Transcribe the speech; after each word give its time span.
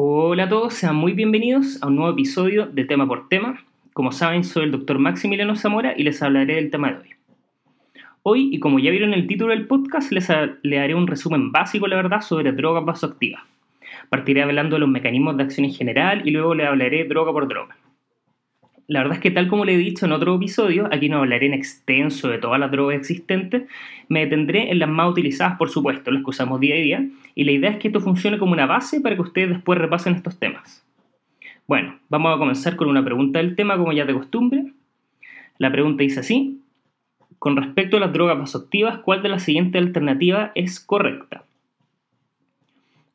Hola 0.00 0.44
a 0.44 0.48
todos, 0.48 0.74
sean 0.74 0.94
muy 0.94 1.12
bienvenidos 1.12 1.82
a 1.82 1.88
un 1.88 1.96
nuevo 1.96 2.12
episodio 2.12 2.66
de 2.66 2.84
Tema 2.84 3.08
por 3.08 3.28
Tema. 3.28 3.64
Como 3.92 4.12
saben, 4.12 4.44
soy 4.44 4.62
el 4.62 4.70
doctor 4.70 5.00
Maximiliano 5.00 5.56
Zamora 5.56 5.92
y 5.96 6.04
les 6.04 6.22
hablaré 6.22 6.54
del 6.54 6.70
tema 6.70 6.92
de 6.92 6.98
hoy. 6.98 7.08
Hoy, 8.22 8.48
y 8.52 8.60
como 8.60 8.78
ya 8.78 8.92
vieron 8.92 9.12
el 9.12 9.26
título 9.26 9.50
del 9.50 9.66
podcast, 9.66 10.12
les, 10.12 10.30
haré 10.30 10.94
un 10.94 11.08
resumen 11.08 11.50
básico, 11.50 11.88
la 11.88 11.96
verdad, 11.96 12.20
sobre 12.20 12.52
drogas 12.52 12.84
vasoactivas. 12.84 13.42
Partiré 14.08 14.44
hablando 14.44 14.76
de 14.76 14.80
los 14.80 14.88
mecanismos 14.88 15.36
de 15.36 15.42
acción 15.42 15.64
en 15.64 15.74
general 15.74 16.22
y 16.24 16.30
luego 16.30 16.54
les 16.54 16.68
hablaré 16.68 17.02
droga 17.02 17.32
por 17.32 17.48
droga. 17.48 17.76
La 18.88 19.00
verdad 19.00 19.16
es 19.16 19.20
que 19.20 19.30
tal 19.30 19.48
como 19.48 19.66
le 19.66 19.74
he 19.74 19.76
dicho 19.78 20.06
en 20.06 20.12
otro 20.12 20.34
episodio, 20.34 20.88
aquí 20.90 21.10
no 21.10 21.18
hablaré 21.18 21.44
en 21.44 21.52
extenso 21.52 22.28
de 22.28 22.38
todas 22.38 22.58
las 22.58 22.70
drogas 22.70 22.96
existentes, 22.96 23.64
me 24.08 24.20
detendré 24.20 24.70
en 24.70 24.78
las 24.78 24.88
más 24.88 25.10
utilizadas, 25.10 25.58
por 25.58 25.68
supuesto, 25.68 26.10
las 26.10 26.24
que 26.24 26.30
usamos 26.30 26.58
día 26.58 26.74
a 26.74 26.78
día, 26.78 27.08
y 27.34 27.44
la 27.44 27.52
idea 27.52 27.70
es 27.70 27.76
que 27.76 27.88
esto 27.88 28.00
funcione 28.00 28.38
como 28.38 28.52
una 28.52 28.64
base 28.64 29.02
para 29.02 29.14
que 29.14 29.20
ustedes 29.20 29.50
después 29.50 29.78
repasen 29.78 30.14
estos 30.14 30.38
temas. 30.38 30.86
Bueno, 31.66 31.98
vamos 32.08 32.34
a 32.34 32.38
comenzar 32.38 32.76
con 32.76 32.88
una 32.88 33.04
pregunta 33.04 33.40
del 33.40 33.56
tema, 33.56 33.76
como 33.76 33.92
ya 33.92 34.06
de 34.06 34.14
costumbre. 34.14 34.72
La 35.58 35.70
pregunta 35.70 36.02
dice 36.02 36.20
así, 36.20 36.62
con 37.38 37.58
respecto 37.58 37.98
a 37.98 38.00
las 38.00 38.14
drogas 38.14 38.38
vasoactivas, 38.38 39.00
¿cuál 39.00 39.22
de 39.22 39.28
las 39.28 39.42
siguientes 39.42 39.82
alternativas 39.82 40.50
es 40.54 40.80
correcta? 40.80 41.44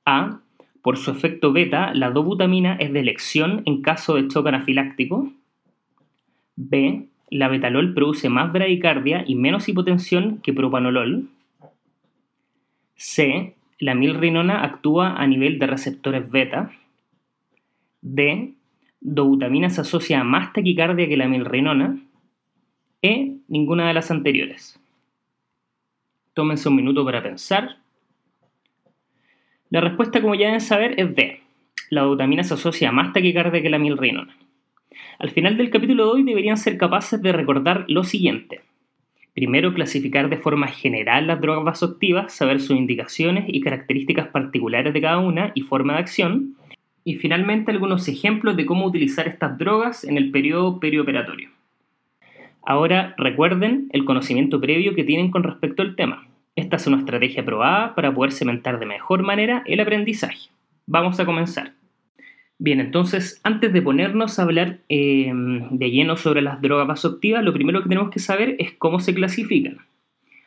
A. 0.05 0.39
Por 0.83 0.97
su 0.97 1.09
efecto 1.09 1.51
beta, 1.51 1.95
la 1.95 2.11
dobutamina 2.11 2.75
es 2.75 2.93
de 2.93 2.99
elección 2.99 3.63
en 3.65 3.81
caso 3.81 4.15
de 4.15 4.27
choque 4.27 4.49
anafiláctico. 4.49 5.31
B. 6.55 7.07
La 7.29 7.47
betalol 7.47 7.93
produce 7.93 8.29
más 8.29 8.51
bradicardia 8.53 9.23
y 9.25 9.35
menos 9.35 9.67
hipotensión 9.67 10.39
que 10.39 10.53
propanolol. 10.53 11.29
C. 12.95 13.55
La 13.79 13.95
milrinona 13.95 14.63
actúa 14.63 15.15
a 15.15 15.27
nivel 15.27 15.59
de 15.59 15.67
receptores 15.67 16.29
beta. 16.29 16.71
D. 18.01 18.53
Dobutamina 19.01 19.69
se 19.69 19.81
asocia 19.81 20.21
a 20.21 20.23
más 20.23 20.53
taquicardia 20.53 21.07
que 21.07 21.17
la 21.17 21.27
milrinona. 21.27 21.99
E. 23.01 23.37
Ninguna 23.47 23.87
de 23.87 23.93
las 23.93 24.11
anteriores. 24.11 24.79
Tómense 26.33 26.69
un 26.69 26.75
minuto 26.75 27.03
para 27.03 27.21
pensar. 27.21 27.77
La 29.69 29.81
respuesta, 29.81 30.21
como 30.21 30.35
ya 30.35 30.45
deben 30.45 30.61
saber, 30.61 30.99
es 30.99 31.15
D. 31.15 31.41
La 31.89 32.01
dobutamina 32.01 32.43
se 32.43 32.53
asocia 32.53 32.89
a 32.89 32.91
más 32.91 33.11
taquicardia 33.11 33.61
que 33.61 33.69
la 33.69 33.79
milrinona. 33.79 34.35
Al 35.19 35.29
final 35.29 35.57
del 35.57 35.69
capítulo 35.69 36.05
de 36.05 36.11
hoy 36.11 36.23
deberían 36.23 36.57
ser 36.57 36.77
capaces 36.77 37.21
de 37.21 37.31
recordar 37.31 37.85
lo 37.87 38.03
siguiente. 38.03 38.61
Primero, 39.33 39.73
clasificar 39.73 40.29
de 40.29 40.37
forma 40.37 40.67
general 40.67 41.25
las 41.25 41.41
drogas 41.41 41.65
vasoactivas, 41.65 42.33
saber 42.33 42.59
sus 42.59 42.77
indicaciones 42.77 43.45
y 43.47 43.61
características 43.61 44.27
particulares 44.27 44.93
de 44.93 45.01
cada 45.01 45.17
una 45.17 45.51
y 45.55 45.61
forma 45.61 45.93
de 45.93 45.99
acción. 45.99 46.55
Y 47.03 47.15
finalmente, 47.15 47.71
algunos 47.71 48.07
ejemplos 48.07 48.55
de 48.55 48.65
cómo 48.65 48.85
utilizar 48.85 49.27
estas 49.27 49.57
drogas 49.57 50.03
en 50.03 50.17
el 50.17 50.29
periodo 50.29 50.79
perioperatorio. 50.79 51.49
Ahora, 52.61 53.15
recuerden 53.17 53.89
el 53.91 54.05
conocimiento 54.05 54.61
previo 54.61 54.93
que 54.93 55.03
tienen 55.03 55.31
con 55.31 55.43
respecto 55.43 55.81
al 55.81 55.95
tema. 55.95 56.27
Esta 56.55 56.75
es 56.75 56.85
una 56.85 56.99
estrategia 56.99 57.43
probada 57.43 57.95
para 57.95 58.13
poder 58.13 58.31
cementar 58.31 58.79
de 58.79 58.85
mejor 58.85 59.23
manera 59.23 59.63
el 59.65 59.79
aprendizaje. 59.79 60.49
Vamos 60.85 61.19
a 61.19 61.25
comenzar. 61.25 61.73
Bien, 62.59 62.79
entonces, 62.79 63.41
antes 63.43 63.73
de 63.73 63.81
ponernos 63.81 64.37
a 64.37 64.43
hablar 64.43 64.79
em, 64.87 65.69
de 65.77 65.91
lleno 65.91 66.15
sobre 66.15 66.41
las 66.41 66.61
drogas 66.61 66.87
vasoactivas, 66.87 67.43
lo 67.43 67.53
primero 67.53 67.81
que 67.81 67.89
tenemos 67.89 68.11
que 68.11 68.19
saber 68.19 68.55
es 68.59 68.73
cómo 68.73 68.99
se 68.99 69.13
clasifican. 69.13 69.79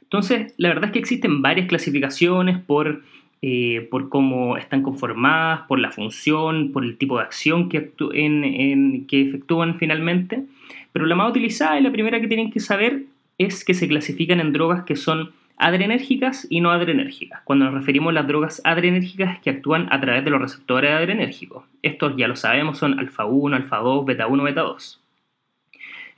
Entonces, 0.02 0.54
la 0.56 0.68
verdad 0.68 0.86
es 0.86 0.92
que 0.92 0.98
existen 1.00 1.42
varias 1.42 1.66
clasificaciones 1.66 2.58
por, 2.58 3.02
eh, 3.42 3.88
por 3.90 4.08
cómo 4.08 4.56
están 4.56 4.82
conformadas, 4.82 5.62
por 5.66 5.80
la 5.80 5.90
función, 5.90 6.70
por 6.72 6.84
el 6.84 6.96
tipo 6.96 7.18
de 7.18 7.24
acción 7.24 7.68
que, 7.68 7.90
que 9.08 9.20
efectúan 9.20 9.78
finalmente, 9.78 10.44
pero 10.92 11.06
la 11.06 11.16
más 11.16 11.30
utilizada 11.30 11.78
y 11.78 11.82
la 11.82 11.92
primera 11.92 12.20
que 12.20 12.28
tienen 12.28 12.52
que 12.52 12.60
saber 12.60 13.02
es 13.36 13.64
que 13.64 13.74
se 13.74 13.88
clasifican 13.88 14.41
en 14.41 14.52
drogas 14.52 14.84
que 14.84 14.97
son 14.97 15.32
adrenérgicas 15.56 16.47
y 16.50 16.61
no 16.61 16.71
adrenérgicas. 16.71 17.41
Cuando 17.44 17.65
nos 17.65 17.75
referimos 17.75 18.11
a 18.11 18.15
las 18.15 18.27
drogas 18.27 18.61
adrenérgicas 18.65 19.39
que 19.41 19.50
actúan 19.50 19.89
a 19.91 20.00
través 20.00 20.25
de 20.25 20.31
los 20.31 20.41
receptores 20.41 20.91
adrenérgicos. 20.93 21.65
Estos 21.83 22.17
ya 22.17 22.28
lo 22.28 22.37
sabemos, 22.37 22.78
son 22.78 22.99
alfa 22.99 23.25
1, 23.25 23.56
alfa 23.56 23.78
2, 23.78 24.05
beta 24.05 24.27
1, 24.27 24.43
beta 24.43 24.62
2. 24.62 25.00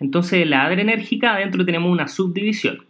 Entonces, 0.00 0.46
la 0.46 0.64
adrenérgica, 0.64 1.34
adentro 1.34 1.64
tenemos 1.64 1.90
una 1.90 2.08
subdivisión. 2.08 2.84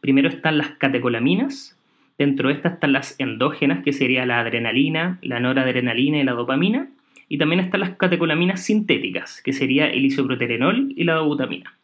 Primero 0.00 0.28
están 0.28 0.58
las 0.58 0.72
catecolaminas, 0.72 1.78
dentro 2.18 2.48
de 2.48 2.54
estas 2.54 2.74
están 2.74 2.92
las 2.92 3.18
endógenas, 3.18 3.82
que 3.82 3.92
sería 3.92 4.26
la 4.26 4.40
adrenalina, 4.40 5.18
la 5.22 5.40
noradrenalina 5.40 6.18
y 6.18 6.24
la 6.24 6.32
dopamina, 6.32 6.88
y 7.28 7.38
también 7.38 7.60
están 7.60 7.80
las 7.80 7.96
catecolaminas 7.96 8.62
sintéticas, 8.62 9.40
que 9.42 9.52
sería 9.52 9.88
el 9.88 10.04
isoproterenol 10.04 10.92
y 10.96 11.04
la 11.04 11.14
dobutamina. 11.14 11.74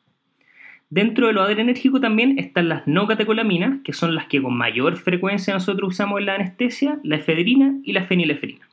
Dentro 0.89 1.27
de 1.27 1.33
lo 1.33 1.43
adrenérgico 1.43 2.01
también 2.01 2.39
están 2.39 2.69
las 2.69 2.87
no 2.87 3.09
catecolaminas, 3.09 3.81
que 3.83 3.93
son 3.93 4.15
las 4.15 4.27
que 4.27 4.41
con 4.41 4.57
mayor 4.57 4.95
frecuencia 4.95 5.53
nosotros 5.53 5.95
usamos 5.95 6.21
en 6.21 6.27
la 6.27 6.37
anestesia, 6.37 7.01
la 7.03 7.17
efedrina 7.17 7.75
y 7.83 7.93
la 7.93 8.05
fenilefrina. 8.05 8.69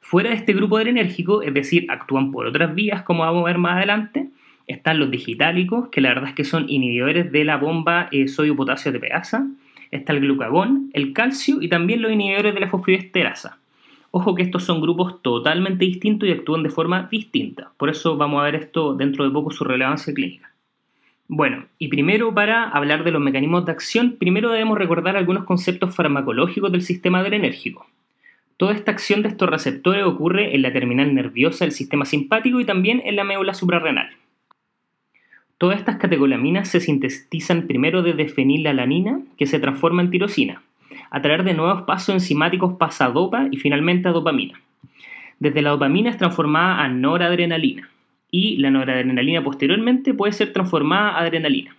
Fuera 0.00 0.30
de 0.30 0.36
este 0.36 0.52
grupo 0.52 0.76
adrenérgico, 0.76 1.42
es 1.42 1.54
decir, 1.54 1.86
actúan 1.88 2.32
por 2.32 2.46
otras 2.46 2.74
vías, 2.74 3.02
como 3.02 3.22
vamos 3.22 3.42
a 3.42 3.46
ver 3.46 3.58
más 3.58 3.76
adelante, 3.76 4.30
están 4.66 4.98
los 4.98 5.12
digitálicos, 5.12 5.90
que 5.90 6.00
la 6.00 6.08
verdad 6.08 6.30
es 6.30 6.34
que 6.34 6.44
son 6.44 6.68
inhibidores 6.68 7.30
de 7.30 7.44
la 7.44 7.56
bomba 7.56 8.08
eh, 8.10 8.26
sodio-potasio 8.26 8.90
tepeasa, 8.90 9.46
está 9.92 10.12
el 10.12 10.20
glucagón, 10.20 10.90
el 10.92 11.12
calcio 11.12 11.62
y 11.62 11.68
también 11.68 12.02
los 12.02 12.10
inhibidores 12.10 12.52
de 12.52 12.60
la 12.60 12.68
fosfodiesterasa. 12.68 13.58
Ojo 14.10 14.34
que 14.34 14.42
estos 14.42 14.64
son 14.64 14.80
grupos 14.80 15.22
totalmente 15.22 15.84
distintos 15.84 16.28
y 16.28 16.32
actúan 16.32 16.64
de 16.64 16.70
forma 16.70 17.08
distinta, 17.10 17.72
por 17.76 17.90
eso 17.90 18.16
vamos 18.16 18.40
a 18.40 18.44
ver 18.44 18.56
esto 18.56 18.94
dentro 18.94 19.24
de 19.24 19.30
poco 19.30 19.52
su 19.52 19.62
relevancia 19.62 20.12
clínica. 20.12 20.53
Bueno, 21.28 21.64
y 21.78 21.88
primero 21.88 22.34
para 22.34 22.68
hablar 22.68 23.02
de 23.02 23.10
los 23.10 23.20
mecanismos 23.20 23.64
de 23.64 23.72
acción, 23.72 24.16
primero 24.18 24.50
debemos 24.50 24.76
recordar 24.76 25.16
algunos 25.16 25.44
conceptos 25.44 25.94
farmacológicos 25.94 26.70
del 26.70 26.82
sistema 26.82 27.20
adrenérgico. 27.20 27.86
Toda 28.58 28.74
esta 28.74 28.92
acción 28.92 29.22
de 29.22 29.28
estos 29.28 29.48
receptores 29.48 30.04
ocurre 30.04 30.54
en 30.54 30.60
la 30.60 30.72
terminal 30.72 31.14
nerviosa 31.14 31.64
del 31.64 31.72
sistema 31.72 32.04
simpático 32.04 32.60
y 32.60 32.66
también 32.66 33.00
en 33.06 33.16
la 33.16 33.24
médula 33.24 33.54
suprarrenal. 33.54 34.10
Todas 35.56 35.78
estas 35.78 35.96
catecolaminas 35.96 36.68
se 36.68 36.80
sintetizan 36.80 37.66
primero 37.66 38.02
desde 38.02 38.28
fenilalanina, 38.28 39.22
que 39.38 39.46
se 39.46 39.58
transforma 39.58 40.02
en 40.02 40.10
tirosina, 40.10 40.62
a 41.10 41.22
través 41.22 41.46
de 41.46 41.54
nuevos 41.54 41.82
pasos 41.82 42.14
enzimáticos 42.14 42.74
pasa 42.74 43.06
a 43.06 43.10
dopa 43.10 43.48
y 43.50 43.56
finalmente 43.56 44.08
a 44.08 44.12
dopamina. 44.12 44.60
Desde 45.38 45.62
la 45.62 45.70
dopamina 45.70 46.10
es 46.10 46.18
transformada 46.18 46.82
a 46.82 46.88
noradrenalina 46.88 47.88
y 48.34 48.56
la 48.56 48.68
noradrenalina 48.68 49.44
posteriormente 49.44 50.12
puede 50.12 50.32
ser 50.32 50.52
transformada 50.52 51.10
a 51.10 51.20
adrenalina. 51.20 51.76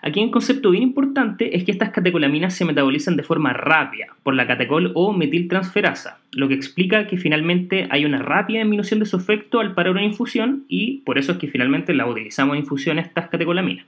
Aquí 0.00 0.20
un 0.20 0.30
concepto 0.30 0.70
bien 0.70 0.82
importante 0.82 1.54
es 1.54 1.64
que 1.64 1.70
estas 1.70 1.90
catecolaminas 1.90 2.54
se 2.54 2.64
metabolizan 2.64 3.16
de 3.16 3.22
forma 3.22 3.52
rápida 3.52 4.06
por 4.22 4.34
la 4.34 4.46
catecol 4.46 4.92
o 4.94 5.12
metiltransferasa, 5.12 6.18
lo 6.32 6.48
que 6.48 6.54
explica 6.54 7.06
que 7.06 7.18
finalmente 7.18 7.88
hay 7.90 8.06
una 8.06 8.22
rápida 8.22 8.60
disminución 8.60 9.00
de 9.00 9.06
su 9.06 9.18
efecto 9.18 9.60
al 9.60 9.74
parar 9.74 9.92
una 9.92 10.02
infusión 10.02 10.64
y 10.66 11.02
por 11.04 11.18
eso 11.18 11.32
es 11.32 11.38
que 11.38 11.48
finalmente 11.48 11.92
la 11.92 12.06
utilizamos 12.06 12.54
en 12.54 12.62
infusión 12.62 12.98
estas 12.98 13.28
catecolaminas. 13.28 13.84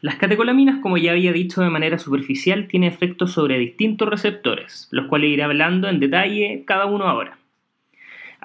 Las 0.00 0.14
catecolaminas, 0.14 0.78
como 0.80 0.96
ya 0.96 1.10
había 1.10 1.32
dicho 1.32 1.60
de 1.60 1.70
manera 1.70 1.98
superficial, 1.98 2.68
tienen 2.68 2.92
efectos 2.92 3.32
sobre 3.32 3.58
distintos 3.58 4.08
receptores, 4.08 4.86
los 4.92 5.06
cuales 5.06 5.30
iré 5.30 5.42
hablando 5.42 5.88
en 5.88 5.98
detalle 5.98 6.62
cada 6.66 6.86
uno 6.86 7.06
ahora 7.06 7.36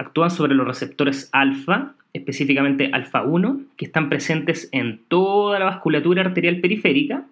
actúan 0.01 0.31
sobre 0.31 0.56
los 0.56 0.67
receptores 0.67 1.29
alfa, 1.31 1.94
específicamente 2.13 2.89
alfa 2.91 3.23
1, 3.23 3.62
que 3.78 3.85
están 3.85 4.09
presentes 4.09 4.69
en 4.72 5.00
toda 5.07 5.59
la 5.59 5.66
vasculatura 5.66 6.22
arterial 6.22 6.59
periférica. 6.59 7.25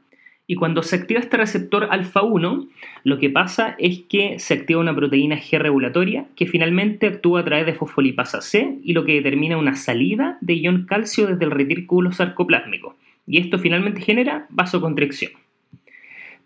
Y 0.48 0.56
cuando 0.56 0.82
se 0.82 0.96
activa 0.96 1.20
este 1.20 1.38
receptor 1.38 1.90
alfa 1.92 2.24
1, 2.24 2.68
lo 3.04 3.20
que 3.20 3.30
pasa 3.30 3.76
es 3.78 4.00
que 4.10 4.40
se 4.40 4.56
activa 4.56 4.82
una 4.82 4.96
proteína 4.96 5.38
G 5.38 5.60
regulatoria 5.60 6.26
que 6.36 6.48
finalmente 6.48 7.08
actúa 7.08 7.42
a 7.42 7.46
través 7.46 7.68
de 7.68 7.76
fosfolipasa 7.76 8.42
C 8.42 8.80
y 8.84 8.94
lo 8.94 9.06
que 9.06 9.14
determina 9.14 9.58
una 9.58 9.76
salida 9.76 10.38
de 10.42 10.56
ion 10.56 10.86
calcio 10.86 11.28
desde 11.28 11.46
el 11.46 11.52
retículo 11.52 12.12
sarcoplásmico. 12.12 12.96
Y 13.28 13.38
esto 13.38 13.60
finalmente 13.60 14.02
genera 14.02 14.48
vasoconstricción. 14.50 15.34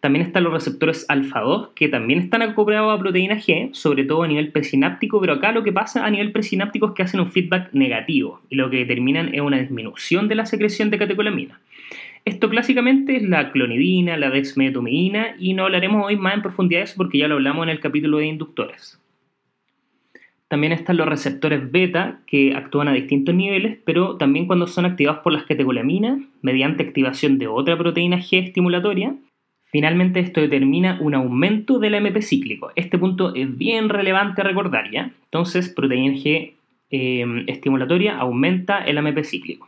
También 0.04 0.26
están 0.26 0.44
los 0.44 0.52
receptores 0.52 1.06
alfa 1.08 1.40
2, 1.40 1.70
que 1.76 1.88
también 1.88 2.20
están 2.20 2.42
acoplados 2.42 2.94
a 2.94 3.00
proteína 3.00 3.38
G, 3.38 3.70
sobre 3.72 4.04
todo 4.04 4.24
a 4.24 4.28
nivel 4.28 4.52
presináptico, 4.52 5.22
pero 5.22 5.32
acá 5.32 5.54
lo 5.54 5.64
que 5.64 5.72
pasa 5.72 6.06
a 6.06 6.10
nivel 6.10 6.34
presináptico 6.34 6.88
es 6.88 6.92
que 6.92 7.04
hacen 7.04 7.22
un 7.22 7.32
feedback 7.32 7.70
negativo 7.72 8.42
y 8.50 8.56
lo 8.56 8.70
que 8.70 8.80
determinan 8.80 9.34
es 9.34 9.40
una 9.40 9.60
disminución 9.60 10.28
de 10.28 10.36
la 10.36 10.46
secreción 10.46 10.90
de 10.90 10.98
catecolamina. 10.98 11.62
Esto 12.26 12.50
clásicamente 12.50 13.16
es 13.16 13.24
la 13.24 13.54
clonidina, 13.54 14.18
la 14.18 14.30
dexmedetomidina 14.30 15.38
y 15.40 15.54
no 15.54 15.64
hablaremos 15.64 16.06
hoy 16.06 16.18
más 16.18 16.34
en 16.34 16.42
profundidad 16.42 16.82
de 16.82 16.84
eso 16.84 16.96
porque 16.98 17.20
ya 17.20 17.30
lo 17.30 17.36
hablamos 17.36 17.64
en 17.64 17.70
el 17.70 17.80
capítulo 17.80 18.18
de 18.18 18.26
inductores. 18.26 19.00
También 20.50 20.74
están 20.74 20.98
los 20.98 21.08
receptores 21.08 21.72
beta 21.72 22.20
que 22.28 22.56
actúan 22.56 22.90
a 22.90 22.94
distintos 22.94 23.34
niveles, 23.34 23.78
pero 23.86 24.18
también 24.18 24.48
cuando 24.48 24.68
son 24.68 24.84
activados 24.84 25.22
por 25.22 25.32
las 25.32 25.46
catecolaminas 25.46 26.20
mediante 26.42 26.84
activación 26.84 27.38
de 27.38 27.48
otra 27.48 27.78
proteína 27.78 28.18
G 28.18 28.44
estimulatoria 28.44 29.16
Finalmente, 29.74 30.20
esto 30.20 30.40
determina 30.40 31.00
un 31.02 31.16
aumento 31.16 31.80
del 31.80 31.96
AMP 31.96 32.22
cíclico. 32.22 32.72
Este 32.76 33.00
punto 33.00 33.34
es 33.34 33.58
bien 33.58 33.90
relevante 33.90 34.44
recordar, 34.44 34.92
¿ya? 34.92 35.12
Entonces, 35.26 35.68
proteína 35.68 36.14
G 36.14 36.54
eh, 36.92 37.44
estimulatoria 37.48 38.16
aumenta 38.20 38.86
el 38.86 39.00
AMP 39.00 39.24
cíclico. 39.24 39.68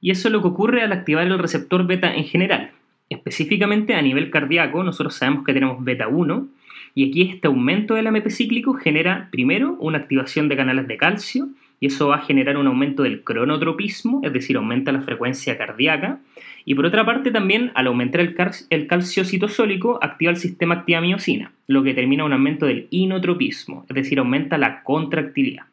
Y 0.00 0.10
eso 0.10 0.26
es 0.26 0.32
lo 0.32 0.42
que 0.42 0.48
ocurre 0.48 0.82
al 0.82 0.90
activar 0.90 1.24
el 1.24 1.38
receptor 1.38 1.86
beta 1.86 2.12
en 2.12 2.24
general. 2.24 2.72
Específicamente 3.08 3.94
a 3.94 4.02
nivel 4.02 4.28
cardíaco, 4.28 4.82
nosotros 4.82 5.14
sabemos 5.14 5.44
que 5.44 5.54
tenemos 5.54 5.84
beta 5.84 6.08
1 6.08 6.48
y 6.96 7.08
aquí 7.08 7.22
este 7.22 7.46
aumento 7.46 7.94
del 7.94 8.08
AMP 8.08 8.30
cíclico 8.30 8.74
genera 8.74 9.28
primero 9.30 9.76
una 9.78 9.98
activación 9.98 10.48
de 10.48 10.56
canales 10.56 10.88
de 10.88 10.96
calcio 10.96 11.46
y 11.84 11.88
eso 11.88 12.08
va 12.08 12.16
a 12.16 12.22
generar 12.22 12.56
un 12.56 12.66
aumento 12.66 13.02
del 13.02 13.22
cronotropismo, 13.24 14.22
es 14.24 14.32
decir, 14.32 14.56
aumenta 14.56 14.90
la 14.90 15.02
frecuencia 15.02 15.58
cardíaca. 15.58 16.18
Y 16.64 16.74
por 16.74 16.86
otra 16.86 17.04
parte 17.04 17.30
también 17.30 17.72
al 17.74 17.88
aumentar 17.88 18.22
el, 18.22 18.86
calcio 18.86 19.22
citosólico 19.26 19.98
activa 20.02 20.30
el 20.30 20.38
sistema 20.38 20.76
activa 20.76 21.02
miocina, 21.02 21.52
lo 21.66 21.82
que 21.82 21.90
determina 21.90 22.24
un 22.24 22.32
aumento 22.32 22.64
del 22.64 22.86
inotropismo, 22.88 23.84
es 23.86 23.94
decir, 23.94 24.18
aumenta 24.18 24.56
la 24.56 24.82
contractilidad. 24.82 25.64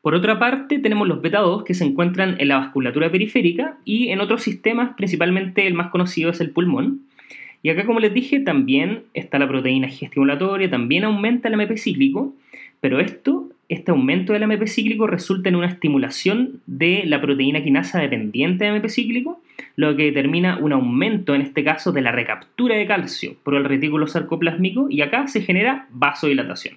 Por 0.00 0.14
otra 0.14 0.38
parte, 0.38 0.78
tenemos 0.78 1.08
los 1.08 1.22
beta 1.22 1.40
2 1.40 1.64
que 1.64 1.74
se 1.74 1.82
encuentran 1.82 2.36
en 2.38 2.46
la 2.46 2.58
vasculatura 2.58 3.10
periférica 3.10 3.78
y 3.84 4.10
en 4.10 4.20
otros 4.20 4.44
sistemas, 4.44 4.94
principalmente 4.96 5.66
el 5.66 5.74
más 5.74 5.90
conocido 5.90 6.30
es 6.30 6.40
el 6.40 6.50
pulmón. 6.50 7.00
Y 7.64 7.70
acá, 7.70 7.84
como 7.84 7.98
les 7.98 8.14
dije, 8.14 8.38
también 8.38 9.02
está 9.12 9.40
la 9.40 9.48
proteína 9.48 9.88
G 9.88 10.70
también 10.70 11.02
aumenta 11.02 11.48
el 11.48 11.54
AMP 11.54 11.76
cíclico, 11.76 12.32
pero 12.80 13.00
esto, 13.00 13.50
este 13.68 13.90
aumento 13.90 14.32
del 14.32 14.42
AMP 14.44 14.66
cíclico 14.66 15.06
resulta 15.06 15.48
en 15.48 15.56
una 15.56 15.66
estimulación 15.66 16.60
de 16.66 17.02
la 17.04 17.20
proteína 17.20 17.62
quinasa 17.62 18.00
dependiente 18.00 18.64
de 18.64 18.70
AMP 18.70 18.88
cíclico, 18.88 19.42
lo 19.76 19.94
que 19.94 20.04
determina 20.04 20.58
un 20.58 20.72
aumento, 20.72 21.34
en 21.34 21.42
este 21.42 21.62
caso, 21.64 21.92
de 21.92 22.00
la 22.00 22.12
recaptura 22.12 22.76
de 22.76 22.86
calcio 22.86 23.36
por 23.42 23.54
el 23.54 23.64
retículo 23.64 24.06
sarcoplásmico 24.06 24.86
y 24.88 25.02
acá 25.02 25.26
se 25.28 25.42
genera 25.42 25.86
vasodilatación. 25.90 26.76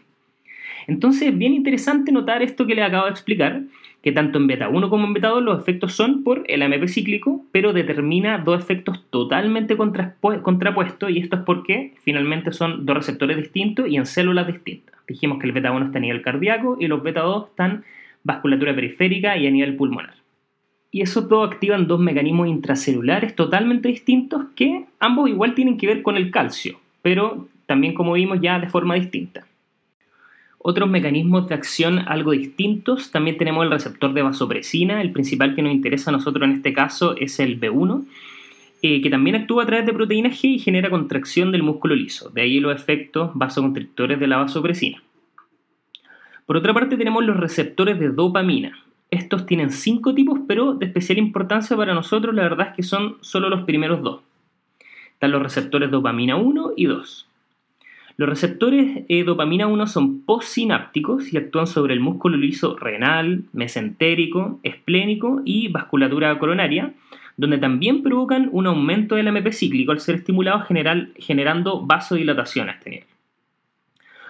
Entonces 0.87 1.29
es 1.29 1.37
bien 1.37 1.53
interesante 1.53 2.11
notar 2.11 2.43
esto 2.43 2.65
que 2.65 2.75
les 2.75 2.85
acabo 2.85 3.05
de 3.05 3.11
explicar, 3.11 3.61
que 4.01 4.11
tanto 4.11 4.39
en 4.39 4.47
beta 4.47 4.69
1 4.69 4.89
como 4.89 5.05
en 5.05 5.13
beta 5.13 5.29
2 5.29 5.43
los 5.43 5.59
efectos 5.59 5.93
son 5.93 6.23
por 6.23 6.43
el 6.47 6.63
AMP 6.63 6.87
cíclico, 6.87 7.45
pero 7.51 7.71
determina 7.71 8.39
dos 8.39 8.59
efectos 8.59 9.03
totalmente 9.09 9.77
contrapuestos 9.77 11.11
y 11.11 11.19
esto 11.19 11.35
es 11.35 11.41
porque 11.43 11.93
finalmente 12.01 12.51
son 12.51 12.85
dos 12.85 12.97
receptores 12.97 13.37
distintos 13.37 13.87
y 13.87 13.97
en 13.97 14.05
células 14.05 14.47
distintas. 14.47 14.95
Dijimos 15.07 15.39
que 15.39 15.47
el 15.47 15.53
beta 15.53 15.71
1 15.71 15.85
está 15.85 15.99
a 15.99 16.01
nivel 16.01 16.21
cardíaco 16.21 16.77
y 16.79 16.87
los 16.87 17.03
beta 17.03 17.21
2 17.21 17.49
están 17.49 17.83
vasculatura 18.23 18.73
periférica 18.73 19.37
y 19.37 19.47
a 19.47 19.51
nivel 19.51 19.75
pulmonar. 19.75 20.15
Y 20.89 21.01
esos 21.01 21.29
dos 21.29 21.49
activan 21.49 21.87
dos 21.87 21.99
mecanismos 21.99 22.47
intracelulares 22.47 23.35
totalmente 23.35 23.87
distintos 23.87 24.45
que 24.55 24.85
ambos 24.99 25.29
igual 25.29 25.55
tienen 25.55 25.77
que 25.77 25.87
ver 25.87 26.01
con 26.01 26.17
el 26.17 26.31
calcio, 26.31 26.79
pero 27.01 27.47
también 27.65 27.93
como 27.93 28.13
vimos 28.13 28.39
ya 28.41 28.59
de 28.59 28.67
forma 28.67 28.95
distinta. 28.95 29.45
Otros 30.63 30.89
mecanismos 30.89 31.47
de 31.47 31.55
acción 31.55 31.99
algo 32.07 32.31
distintos, 32.31 33.09
también 33.09 33.37
tenemos 33.37 33.63
el 33.63 33.71
receptor 33.71 34.13
de 34.13 34.21
vasopresina, 34.21 35.01
el 35.01 35.11
principal 35.11 35.55
que 35.55 35.63
nos 35.63 35.73
interesa 35.73 36.11
a 36.11 36.13
nosotros 36.13 36.47
en 36.47 36.57
este 36.57 36.71
caso 36.71 37.15
es 37.17 37.39
el 37.39 37.59
B1, 37.59 38.05
eh, 38.83 39.01
que 39.01 39.09
también 39.09 39.35
actúa 39.35 39.63
a 39.63 39.65
través 39.65 39.87
de 39.87 39.93
proteína 39.93 40.29
G 40.29 40.43
y 40.43 40.59
genera 40.59 40.91
contracción 40.91 41.51
del 41.51 41.63
músculo 41.63 41.95
liso, 41.95 42.29
de 42.29 42.41
ahí 42.41 42.59
los 42.59 42.75
efectos 42.75 43.31
vasoconstrictores 43.33 44.19
de 44.19 44.27
la 44.27 44.37
vasopresina. 44.37 45.01
Por 46.45 46.57
otra 46.57 46.75
parte 46.75 46.95
tenemos 46.95 47.25
los 47.25 47.37
receptores 47.37 47.99
de 47.99 48.09
dopamina. 48.09 48.77
Estos 49.09 49.47
tienen 49.47 49.71
cinco 49.71 50.13
tipos, 50.13 50.41
pero 50.47 50.73
de 50.73 50.85
especial 50.85 51.17
importancia 51.17 51.75
para 51.75 51.95
nosotros 51.95 52.35
la 52.35 52.43
verdad 52.43 52.67
es 52.69 52.75
que 52.75 52.83
son 52.83 53.17
solo 53.21 53.49
los 53.49 53.63
primeros 53.63 54.03
dos. 54.03 54.21
Están 55.13 55.31
los 55.31 55.41
receptores 55.41 55.89
dopamina 55.89 56.35
1 56.35 56.73
y 56.75 56.85
2. 56.85 57.30
Los 58.21 58.29
receptores 58.29 59.07
de 59.07 59.23
dopamina 59.23 59.65
1 59.65 59.87
son 59.87 60.21
postsinápticos 60.21 61.33
y 61.33 61.37
actúan 61.37 61.65
sobre 61.65 61.95
el 61.95 62.01
músculo 62.01 62.37
liso 62.37 62.77
renal, 62.77 63.45
mesentérico, 63.51 64.59
esplénico 64.61 65.41
y 65.43 65.69
vasculatura 65.69 66.37
coronaria, 66.37 66.93
donde 67.35 67.57
también 67.57 68.03
provocan 68.03 68.47
un 68.51 68.67
aumento 68.67 69.15
del 69.15 69.27
AMP 69.27 69.51
cíclico 69.51 69.91
al 69.91 70.01
ser 70.01 70.13
estimulados 70.13 70.67
generando 71.17 71.81
vasodilatación 71.83 72.69
a 72.69 72.73
este 72.73 72.91
nivel. 72.91 73.07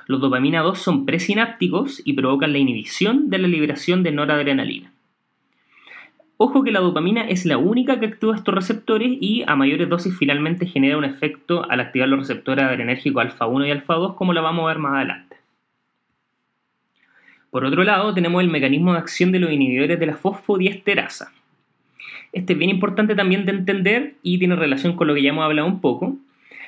Los 0.07 0.21
dopamina 0.21 0.61
2 0.61 0.79
son 0.79 1.05
presinápticos 1.05 2.01
y 2.05 2.13
provocan 2.13 2.53
la 2.53 2.59
inhibición 2.59 3.29
de 3.29 3.39
la 3.39 3.49
liberación 3.49 4.03
de 4.03 4.13
noradrenalina. 4.13 4.90
Ojo 6.43 6.63
que 6.63 6.71
la 6.71 6.79
dopamina 6.79 7.21
es 7.27 7.45
la 7.45 7.59
única 7.59 7.99
que 7.99 8.07
actúa 8.07 8.35
estos 8.35 8.55
receptores 8.55 9.15
y 9.21 9.43
a 9.45 9.55
mayores 9.55 9.87
dosis 9.87 10.17
finalmente 10.17 10.65
genera 10.65 10.97
un 10.97 11.03
efecto 11.03 11.69
al 11.69 11.79
activar 11.79 12.09
los 12.09 12.17
receptores 12.21 12.65
adrenérgicos 12.65 13.21
alfa 13.21 13.45
1 13.45 13.67
y 13.67 13.69
alfa 13.69 13.93
2 13.93 14.15
como 14.15 14.33
lo 14.33 14.41
vamos 14.41 14.63
a 14.63 14.69
ver 14.69 14.79
más 14.79 14.95
adelante. 14.95 15.35
Por 17.51 17.63
otro 17.63 17.83
lado, 17.83 18.15
tenemos 18.15 18.41
el 18.41 18.49
mecanismo 18.49 18.93
de 18.93 18.97
acción 18.97 19.31
de 19.31 19.37
los 19.37 19.51
inhibidores 19.51 19.99
de 19.99 20.05
la 20.07 20.15
fosfodiesterasa. 20.15 21.31
Este 22.33 22.53
es 22.53 22.57
bien 22.57 22.71
importante 22.71 23.13
también 23.13 23.45
de 23.45 23.51
entender 23.51 24.15
y 24.23 24.39
tiene 24.39 24.55
relación 24.55 24.95
con 24.95 25.05
lo 25.05 25.13
que 25.13 25.21
ya 25.21 25.29
hemos 25.29 25.45
hablado 25.45 25.67
un 25.67 25.79
poco. 25.79 26.17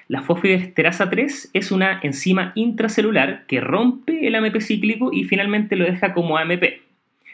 La 0.07 0.21
fosfodiesterasa 0.21 1.09
3 1.09 1.49
es 1.51 1.71
una 1.71 1.99
enzima 2.03 2.51
intracelular 2.53 3.47
que 3.47 3.59
rompe 3.59 4.27
el 4.27 4.35
AMP 4.35 4.61
cíclico 4.61 5.11
y 5.11 5.23
finalmente 5.23 5.75
lo 5.75 5.85
deja 5.85 6.13
como 6.13 6.37
AMP. 6.37 6.82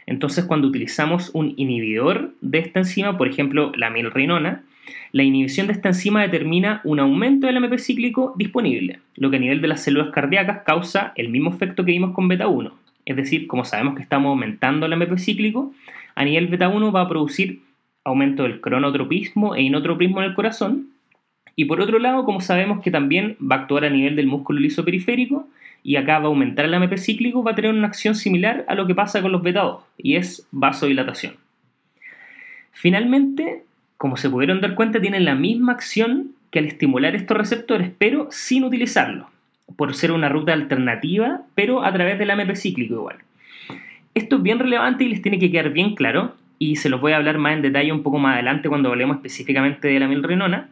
Entonces, 0.09 0.45
cuando 0.45 0.67
utilizamos 0.67 1.29
un 1.35 1.53
inhibidor 1.55 2.33
de 2.41 2.57
esta 2.57 2.79
enzima, 2.79 3.15
por 3.15 3.27
ejemplo, 3.27 3.71
la 3.75 3.91
milrinona, 3.91 4.63
la 5.11 5.21
inhibición 5.21 5.67
de 5.67 5.73
esta 5.73 5.89
enzima 5.89 6.23
determina 6.23 6.81
un 6.83 6.99
aumento 6.99 7.45
del 7.45 7.57
AMP 7.57 7.77
cíclico 7.77 8.33
disponible, 8.35 9.01
lo 9.15 9.29
que 9.29 9.37
a 9.37 9.39
nivel 9.39 9.61
de 9.61 9.67
las 9.67 9.83
células 9.83 10.09
cardíacas 10.09 10.63
causa 10.65 11.13
el 11.15 11.29
mismo 11.29 11.51
efecto 11.51 11.85
que 11.85 11.91
vimos 11.91 12.15
con 12.15 12.27
beta 12.27 12.47
1. 12.47 12.73
Es 13.05 13.15
decir, 13.17 13.45
como 13.45 13.65
sabemos 13.65 13.93
que 13.93 14.01
estamos 14.01 14.31
aumentando 14.31 14.87
el 14.87 14.93
AMP 14.93 15.15
cíclico, 15.19 15.75
a 16.15 16.25
nivel 16.25 16.47
beta 16.47 16.69
1 16.69 16.91
va 16.91 17.01
a 17.01 17.07
producir 17.07 17.61
aumento 18.03 18.43
del 18.43 18.61
cronotropismo 18.61 19.53
e 19.53 19.61
inotropismo 19.61 20.23
en 20.23 20.29
el 20.29 20.33
corazón. 20.33 20.87
Y 21.55 21.65
por 21.65 21.81
otro 21.81 21.99
lado, 21.99 22.25
como 22.25 22.41
sabemos 22.41 22.81
que 22.81 22.89
también 22.89 23.37
va 23.39 23.57
a 23.57 23.59
actuar 23.59 23.85
a 23.85 23.91
nivel 23.91 24.15
del 24.15 24.25
músculo 24.25 24.59
liso 24.59 24.83
periférico, 24.83 25.47
y 25.83 25.95
acá 25.95 26.19
va 26.19 26.25
a 26.25 26.27
aumentar 26.27 26.65
el 26.65 26.73
AMP 26.73 26.97
cíclico, 26.97 27.43
va 27.43 27.51
a 27.51 27.55
tener 27.55 27.71
una 27.71 27.87
acción 27.87 28.15
similar 28.15 28.65
a 28.67 28.75
lo 28.75 28.87
que 28.87 28.95
pasa 28.95 29.21
con 29.21 29.31
los 29.31 29.41
beta 29.41 29.61
2 29.61 29.83
y 29.97 30.15
es 30.15 30.47
vasodilatación. 30.51 31.35
Finalmente, 32.71 33.63
como 33.97 34.17
se 34.17 34.29
pudieron 34.29 34.61
dar 34.61 34.75
cuenta, 34.75 35.01
tienen 35.01 35.25
la 35.25 35.35
misma 35.35 35.73
acción 35.73 36.31
que 36.51 36.59
al 36.59 36.65
estimular 36.65 37.15
estos 37.15 37.37
receptores, 37.37 37.91
pero 37.97 38.27
sin 38.31 38.63
utilizarlos, 38.63 39.27
por 39.75 39.93
ser 39.93 40.11
una 40.11 40.29
ruta 40.29 40.53
alternativa, 40.53 41.41
pero 41.55 41.83
a 41.83 41.91
través 41.93 42.17
del 42.17 42.31
AMP 42.31 42.55
cíclico 42.55 42.95
igual. 42.95 43.17
Esto 44.15 44.37
es 44.37 44.43
bien 44.43 44.59
relevante 44.59 45.03
y 45.03 45.09
les 45.09 45.21
tiene 45.21 45.39
que 45.39 45.51
quedar 45.51 45.71
bien 45.71 45.95
claro, 45.95 46.35
y 46.57 46.75
se 46.75 46.89
los 46.89 46.99
voy 46.99 47.13
a 47.13 47.17
hablar 47.17 47.37
más 47.37 47.53
en 47.53 47.61
detalle 47.61 47.91
un 47.91 48.03
poco 48.03 48.19
más 48.19 48.33
adelante 48.33 48.67
cuando 48.67 48.89
hablemos 48.89 49.17
específicamente 49.17 49.87
de 49.87 49.99
la 49.99 50.07
milrenona, 50.07 50.69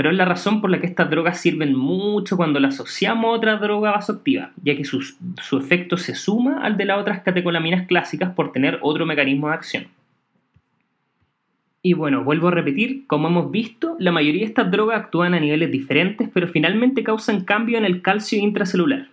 pero 0.00 0.12
es 0.12 0.16
la 0.16 0.24
razón 0.24 0.62
por 0.62 0.70
la 0.70 0.80
que 0.80 0.86
estas 0.86 1.10
drogas 1.10 1.42
sirven 1.42 1.76
mucho 1.76 2.38
cuando 2.38 2.58
las 2.58 2.76
asociamos 2.76 3.26
a 3.26 3.36
otra 3.36 3.58
droga 3.58 3.90
vasoactiva, 3.90 4.50
ya 4.64 4.74
que 4.74 4.86
su, 4.86 5.02
su 5.02 5.58
efecto 5.58 5.98
se 5.98 6.14
suma 6.14 6.62
al 6.62 6.78
de 6.78 6.86
las 6.86 6.98
otras 6.98 7.20
catecolaminas 7.20 7.86
clásicas 7.86 8.32
por 8.32 8.50
tener 8.50 8.78
otro 8.80 9.04
mecanismo 9.04 9.48
de 9.48 9.52
acción. 9.52 9.88
Y 11.82 11.92
bueno, 11.92 12.24
vuelvo 12.24 12.48
a 12.48 12.52
repetir, 12.52 13.06
como 13.08 13.28
hemos 13.28 13.50
visto, 13.50 13.96
la 13.98 14.10
mayoría 14.10 14.40
de 14.40 14.46
estas 14.46 14.70
drogas 14.70 15.02
actúan 15.02 15.34
a 15.34 15.40
niveles 15.40 15.70
diferentes, 15.70 16.30
pero 16.32 16.48
finalmente 16.48 17.04
causan 17.04 17.44
cambio 17.44 17.76
en 17.76 17.84
el 17.84 18.00
calcio 18.00 18.38
intracelular. 18.38 19.08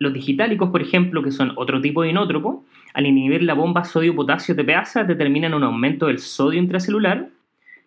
Los 0.00 0.14
digitálicos, 0.14 0.70
por 0.70 0.82
ejemplo, 0.82 1.22
que 1.22 1.30
son 1.30 1.52
otro 1.54 1.80
tipo 1.80 2.02
de 2.02 2.10
inótropo, 2.10 2.64
al 2.92 3.06
inhibir 3.06 3.44
la 3.44 3.54
bomba 3.54 3.84
sodio-potasio 3.84 4.56
TPasa 4.56 5.04
determinan 5.04 5.54
un 5.54 5.62
aumento 5.62 6.08
del 6.08 6.18
sodio 6.18 6.58
intracelular 6.58 7.28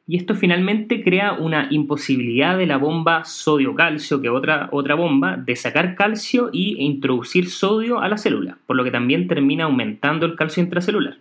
y 0.07 0.15
esto 0.15 0.35
finalmente 0.35 1.03
crea 1.03 1.33
una 1.33 1.67
imposibilidad 1.69 2.57
de 2.57 2.65
la 2.65 2.77
bomba 2.77 3.25
sodio-calcio, 3.25 4.21
que 4.21 4.29
otra, 4.29 4.69
otra 4.71 4.95
bomba, 4.95 5.35
de 5.35 5.55
sacar 5.57 5.95
calcio 5.95 6.49
e 6.53 6.81
introducir 6.81 7.49
sodio 7.49 7.99
a 7.99 8.07
la 8.07 8.17
célula, 8.17 8.57
por 8.65 8.77
lo 8.77 8.85
que 8.85 8.91
también 8.91 9.27
termina 9.27 9.65
aumentando 9.65 10.25
el 10.25 10.35
calcio 10.35 10.63
intracelular. 10.63 11.17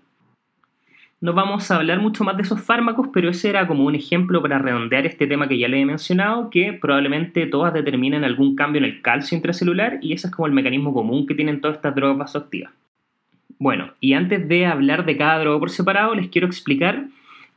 No 1.21 1.33
vamos 1.33 1.69
a 1.71 1.76
hablar 1.76 1.99
mucho 1.99 2.23
más 2.23 2.37
de 2.37 2.45
esos 2.45 2.61
fármacos, 2.61 3.09
pero 3.12 3.28
ese 3.28 3.49
era 3.49 3.66
como 3.66 3.87
un 3.87 3.97
ejemplo 3.97 4.40
para 4.40 4.59
redondear 4.59 5.05
este 5.07 5.26
tema 5.26 5.49
que 5.49 5.59
ya 5.59 5.66
le 5.66 5.81
he 5.81 5.85
mencionado, 5.87 6.50
que 6.50 6.73
probablemente 6.75 7.47
todas 7.47 7.75
determinan 7.75 8.23
algún 8.23 8.55
cambio 8.55 8.78
en 8.78 8.85
el 8.85 9.02
calcio 9.02 9.35
intracelular 9.35 9.99
y 10.00 10.12
ese 10.12 10.28
es 10.28 10.33
como 10.33 10.47
el 10.47 10.52
mecanismo 10.52 10.93
común 10.93 11.26
que 11.26 11.35
tienen 11.35 11.61
todas 11.61 11.78
estas 11.78 11.95
drogas 11.95 12.19
vasoactivas. 12.19 12.71
Bueno, 13.59 13.95
y 13.99 14.12
antes 14.12 14.47
de 14.47 14.66
hablar 14.66 15.07
de 15.07 15.16
cada 15.16 15.40
droga 15.40 15.59
por 15.59 15.71
separado, 15.71 16.14
les 16.14 16.28
quiero 16.28 16.47
explicar 16.47 17.07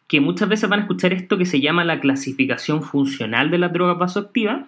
que 0.10 0.20
muchas 0.20 0.50
veces 0.50 0.68
van 0.68 0.80
a 0.80 0.82
escuchar 0.82 1.14
esto 1.14 1.38
que 1.38 1.46
se 1.46 1.62
llama 1.62 1.86
la 1.86 2.00
clasificación 2.00 2.82
funcional 2.82 3.52
de 3.52 3.60
las 3.60 3.72
drogas 3.72 4.00
vasoactivas. 4.00 4.66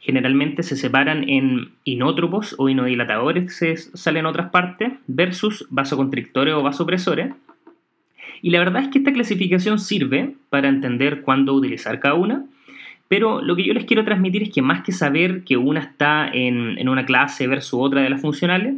Generalmente 0.00 0.64
se 0.64 0.76
separan 0.76 1.28
en 1.28 1.70
inótropos 1.84 2.56
o 2.58 2.68
inodilatadores, 2.68 3.44
que 3.44 3.76
se 3.76 3.76
salen 3.76 4.22
en 4.22 4.26
otras 4.26 4.50
partes, 4.50 4.92
versus 5.06 5.68
vasoconstrictores 5.70 6.54
o 6.54 6.64
vasopresores. 6.64 7.32
Y 8.42 8.50
la 8.50 8.58
verdad 8.58 8.82
es 8.82 8.88
que 8.88 8.98
esta 8.98 9.12
clasificación 9.12 9.78
sirve 9.78 10.34
para 10.50 10.68
entender 10.68 11.22
cuándo 11.22 11.54
utilizar 11.54 12.00
cada 12.00 12.14
una, 12.14 12.44
Pero 13.06 13.42
lo 13.42 13.54
que 13.54 13.64
yo 13.64 13.74
les 13.74 13.84
quiero 13.84 14.04
transmitir 14.04 14.42
es 14.42 14.50
que 14.50 14.62
más 14.62 14.82
que 14.82 14.90
saber 14.90 15.44
que 15.44 15.58
una 15.58 15.80
está 15.80 16.28
en, 16.32 16.78
en 16.78 16.88
una 16.88 17.04
clase 17.04 17.46
versus 17.46 17.78
otra 17.78 18.00
de 18.00 18.08
las 18.08 18.22
funcionales, 18.22 18.74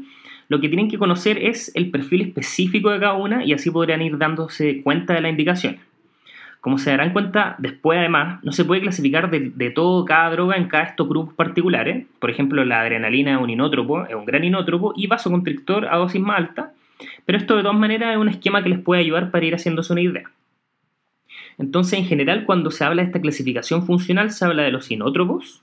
lo 0.48 0.60
que 0.60 0.68
tienen 0.68 0.90
que 0.90 0.98
conocer 0.98 1.38
es 1.38 1.70
el 1.76 1.90
perfil 1.92 2.22
específico 2.22 2.90
de 2.90 2.98
cada 2.98 3.14
una 3.14 3.44
y 3.44 3.52
así 3.52 3.70
podrían 3.70 4.02
ir 4.02 4.18
dándose 4.18 4.82
cuenta 4.82 5.14
de 5.14 5.20
las 5.20 5.30
indicaciones. 5.30 5.80
Como 6.64 6.78
se 6.78 6.88
darán 6.88 7.12
cuenta, 7.12 7.56
después 7.58 7.98
además 7.98 8.42
no 8.42 8.50
se 8.50 8.64
puede 8.64 8.80
clasificar 8.80 9.30
de, 9.30 9.70
todo 9.70 10.06
cada 10.06 10.30
droga 10.30 10.56
en 10.56 10.66
cada 10.66 10.84
estos 10.84 11.06
grupos 11.06 11.34
particulares. 11.34 12.06
Por 12.18 12.30
ejemplo, 12.30 12.64
la 12.64 12.80
adrenalina 12.80 13.34
es 13.34 13.38
un 13.42 13.50
inótropo, 13.50 14.06
es 14.06 14.14
un 14.14 14.24
gran 14.24 14.44
inótropo 14.44 14.94
y 14.96 15.06
vasoconstrictor 15.06 15.84
a 15.84 15.98
dosis 15.98 16.22
más 16.22 16.38
alta. 16.38 16.72
Pero 17.26 17.36
esto 17.36 17.56
de 17.56 17.64
todas 17.64 17.76
maneras 17.76 18.12
es 18.12 18.16
un 18.16 18.30
esquema 18.30 18.62
que 18.62 18.70
les 18.70 18.78
puede 18.78 19.02
ayudar 19.02 19.30
para 19.30 19.44
ir 19.44 19.54
haciéndose 19.54 19.92
una 19.92 20.00
idea. 20.00 20.30
Entonces, 21.58 21.98
en 21.98 22.06
general, 22.06 22.46
cuando 22.46 22.70
se 22.70 22.82
habla 22.82 23.02
de 23.02 23.08
esta 23.08 23.20
clasificación 23.20 23.84
funcional, 23.84 24.30
se 24.30 24.46
habla 24.46 24.62
de 24.62 24.72
los 24.72 24.90
inótropos, 24.90 25.62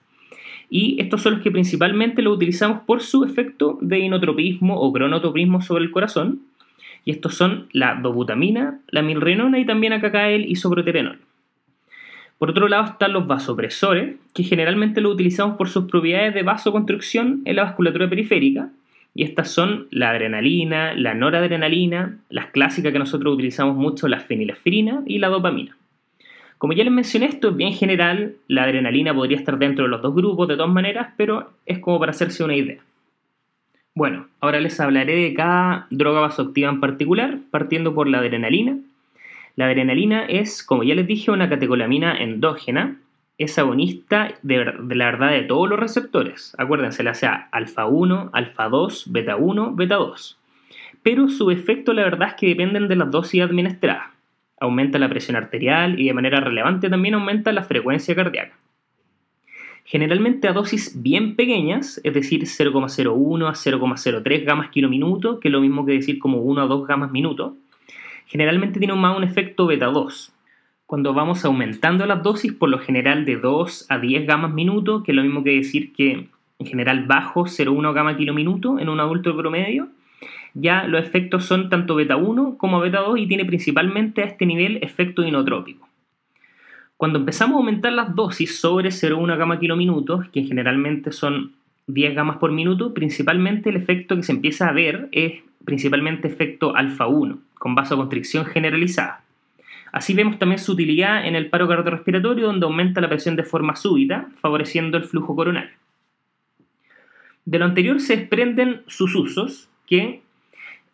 y 0.70 1.02
estos 1.02 1.24
son 1.24 1.34
los 1.34 1.42
que 1.42 1.50
principalmente 1.50 2.22
lo 2.22 2.32
utilizamos 2.32 2.84
por 2.84 3.02
su 3.02 3.24
efecto 3.24 3.80
de 3.82 3.98
inotropismo 3.98 4.80
o 4.80 4.94
cronotropismo 4.94 5.64
sobre 5.64 5.84
el 5.84 5.90
corazón, 5.90 6.42
y 7.06 7.12
estos 7.12 7.36
son 7.36 7.68
la 7.72 7.96
dobutamina, 7.96 8.80
la 8.88 9.02
milrenona 9.02 9.60
y 9.60 9.66
también 9.66 9.94
acá 9.94 10.12
cae 10.12 10.36
el 10.36 10.46
isoproterenol. 10.46 11.20
Por 12.38 12.50
otro 12.50 12.68
lado 12.68 12.86
están 12.86 13.14
los 13.14 13.28
vasopresores, 13.28 14.16
que 14.34 14.44
generalmente 14.44 15.00
lo 15.00 15.10
utilizamos 15.10 15.58
por 15.58 15.70
sus 15.70 15.86
propiedades 15.86 16.34
de 16.34 16.44
vasoconstrucción 16.44 17.42
en 17.46 17.56
la 17.56 17.66
vasculatura 17.66 18.10
periférica, 18.10 18.70
y 19.14 19.24
estas 19.24 19.52
son 19.52 19.88
la 19.92 20.10
adrenalina, 20.10 20.94
la 20.94 21.14
noradrenalina, 21.14 22.18
las 22.30 22.48
clásicas 22.48 22.94
que 22.94 23.00
nosotros 23.00 23.34
utilizamos 23.34 23.76
mucho, 23.76 24.08
la 24.08 24.22
fenilefrina 24.22 25.04
y 25.06 25.20
la 25.20 25.28
dopamina. 25.28 25.78
Como 26.58 26.74
ya 26.74 26.84
les 26.84 26.94
mencioné, 26.94 27.26
esto 27.26 27.50
es 27.50 27.56
bien 27.56 27.74
general, 27.74 28.36
la 28.48 28.64
adrenalina 28.64 29.14
podría 29.14 29.38
estar 29.38 29.58
dentro 29.58 29.86
de 29.86 29.90
los 29.90 30.02
dos 30.02 30.16
grupos 30.16 30.48
de 30.48 30.56
todas 30.56 30.72
maneras, 30.72 31.10
pero 31.18 31.52
es 31.66 31.80
como 31.80 32.00
para 32.00 32.12
hacerse 32.12 32.44
una 32.44 32.56
idea. 32.56 32.80
Bueno, 33.94 34.28
ahora 34.40 34.60
les 34.60 34.80
hablaré 34.80 35.16
de 35.16 35.34
cada 35.34 35.88
droga 35.90 36.22
vasoactiva 36.22 36.70
en 36.70 36.80
particular, 36.80 37.40
partiendo 37.52 37.94
por 37.94 38.08
la 38.08 38.20
adrenalina. 38.20 38.78
La 39.56 39.66
adrenalina 39.66 40.26
es, 40.26 40.64
como 40.64 40.84
ya 40.84 40.96
les 40.96 41.08
dije, 41.08 41.32
una 41.32 41.50
catecolamina 41.50 42.16
endógena, 42.16 42.98
es 43.38 43.58
agonista 43.58 44.34
de, 44.44 44.66
la 44.96 45.06
verdad 45.06 45.32
de 45.32 45.44
todos 45.44 45.68
los 45.68 45.80
receptores. 45.80 46.56
Acuérdense, 46.58 47.04
la 47.04 47.14
sea 47.14 47.50
alfa 47.52 47.86
1, 47.86 48.30
alfa 48.34 48.70
2, 48.70 49.12
beta 49.12 49.36
1, 49.36 49.76
beta 49.76 49.96
2. 49.96 50.38
Pero 51.04 51.28
su 51.28 51.52
efecto 51.52 51.94
la 51.94 52.04
verdad 52.04 52.30
es 52.30 52.34
que 52.36 52.48
dependen 52.48 52.88
de 52.88 52.96
las 52.96 53.12
dosis 53.12 53.42
administradas 53.42 54.12
aumenta 54.62 55.00
la 55.00 55.10
presión 55.10 55.36
arterial 55.36 56.00
y 56.00 56.06
de 56.06 56.14
manera 56.14 56.40
relevante 56.40 56.90
también 56.90 57.16
aumenta 57.16 57.52
la 57.52 57.64
frecuencia 57.64 58.16
cardíaca. 58.16 58.54
Generalmente 59.86 60.48
a 60.48 60.54
dosis 60.54 61.02
bien 61.02 61.36
pequeñas, 61.36 62.00
es 62.04 62.14
decir, 62.14 62.44
0,01 62.44 63.48
a 63.48 63.54
0,03 63.54 64.46
gamas 64.46 64.70
kilo 64.70 64.90
minuto, 64.90 65.40
que 65.40 65.50
es 65.50 65.52
lo 65.52 65.62
mismo 65.62 65.86
que 65.86 65.94
decir 65.94 66.20
como 66.20 66.38
1 66.38 66.62
a 66.62 66.66
2 66.66 66.88
gamas 66.88 67.12
minuto, 67.12 67.58
generalmente 68.28 68.80
tiene 68.80 68.96
más 68.96 69.18
un 69.18 69.24
efecto 69.24 69.66
beta 69.66 69.88
2. 69.88 70.34
Cuando 70.86 71.14
vamos 71.14 71.44
aumentando 71.46 72.06
las 72.06 72.24
dosis, 72.24 72.54
por 72.54 72.70
lo 72.70 72.80
general 72.80 73.26
de 73.26 73.38
2 73.38 73.88
a 73.90 74.00
10 74.00 74.26
gamas 74.28 74.54
minuto, 74.54 75.04
que 75.04 75.12
es 75.12 75.16
lo 75.16 75.24
mismo 75.24 75.44
que 75.44 75.52
decir 75.52 75.94
que 75.94 76.28
en 76.60 76.66
general 76.66 77.06
bajo 77.06 77.46
0,1 77.46 77.94
gama 77.94 78.18
kilo 78.18 78.34
minuto 78.34 78.80
en 78.80 78.88
un 78.88 79.00
adulto 79.00 79.36
promedio, 79.36 79.90
ya 80.54 80.84
los 80.84 81.02
efectos 81.02 81.46
son 81.46 81.70
tanto 81.70 81.96
beta 81.96 82.18
1 82.18 82.58
como 82.58 82.80
beta 82.80 83.00
2 83.00 83.20
y 83.20 83.28
tiene 83.28 83.46
principalmente 83.46 84.22
a 84.22 84.26
este 84.26 84.46
nivel 84.46 84.80
efecto 84.82 85.24
inotrópico. 85.24 85.91
Cuando 87.02 87.18
empezamos 87.18 87.56
a 87.56 87.58
aumentar 87.58 87.94
las 87.94 88.14
dosis 88.14 88.60
sobre 88.60 88.90
0,1 88.90 89.36
gama 89.36 89.60
kilominutos, 89.60 90.30
que 90.30 90.44
generalmente 90.44 91.12
son 91.12 91.54
10 91.88 92.14
gamas 92.14 92.38
por 92.38 92.52
minuto, 92.52 92.94
principalmente 92.94 93.72
el 93.72 93.76
efecto 93.76 94.16
que 94.16 94.22
se 94.22 94.34
empieza 94.34 94.68
a 94.68 94.72
ver 94.72 95.10
es 95.12 95.42
principalmente 95.66 96.28
efecto 96.28 96.76
alfa 96.76 97.08
1, 97.08 97.40
con 97.56 97.74
vasoconstricción 97.74 98.46
generalizada. 98.46 99.24
Así 99.92 100.14
vemos 100.14 100.38
también 100.38 100.60
su 100.60 100.74
utilidad 100.74 101.26
en 101.26 101.34
el 101.34 101.50
paro 101.50 101.68
cardiorrespiratorio, 101.68 102.46
donde 102.46 102.68
aumenta 102.68 103.02
la 103.02 103.10
presión 103.10 103.36
de 103.36 103.46
forma 103.46 103.76
súbita, 103.76 104.30
favoreciendo 104.40 104.96
el 104.96 105.06
flujo 105.06 105.36
coronario. 105.36 105.74
De 107.46 107.58
lo 107.58 107.66
anterior 107.66 108.00
se 108.00 108.16
desprenden 108.16 108.84
sus 108.86 109.16
usos, 109.16 109.70
que 109.88 110.21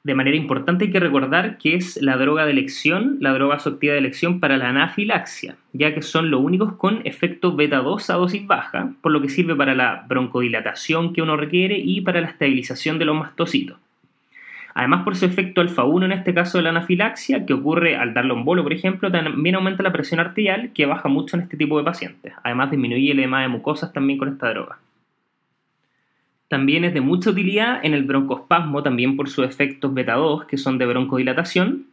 de 0.08 0.16
manera 0.16 0.38
importante 0.38 0.86
hay 0.86 0.92
que 0.92 1.02
recordar 1.02 1.58
que 1.58 1.76
es 1.76 2.02
la 2.02 2.16
droga 2.16 2.46
de 2.46 2.52
elección, 2.52 3.18
la 3.20 3.34
droga 3.34 3.58
asociativa 3.58 3.92
de 3.92 4.00
elección 4.00 4.40
para 4.40 4.56
la 4.56 4.70
anafilaxia, 4.70 5.58
ya 5.74 5.94
que 5.94 6.02
son 6.02 6.32
los 6.32 6.40
únicos 6.40 6.72
con 6.78 7.02
efecto 7.04 7.58
beta 7.58 7.80
2 7.80 8.10
a 8.10 8.14
dosis 8.14 8.48
baja, 8.48 8.94
por 9.02 9.12
lo 9.12 9.22
que 9.22 9.28
sirve 9.28 9.54
para 9.54 9.76
la 9.76 10.06
broncodilatación 10.08 11.12
que 11.12 11.22
uno 11.22 11.36
requiere 11.36 11.78
y 11.78 12.00
para 12.00 12.22
la 12.22 12.28
estabilización 12.28 13.00
de 13.00 13.04
los 13.04 13.18
mastocitos. 13.18 13.80
Además, 14.74 15.04
por 15.04 15.18
su 15.18 15.26
efecto 15.26 15.60
alfa 15.60 15.84
1 15.84 16.06
en 16.06 16.14
este 16.14 16.34
caso 16.34 16.58
de 16.58 16.64
la 16.64 16.70
anafilaxia, 16.70 17.46
que 17.46 17.52
ocurre 17.52 17.98
al 17.98 18.14
darle 18.14 18.32
un 18.32 18.46
bolo, 18.46 18.64
por 18.64 18.72
ejemplo, 18.72 19.12
también 19.12 19.56
aumenta 19.56 19.84
la 19.84 19.92
presión 19.92 20.22
arterial, 20.22 20.72
que 20.74 20.86
baja 20.86 21.10
mucho 21.10 21.36
en 21.36 21.44
este 21.44 21.58
tipo 21.58 21.78
de 21.78 21.84
pacientes. 21.84 22.32
Además, 22.44 22.72
disminuye 22.72 23.12
el 23.12 23.20
edema 23.20 23.42
de 23.42 23.50
mucosas 23.50 23.92
también 23.92 24.18
con 24.18 24.30
esta 24.30 24.52
droga. 24.52 24.78
También 26.48 26.86
es 26.86 26.94
de 26.94 27.02
mucha 27.02 27.32
utilidad 27.32 27.84
en 27.84 27.94
el 27.94 28.04
broncoespasmo, 28.04 28.84
también 28.84 29.18
por 29.18 29.30
sus 29.30 29.46
efectos 29.46 29.94
beta 29.94 30.14
2, 30.14 30.46
que 30.46 30.58
son 30.58 30.78
de 30.78 30.86
broncodilatación. 30.86 31.88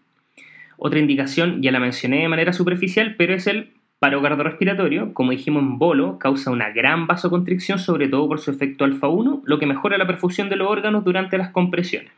Otra 0.77 1.01
indicación, 1.01 1.61
ya 1.61 1.73
la 1.73 1.81
mencioné 1.81 2.21
de 2.21 2.29
manera 2.29 2.53
superficial, 2.53 3.17
pero 3.17 3.35
es 3.35 3.47
el 3.47 3.71
paro 3.99 4.23
cardiorrespiratorio. 4.23 5.13
Como 5.15 5.33
dijimos 5.33 5.63
en 5.63 5.79
bolo, 5.79 6.19
causa 6.19 6.51
una 6.51 6.71
gran 6.71 7.07
vasoconstricción, 7.07 7.79
sobre 7.79 8.09
todo 8.09 8.29
por 8.29 8.39
su 8.39 8.51
efecto 8.51 8.85
alfa 8.85 9.09
1, 9.09 9.43
lo 9.45 9.59
que 9.59 9.67
mejora 9.67 9.99
la 9.99 10.07
perfusión 10.07 10.49
de 10.49 10.57
los 10.57 10.69
órganos 10.69 11.05
durante 11.05 11.39
las 11.39 11.51
compresiones. 11.51 12.13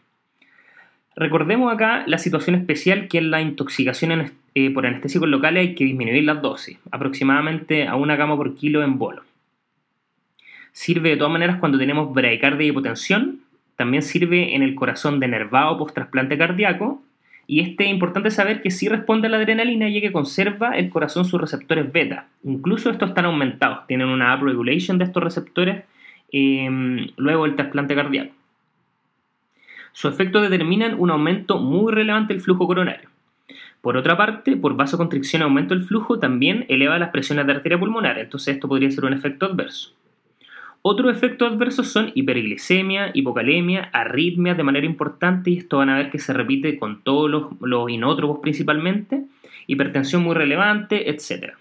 Recordemos 1.16 1.72
acá 1.72 2.04
la 2.06 2.18
situación 2.18 2.56
especial 2.56 3.08
que 3.08 3.18
es 3.18 3.24
la 3.24 3.40
intoxicación 3.40 4.32
eh, 4.54 4.70
por 4.70 4.86
anestésicos 4.86 5.28
locales 5.28 5.60
hay 5.60 5.74
que 5.74 5.84
disminuir 5.84 6.24
las 6.24 6.42
dosis, 6.42 6.78
aproximadamente 6.90 7.88
a 7.88 7.96
una 7.96 8.16
gama 8.16 8.36
por 8.36 8.54
kilo 8.54 8.82
en 8.82 8.98
bolo. 8.98 9.22
Sirve 10.76 11.08
de 11.08 11.16
todas 11.16 11.32
maneras 11.32 11.56
cuando 11.58 11.78
tenemos 11.78 12.12
bradicardia 12.12 12.66
y 12.66 12.68
hipotensión. 12.68 13.40
También 13.76 14.02
sirve 14.02 14.54
en 14.54 14.62
el 14.62 14.74
corazón 14.74 15.20
denervado 15.20 15.78
post 15.78 15.94
trasplante 15.94 16.36
cardíaco. 16.36 17.02
Y 17.46 17.60
este 17.60 17.84
es 17.84 17.90
importante 17.90 18.30
saber 18.30 18.60
que 18.60 18.70
sí 18.70 18.86
responde 18.86 19.28
a 19.28 19.30
la 19.30 19.38
adrenalina 19.38 19.88
ya 19.88 20.02
que 20.02 20.12
conserva 20.12 20.76
el 20.76 20.90
corazón 20.90 21.24
sus 21.24 21.40
receptores 21.40 21.90
beta. 21.90 22.28
Incluso 22.44 22.90
estos 22.90 23.08
están 23.08 23.24
aumentados, 23.24 23.86
tienen 23.86 24.08
una 24.08 24.36
upregulation 24.36 24.98
de 24.98 25.04
estos 25.06 25.22
receptores 25.22 25.84
em, 26.30 27.08
luego 27.16 27.44
del 27.44 27.56
trasplante 27.56 27.94
cardíaco. 27.94 28.34
Su 29.92 30.08
efecto 30.08 30.42
determinan 30.42 31.00
un 31.00 31.08
aumento 31.08 31.58
muy 31.58 31.90
relevante 31.90 32.34
del 32.34 32.42
flujo 32.42 32.66
coronario. 32.66 33.08
Por 33.80 33.96
otra 33.96 34.18
parte, 34.18 34.58
por 34.58 34.76
vasoconstricción 34.76 35.40
aumento 35.40 35.72
del 35.72 35.84
flujo, 35.84 36.18
también 36.18 36.66
eleva 36.68 36.98
las 36.98 37.08
presiones 37.08 37.46
de 37.46 37.52
arteria 37.52 37.78
pulmonar, 37.78 38.18
entonces 38.18 38.56
esto 38.56 38.68
podría 38.68 38.90
ser 38.90 39.06
un 39.06 39.14
efecto 39.14 39.46
adverso. 39.46 39.96
Otros 40.88 41.10
efectos 41.10 41.50
adversos 41.50 41.88
son 41.88 42.12
hiperglicemia, 42.14 43.10
hipocalemia, 43.12 43.90
arritmias 43.92 44.56
de 44.56 44.62
manera 44.62 44.86
importante, 44.86 45.50
y 45.50 45.58
esto 45.58 45.78
van 45.78 45.88
a 45.88 45.96
ver 45.96 46.12
que 46.12 46.20
se 46.20 46.32
repite 46.32 46.78
con 46.78 47.02
todos 47.02 47.28
los, 47.28 47.46
los 47.60 47.90
inótropos 47.90 48.38
principalmente, 48.38 49.24
hipertensión 49.66 50.22
muy 50.22 50.36
relevante, 50.36 51.10
etc. 51.10 51.54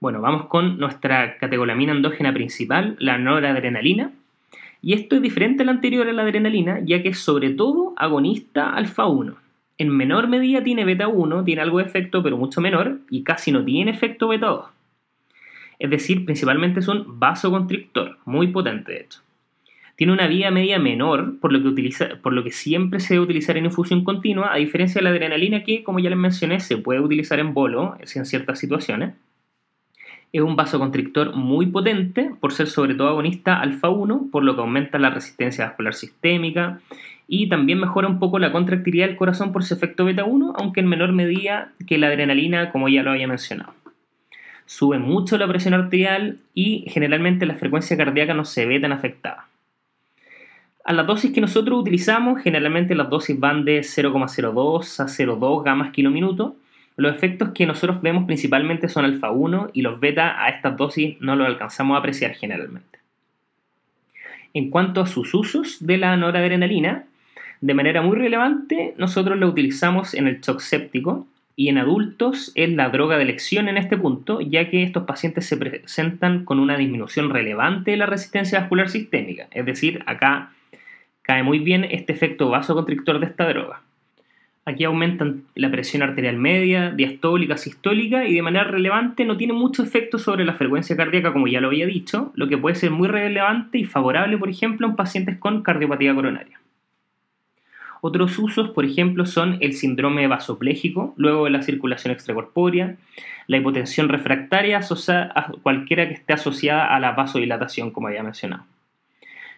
Bueno, 0.00 0.22
vamos 0.22 0.46
con 0.46 0.78
nuestra 0.78 1.36
catecolamina 1.36 1.92
endógena 1.92 2.32
principal, 2.32 2.96
la 2.98 3.18
noradrenalina. 3.18 4.10
Y 4.80 4.94
esto 4.94 5.16
es 5.16 5.20
diferente 5.20 5.62
a 5.62 5.66
la 5.66 5.72
anterior 5.72 6.08
a 6.08 6.14
la 6.14 6.22
adrenalina, 6.22 6.80
ya 6.82 7.02
que 7.02 7.10
es 7.10 7.18
sobre 7.18 7.50
todo 7.50 7.92
agonista 7.98 8.70
alfa 8.70 9.04
1. 9.04 9.36
En 9.76 9.90
menor 9.90 10.28
medida 10.28 10.62
tiene 10.62 10.86
beta 10.86 11.08
1, 11.08 11.44
tiene 11.44 11.60
algo 11.60 11.76
de 11.76 11.84
efecto, 11.84 12.22
pero 12.22 12.38
mucho 12.38 12.62
menor, 12.62 13.00
y 13.10 13.22
casi 13.22 13.52
no 13.52 13.62
tiene 13.62 13.90
efecto 13.90 14.28
beta 14.28 14.46
2 14.46 14.75
es 15.78 15.90
decir, 15.90 16.24
principalmente 16.24 16.80
es 16.80 16.88
un 16.88 17.18
vasoconstrictor, 17.18 18.18
muy 18.24 18.48
potente 18.48 18.92
de 18.92 19.00
hecho. 19.00 19.20
Tiene 19.96 20.12
una 20.12 20.26
vía 20.26 20.50
media 20.50 20.78
menor, 20.78 21.40
por 21.40 21.52
lo, 21.52 21.62
que 21.62 21.68
utiliza, 21.68 22.08
por 22.22 22.34
lo 22.34 22.44
que 22.44 22.50
siempre 22.50 23.00
se 23.00 23.14
debe 23.14 23.24
utilizar 23.24 23.56
en 23.56 23.64
infusión 23.64 24.04
continua, 24.04 24.52
a 24.52 24.56
diferencia 24.56 24.98
de 24.98 25.04
la 25.04 25.10
adrenalina 25.10 25.62
que, 25.62 25.82
como 25.82 26.00
ya 26.00 26.10
les 26.10 26.18
mencioné, 26.18 26.60
se 26.60 26.76
puede 26.76 27.00
utilizar 27.00 27.38
en 27.38 27.54
bolo 27.54 27.96
en 27.98 28.26
ciertas 28.26 28.58
situaciones. 28.58 29.14
Es 30.34 30.42
un 30.42 30.54
vasoconstrictor 30.54 31.34
muy 31.34 31.66
potente, 31.66 32.30
por 32.40 32.52
ser 32.52 32.66
sobre 32.66 32.94
todo 32.94 33.08
agonista 33.08 33.58
alfa 33.58 33.88
1, 33.88 34.28
por 34.30 34.44
lo 34.44 34.54
que 34.54 34.60
aumenta 34.60 34.98
la 34.98 35.08
resistencia 35.08 35.64
vascular 35.64 35.94
sistémica 35.94 36.80
y 37.26 37.48
también 37.48 37.80
mejora 37.80 38.06
un 38.06 38.18
poco 38.18 38.38
la 38.38 38.52
contractilidad 38.52 39.06
del 39.06 39.16
corazón 39.16 39.50
por 39.52 39.64
su 39.64 39.72
efecto 39.72 40.04
beta 40.04 40.24
1, 40.24 40.54
aunque 40.58 40.80
en 40.80 40.88
menor 40.88 41.12
medida 41.12 41.72
que 41.86 41.96
la 41.96 42.08
adrenalina, 42.08 42.70
como 42.70 42.90
ya 42.90 43.02
lo 43.02 43.12
había 43.12 43.28
mencionado 43.28 43.72
sube 44.66 44.98
mucho 44.98 45.38
la 45.38 45.48
presión 45.48 45.74
arterial 45.74 46.38
y 46.54 46.84
generalmente 46.88 47.46
la 47.46 47.54
frecuencia 47.54 47.96
cardíaca 47.96 48.34
no 48.34 48.44
se 48.44 48.66
ve 48.66 48.80
tan 48.80 48.92
afectada. 48.92 49.46
A 50.84 50.92
las 50.92 51.06
dosis 51.06 51.32
que 51.32 51.40
nosotros 51.40 51.80
utilizamos, 51.80 52.42
generalmente 52.42 52.94
las 52.94 53.10
dosis 53.10 53.38
van 53.38 53.64
de 53.64 53.80
0,02 53.80 55.00
a 55.00 55.06
0,2 55.06 55.64
gamas 55.64 55.90
kilo 55.90 56.10
minuto 56.10 56.56
Los 56.96 57.14
efectos 57.14 57.50
que 57.50 57.66
nosotros 57.66 58.00
vemos 58.00 58.24
principalmente 58.24 58.88
son 58.88 59.04
alfa 59.04 59.30
1 59.30 59.70
y 59.72 59.82
los 59.82 59.98
beta 60.00 60.42
a 60.42 60.48
estas 60.48 60.76
dosis 60.76 61.16
no 61.20 61.34
los 61.36 61.46
alcanzamos 61.46 61.96
a 61.96 61.98
apreciar 61.98 62.34
generalmente. 62.34 63.00
En 64.54 64.70
cuanto 64.70 65.00
a 65.00 65.06
sus 65.06 65.34
usos 65.34 65.84
de 65.84 65.98
la 65.98 66.16
noradrenalina, 66.16 67.04
de 67.60 67.74
manera 67.74 68.00
muy 68.00 68.16
relevante, 68.16 68.94
nosotros 68.96 69.38
la 69.38 69.46
utilizamos 69.46 70.14
en 70.14 70.28
el 70.28 70.40
shock 70.40 70.60
séptico 70.60 71.26
y 71.56 71.70
en 71.70 71.78
adultos 71.78 72.52
es 72.54 72.70
la 72.70 72.90
droga 72.90 73.16
de 73.16 73.22
elección 73.22 73.68
en 73.68 73.78
este 73.78 73.96
punto, 73.96 74.42
ya 74.42 74.68
que 74.68 74.82
estos 74.82 75.04
pacientes 75.04 75.46
se 75.46 75.56
presentan 75.56 76.44
con 76.44 76.60
una 76.60 76.76
disminución 76.76 77.30
relevante 77.30 77.92
de 77.92 77.96
la 77.96 78.04
resistencia 78.04 78.60
vascular 78.60 78.90
sistémica. 78.90 79.48
Es 79.50 79.64
decir, 79.64 80.02
acá 80.06 80.52
cae 81.22 81.42
muy 81.42 81.58
bien 81.58 81.84
este 81.84 82.12
efecto 82.12 82.50
vasoconstrictor 82.50 83.18
de 83.18 83.26
esta 83.26 83.48
droga. 83.48 83.80
Aquí 84.66 84.84
aumentan 84.84 85.44
la 85.54 85.70
presión 85.70 86.02
arterial 86.02 86.36
media, 86.36 86.90
diastólica, 86.90 87.56
sistólica 87.56 88.26
y 88.26 88.34
de 88.34 88.42
manera 88.42 88.64
relevante 88.64 89.24
no 89.24 89.36
tiene 89.36 89.52
mucho 89.52 89.82
efecto 89.82 90.18
sobre 90.18 90.44
la 90.44 90.54
frecuencia 90.54 90.96
cardíaca, 90.96 91.32
como 91.32 91.46
ya 91.46 91.60
lo 91.60 91.68
había 91.68 91.86
dicho, 91.86 92.32
lo 92.34 92.48
que 92.48 92.58
puede 92.58 92.74
ser 92.74 92.90
muy 92.90 93.08
relevante 93.08 93.78
y 93.78 93.84
favorable, 93.84 94.36
por 94.36 94.50
ejemplo, 94.50 94.86
en 94.88 94.96
pacientes 94.96 95.38
con 95.38 95.62
cardiopatía 95.62 96.14
coronaria. 96.14 96.60
Otros 98.06 98.38
usos, 98.38 98.70
por 98.70 98.84
ejemplo, 98.84 99.26
son 99.26 99.58
el 99.60 99.72
síndrome 99.72 100.28
vasopléjico, 100.28 101.12
luego 101.16 101.46
de 101.46 101.50
la 101.50 101.62
circulación 101.62 102.12
extracorpórea, 102.12 102.94
la 103.48 103.56
hipotensión 103.56 104.08
refractaria 104.08 104.78
asociada 104.78 105.52
cualquiera 105.64 106.06
que 106.06 106.14
esté 106.14 106.32
asociada 106.34 106.94
a 106.94 107.00
la 107.00 107.10
vasodilatación, 107.14 107.90
como 107.90 108.06
había 108.06 108.22
mencionado. 108.22 108.62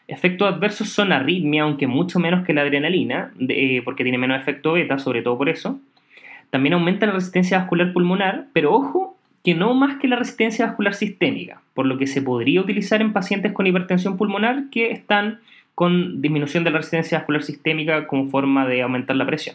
Efectos 0.06 0.50
adversos 0.50 0.88
son 0.88 1.12
arritmia, 1.12 1.64
aunque 1.64 1.86
mucho 1.86 2.20
menos 2.20 2.46
que 2.46 2.54
la 2.54 2.62
adrenalina, 2.62 3.34
eh, 3.50 3.82
porque 3.84 4.02
tiene 4.02 4.16
menos 4.16 4.40
efecto 4.40 4.72
beta, 4.72 4.98
sobre 4.98 5.20
todo 5.20 5.36
por 5.36 5.50
eso. 5.50 5.78
También 6.48 6.72
aumenta 6.72 7.04
la 7.04 7.12
resistencia 7.12 7.58
vascular 7.58 7.92
pulmonar, 7.92 8.46
pero 8.54 8.72
ojo 8.72 9.18
que 9.44 9.54
no 9.54 9.74
más 9.74 9.98
que 9.98 10.08
la 10.08 10.16
resistencia 10.16 10.64
vascular 10.64 10.94
sistémica, 10.94 11.60
por 11.74 11.84
lo 11.84 11.98
que 11.98 12.06
se 12.06 12.22
podría 12.22 12.62
utilizar 12.62 13.02
en 13.02 13.12
pacientes 13.12 13.52
con 13.52 13.66
hipertensión 13.66 14.16
pulmonar 14.16 14.70
que 14.70 14.90
están 14.90 15.40
con 15.78 16.20
disminución 16.20 16.64
de 16.64 16.72
la 16.72 16.78
resistencia 16.78 17.18
vascular 17.18 17.44
sistémica 17.44 18.08
como 18.08 18.26
forma 18.26 18.66
de 18.66 18.82
aumentar 18.82 19.14
la 19.14 19.24
presión. 19.24 19.54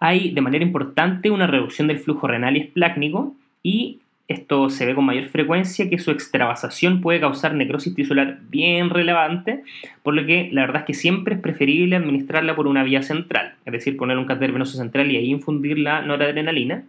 Hay 0.00 0.32
de 0.32 0.40
manera 0.40 0.64
importante 0.64 1.30
una 1.30 1.46
reducción 1.46 1.86
del 1.86 2.00
flujo 2.00 2.26
renal 2.26 2.56
y 2.56 2.62
esplácnico 2.62 3.36
y 3.62 4.00
esto 4.26 4.68
se 4.68 4.84
ve 4.84 4.96
con 4.96 5.04
mayor 5.04 5.26
frecuencia 5.26 5.88
que 5.88 6.00
su 6.00 6.10
extravasación 6.10 7.00
puede 7.00 7.20
causar 7.20 7.54
necrosis 7.54 7.94
tisular 7.94 8.40
bien 8.50 8.90
relevante, 8.90 9.62
por 10.02 10.14
lo 10.14 10.26
que 10.26 10.48
la 10.50 10.62
verdad 10.62 10.80
es 10.80 10.86
que 10.86 10.94
siempre 10.94 11.36
es 11.36 11.40
preferible 11.40 11.94
administrarla 11.94 12.56
por 12.56 12.66
una 12.66 12.82
vía 12.82 13.04
central, 13.04 13.54
es 13.64 13.72
decir, 13.72 13.96
poner 13.96 14.18
un 14.18 14.24
catéter 14.24 14.50
venoso 14.50 14.76
central 14.76 15.08
y 15.12 15.18
ahí 15.18 15.30
infundir 15.30 15.78
la 15.78 16.02
noradrenalina, 16.02 16.82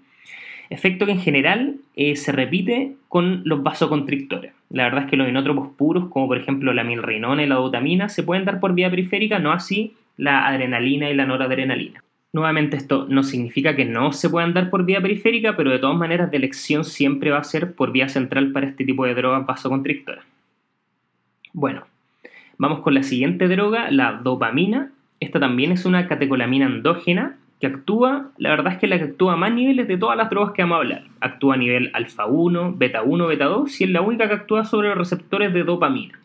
efecto 0.70 1.06
que 1.06 1.14
en 1.14 1.20
general 1.20 1.78
eh, 1.96 2.16
se 2.16 2.32
repite 2.32 2.96
con 3.08 3.42
los 3.46 3.64
vasoconstrictores. 3.64 4.54
La 4.70 4.84
verdad 4.84 5.04
es 5.04 5.10
que 5.10 5.18
los 5.18 5.28
inótropos 5.28 5.70
puros, 5.76 6.10
como 6.10 6.28
por 6.28 6.38
ejemplo 6.38 6.74
la 6.74 6.84
milrinona 6.84 7.44
y 7.44 7.48
la 7.48 7.56
dotamina, 7.56 8.10
se 8.10 8.24
pueden 8.24 8.46
dar 8.46 8.60
por 8.60 8.74
vía 8.74 8.90
periférica, 8.90 9.40
no 9.40 9.52
así 9.52 9.94
la 10.18 10.48
adrenalina 10.48 11.10
y 11.10 11.16
la 11.16 11.26
noradrenalina. 11.26 12.04
Nuevamente 12.32 12.78
esto 12.78 13.08
no 13.10 13.24
significa 13.24 13.76
que 13.76 13.86
no 13.86 14.12
se 14.12 14.30
puedan 14.30 14.54
dar 14.54 14.70
por 14.70 14.86
vía 14.86 15.02
periférica, 15.02 15.58
pero 15.58 15.72
de 15.72 15.80
todas 15.80 15.98
maneras 15.98 16.30
de 16.30 16.38
elección 16.38 16.86
siempre 16.86 17.32
va 17.32 17.40
a 17.40 17.44
ser 17.44 17.74
por 17.74 17.92
vía 17.92 18.08
central 18.08 18.52
para 18.52 18.68
este 18.68 18.86
tipo 18.86 19.06
de 19.06 19.16
drogas 19.16 19.48
vasoconstrictoras. 19.48 20.24
Bueno, 21.54 21.88
vamos 22.60 22.82
con 22.82 22.94
la 22.94 23.02
siguiente 23.02 23.48
droga, 23.48 23.90
la 23.90 24.14
dopamina. 24.14 24.92
Esta 25.20 25.40
también 25.40 25.72
es 25.72 25.86
una 25.86 26.08
catecolamina 26.08 26.68
endógena 26.68 27.38
que 27.60 27.68
actúa, 27.68 28.32
la 28.38 28.50
verdad 28.50 28.74
es 28.74 28.80
que 28.80 28.88
la 28.88 28.98
que 28.98 29.06
actúa 29.06 29.34
a 29.34 29.36
más 29.36 29.52
niveles 29.52 29.88
de 29.88 29.98
todas 29.98 30.18
las 30.18 30.30
drogas 30.30 30.54
que 30.54 30.62
vamos 30.62 30.76
a 30.76 30.80
hablar. 30.80 31.04
Actúa 31.20 31.56
a 31.56 31.58
nivel 31.58 31.92
alfa 31.94 32.26
1, 32.26 32.76
beta 32.78 33.04
1, 33.04 33.28
beta 33.28 33.46
2 33.46 33.82
y 33.82 33.84
es 33.84 33.90
la 33.90 34.02
única 34.02 34.28
que 34.28 34.36
actúa 34.36 34.64
sobre 34.64 34.90
los 34.90 34.98
receptores 34.98 35.54
de 35.54 35.64
dopamina. 35.64 36.20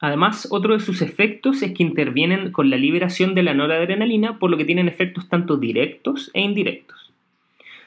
Además, 0.00 0.46
otro 0.52 0.74
de 0.74 0.80
sus 0.80 1.02
efectos 1.02 1.60
es 1.62 1.72
que 1.72 1.82
intervienen 1.82 2.52
con 2.52 2.70
la 2.70 2.76
liberación 2.76 3.34
de 3.34 3.42
la 3.42 3.54
noradrenalina, 3.54 4.38
por 4.38 4.50
lo 4.50 4.56
que 4.56 4.64
tienen 4.64 4.86
efectos 4.86 5.28
tanto 5.28 5.56
directos 5.56 6.30
e 6.34 6.40
indirectos. 6.40 7.12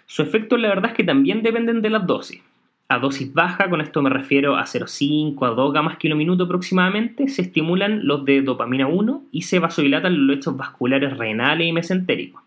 Su 0.08 0.22
efectos, 0.22 0.60
la 0.60 0.68
verdad 0.68 0.92
es 0.92 0.98
que 0.98 1.06
también 1.06 1.42
dependen 1.42 1.82
de 1.82 1.90
las 1.90 2.06
dosis. 2.06 2.42
A 2.90 3.00
dosis 3.00 3.34
baja, 3.34 3.70
con 3.70 3.80
esto 3.80 4.02
me 4.02 4.10
refiero 4.10 4.58
a 4.58 4.64
0,5 4.64 5.48
a 5.48 5.52
2 5.52 5.72
gamas 5.72 5.96
kilominuto 5.96 6.44
aproximadamente, 6.44 7.30
se 7.30 7.44
estimulan 7.44 8.06
los 8.06 8.26
de 8.26 8.42
dopamina 8.42 8.88
1 8.88 9.24
y 9.32 9.44
se 9.44 9.60
vasodilatan 9.60 10.28
los 10.28 10.36
lechos 10.36 10.58
vasculares 10.58 11.16
renales 11.16 11.66
y 11.66 11.72
mesentéricos. 11.72 12.44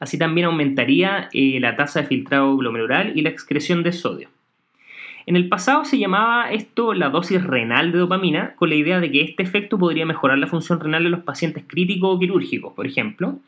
Así 0.00 0.18
también 0.18 0.46
aumentaría 0.46 1.28
eh, 1.32 1.58
la 1.60 1.76
tasa 1.76 2.02
de 2.02 2.06
filtrado 2.06 2.56
glomerular 2.56 3.16
y 3.16 3.22
la 3.22 3.30
excreción 3.30 3.82
de 3.82 3.92
sodio. 3.92 4.28
En 5.28 5.36
el 5.36 5.50
pasado 5.50 5.84
se 5.84 5.98
llamaba 5.98 6.50
esto 6.50 6.94
la 6.94 7.10
dosis 7.10 7.44
renal 7.44 7.92
de 7.92 7.98
dopamina, 7.98 8.54
con 8.56 8.70
la 8.70 8.76
idea 8.76 8.98
de 8.98 9.10
que 9.10 9.20
este 9.20 9.42
efecto 9.42 9.78
podría 9.78 10.06
mejorar 10.06 10.38
la 10.38 10.46
función 10.46 10.80
renal 10.80 11.04
de 11.04 11.10
los 11.10 11.20
pacientes 11.20 11.64
críticos 11.66 12.16
o 12.16 12.18
quirúrgicos, 12.18 12.72
por 12.72 12.86
ejemplo. 12.86 13.38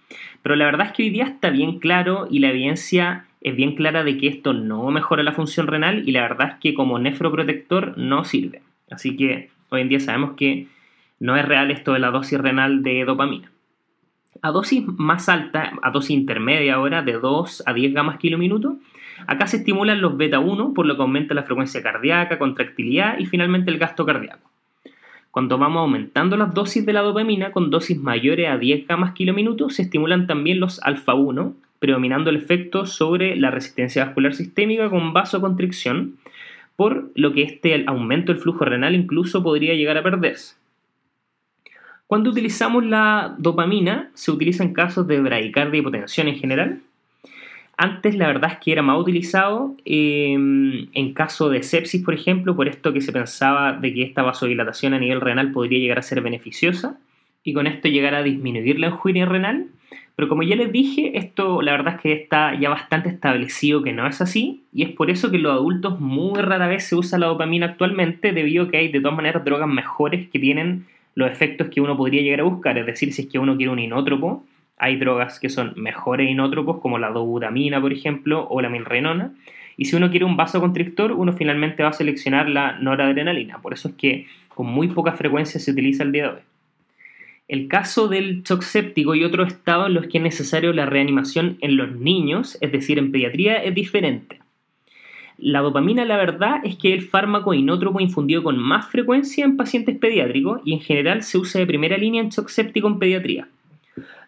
Pero 0.42 0.56
la 0.56 0.66
verdad 0.66 0.88
es 0.88 0.92
que 0.92 1.04
hoy 1.04 1.10
día 1.10 1.24
está 1.24 1.48
bien 1.48 1.78
claro 1.78 2.28
y 2.30 2.40
la 2.40 2.50
evidencia 2.50 3.24
es 3.40 3.56
bien 3.56 3.76
clara 3.76 4.04
de 4.04 4.18
que 4.18 4.28
esto 4.28 4.52
no 4.52 4.90
mejora 4.90 5.22
la 5.22 5.32
función 5.32 5.68
renal 5.68 6.06
y 6.06 6.12
la 6.12 6.20
verdad 6.20 6.48
es 6.48 6.54
que 6.60 6.74
como 6.74 6.98
nefroprotector 6.98 7.96
no 7.96 8.24
sirve. 8.24 8.60
Así 8.90 9.16
que 9.16 9.48
hoy 9.70 9.80
en 9.80 9.88
día 9.88 10.00
sabemos 10.00 10.32
que 10.36 10.66
no 11.18 11.34
es 11.34 11.46
real 11.46 11.70
esto 11.70 11.94
de 11.94 12.00
la 12.00 12.10
dosis 12.10 12.38
renal 12.38 12.82
de 12.82 13.06
dopamina. 13.06 13.50
A 14.42 14.50
dosis 14.50 14.84
más 14.86 15.28
alta, 15.28 15.72
a 15.82 15.90
dosis 15.90 16.10
intermedia 16.10 16.74
ahora, 16.74 17.02
de 17.02 17.12
2 17.12 17.64
a 17.66 17.72
10 17.72 17.92
gamas 17.92 18.18
kilominuto, 18.18 18.78
Acá 19.26 19.46
se 19.46 19.58
estimulan 19.58 20.00
los 20.00 20.16
beta 20.16 20.38
1, 20.38 20.74
por 20.74 20.86
lo 20.86 20.96
que 20.96 21.02
aumenta 21.02 21.34
la 21.34 21.42
frecuencia 21.42 21.82
cardíaca, 21.82 22.38
contractilidad 22.38 23.18
y 23.18 23.26
finalmente 23.26 23.70
el 23.70 23.78
gasto 23.78 24.06
cardíaco. 24.06 24.50
Cuando 25.30 25.58
vamos 25.58 25.80
aumentando 25.82 26.36
las 26.36 26.52
dosis 26.54 26.84
de 26.84 26.92
la 26.92 27.02
dopamina 27.02 27.52
con 27.52 27.70
dosis 27.70 27.98
mayores 27.98 28.48
a 28.48 28.58
10 28.58 28.88
gamas 28.88 29.12
kilominutos, 29.12 29.76
se 29.76 29.82
estimulan 29.82 30.26
también 30.26 30.58
los 30.58 30.82
alfa 30.82 31.14
1, 31.14 31.54
predominando 31.78 32.30
el 32.30 32.36
efecto 32.36 32.86
sobre 32.86 33.36
la 33.36 33.50
resistencia 33.50 34.04
vascular 34.04 34.34
sistémica 34.34 34.90
con 34.90 35.12
vasoconstricción, 35.12 36.16
por 36.74 37.10
lo 37.14 37.32
que 37.32 37.42
este 37.42 37.84
aumento 37.86 38.32
del 38.32 38.42
flujo 38.42 38.64
renal 38.64 38.94
incluso 38.94 39.42
podría 39.42 39.74
llegar 39.74 39.96
a 39.98 40.02
perderse. 40.02 40.59
Cuando 42.10 42.30
utilizamos 42.30 42.84
la 42.84 43.36
dopamina, 43.38 44.10
se 44.14 44.32
utiliza 44.32 44.64
en 44.64 44.72
casos 44.72 45.06
de 45.06 45.20
bradicardia 45.20 45.76
y 45.76 45.80
hipotensión 45.80 46.26
en 46.26 46.34
general, 46.34 46.80
antes 47.76 48.16
la 48.16 48.26
verdad 48.26 48.50
es 48.50 48.58
que 48.58 48.72
era 48.72 48.82
más 48.82 48.98
utilizado 48.98 49.76
em, 49.84 50.88
en 50.92 51.14
caso 51.14 51.50
de 51.50 51.62
sepsis, 51.62 52.04
por 52.04 52.12
ejemplo, 52.12 52.56
por 52.56 52.66
esto 52.66 52.92
que 52.92 53.00
se 53.00 53.12
pensaba 53.12 53.74
de 53.74 53.94
que 53.94 54.02
esta 54.02 54.22
vasodilatación 54.22 54.92
a 54.92 54.98
nivel 54.98 55.20
renal 55.20 55.52
podría 55.52 55.78
llegar 55.78 56.00
a 56.00 56.02
ser 56.02 56.20
beneficiosa 56.20 56.98
y 57.44 57.52
con 57.52 57.68
esto 57.68 57.86
llegar 57.86 58.16
a 58.16 58.24
disminuir 58.24 58.80
la 58.80 58.88
injuria 58.88 59.24
renal. 59.24 59.68
Pero 60.16 60.28
como 60.28 60.42
ya 60.42 60.56
les 60.56 60.72
dije, 60.72 61.16
esto 61.16 61.62
la 61.62 61.70
verdad 61.70 61.94
es 61.94 62.00
que 62.00 62.12
está 62.12 62.58
ya 62.58 62.70
bastante 62.70 63.08
establecido 63.08 63.84
que 63.84 63.92
no 63.92 64.08
es 64.08 64.20
así 64.20 64.64
y 64.72 64.82
es 64.82 64.90
por 64.90 65.12
eso 65.12 65.30
que 65.30 65.38
los 65.38 65.52
adultos 65.52 66.00
muy 66.00 66.40
rara 66.40 66.66
vez 66.66 66.88
se 66.88 66.96
usa 66.96 67.20
la 67.20 67.28
dopamina 67.28 67.66
actualmente 67.66 68.32
debido 68.32 68.64
a 68.64 68.68
que 68.68 68.78
hay 68.78 68.88
de 68.88 69.00
todas 69.00 69.16
maneras 69.16 69.44
drogas 69.44 69.68
mejores 69.68 70.28
que 70.28 70.40
tienen 70.40 70.86
los 71.14 71.30
efectos 71.30 71.68
que 71.68 71.80
uno 71.80 71.96
podría 71.96 72.22
llegar 72.22 72.40
a 72.40 72.44
buscar. 72.44 72.78
Es 72.78 72.86
decir, 72.86 73.12
si 73.12 73.22
es 73.22 73.28
que 73.28 73.38
uno 73.38 73.56
quiere 73.56 73.72
un 73.72 73.78
inótropo, 73.78 74.44
hay 74.78 74.96
drogas 74.96 75.38
que 75.38 75.50
son 75.50 75.74
mejores 75.76 76.30
inótropos, 76.30 76.80
como 76.80 76.98
la 76.98 77.10
dobutamina, 77.10 77.80
por 77.80 77.92
ejemplo, 77.92 78.46
o 78.48 78.60
la 78.60 78.70
milrenona. 78.70 79.34
Y 79.76 79.86
si 79.86 79.96
uno 79.96 80.10
quiere 80.10 80.24
un 80.24 80.36
vasoconstrictor, 80.36 81.12
uno 81.12 81.32
finalmente 81.32 81.82
va 81.82 81.90
a 81.90 81.92
seleccionar 81.92 82.48
la 82.48 82.78
noradrenalina. 82.78 83.58
Por 83.60 83.74
eso 83.74 83.88
es 83.88 83.94
que 83.94 84.26
con 84.48 84.66
muy 84.66 84.88
poca 84.88 85.12
frecuencia 85.12 85.60
se 85.60 85.70
utiliza 85.70 86.02
el 86.02 86.12
día 86.12 86.22
de 86.24 86.28
hoy. 86.30 86.40
El 87.48 87.66
caso 87.68 88.08
del 88.08 88.42
shock 88.42 88.62
séptico 88.62 89.14
y 89.14 89.24
otros 89.24 89.48
estados 89.48 89.88
en 89.88 89.94
los 89.94 90.06
que 90.06 90.18
es 90.18 90.24
necesario 90.24 90.72
la 90.72 90.86
reanimación 90.86 91.58
en 91.60 91.76
los 91.76 91.92
niños, 91.92 92.56
es 92.60 92.72
decir, 92.72 92.98
en 92.98 93.12
pediatría, 93.12 93.56
es 93.56 93.74
diferente. 93.74 94.39
La 95.42 95.60
dopamina, 95.60 96.04
la 96.04 96.18
verdad, 96.18 96.60
es 96.64 96.76
que 96.76 96.92
es 96.92 97.02
el 97.02 97.08
fármaco 97.08 97.54
inótropo 97.54 97.98
infundido 97.98 98.42
con 98.42 98.58
más 98.58 98.88
frecuencia 98.88 99.42
en 99.44 99.56
pacientes 99.56 99.96
pediátricos 99.96 100.60
y 100.66 100.74
en 100.74 100.80
general 100.80 101.22
se 101.22 101.38
usa 101.38 101.58
de 101.58 101.66
primera 101.66 101.96
línea 101.96 102.20
en 102.20 102.28
shock 102.28 102.48
séptico 102.48 102.88
en 102.88 102.98
pediatría. 102.98 103.48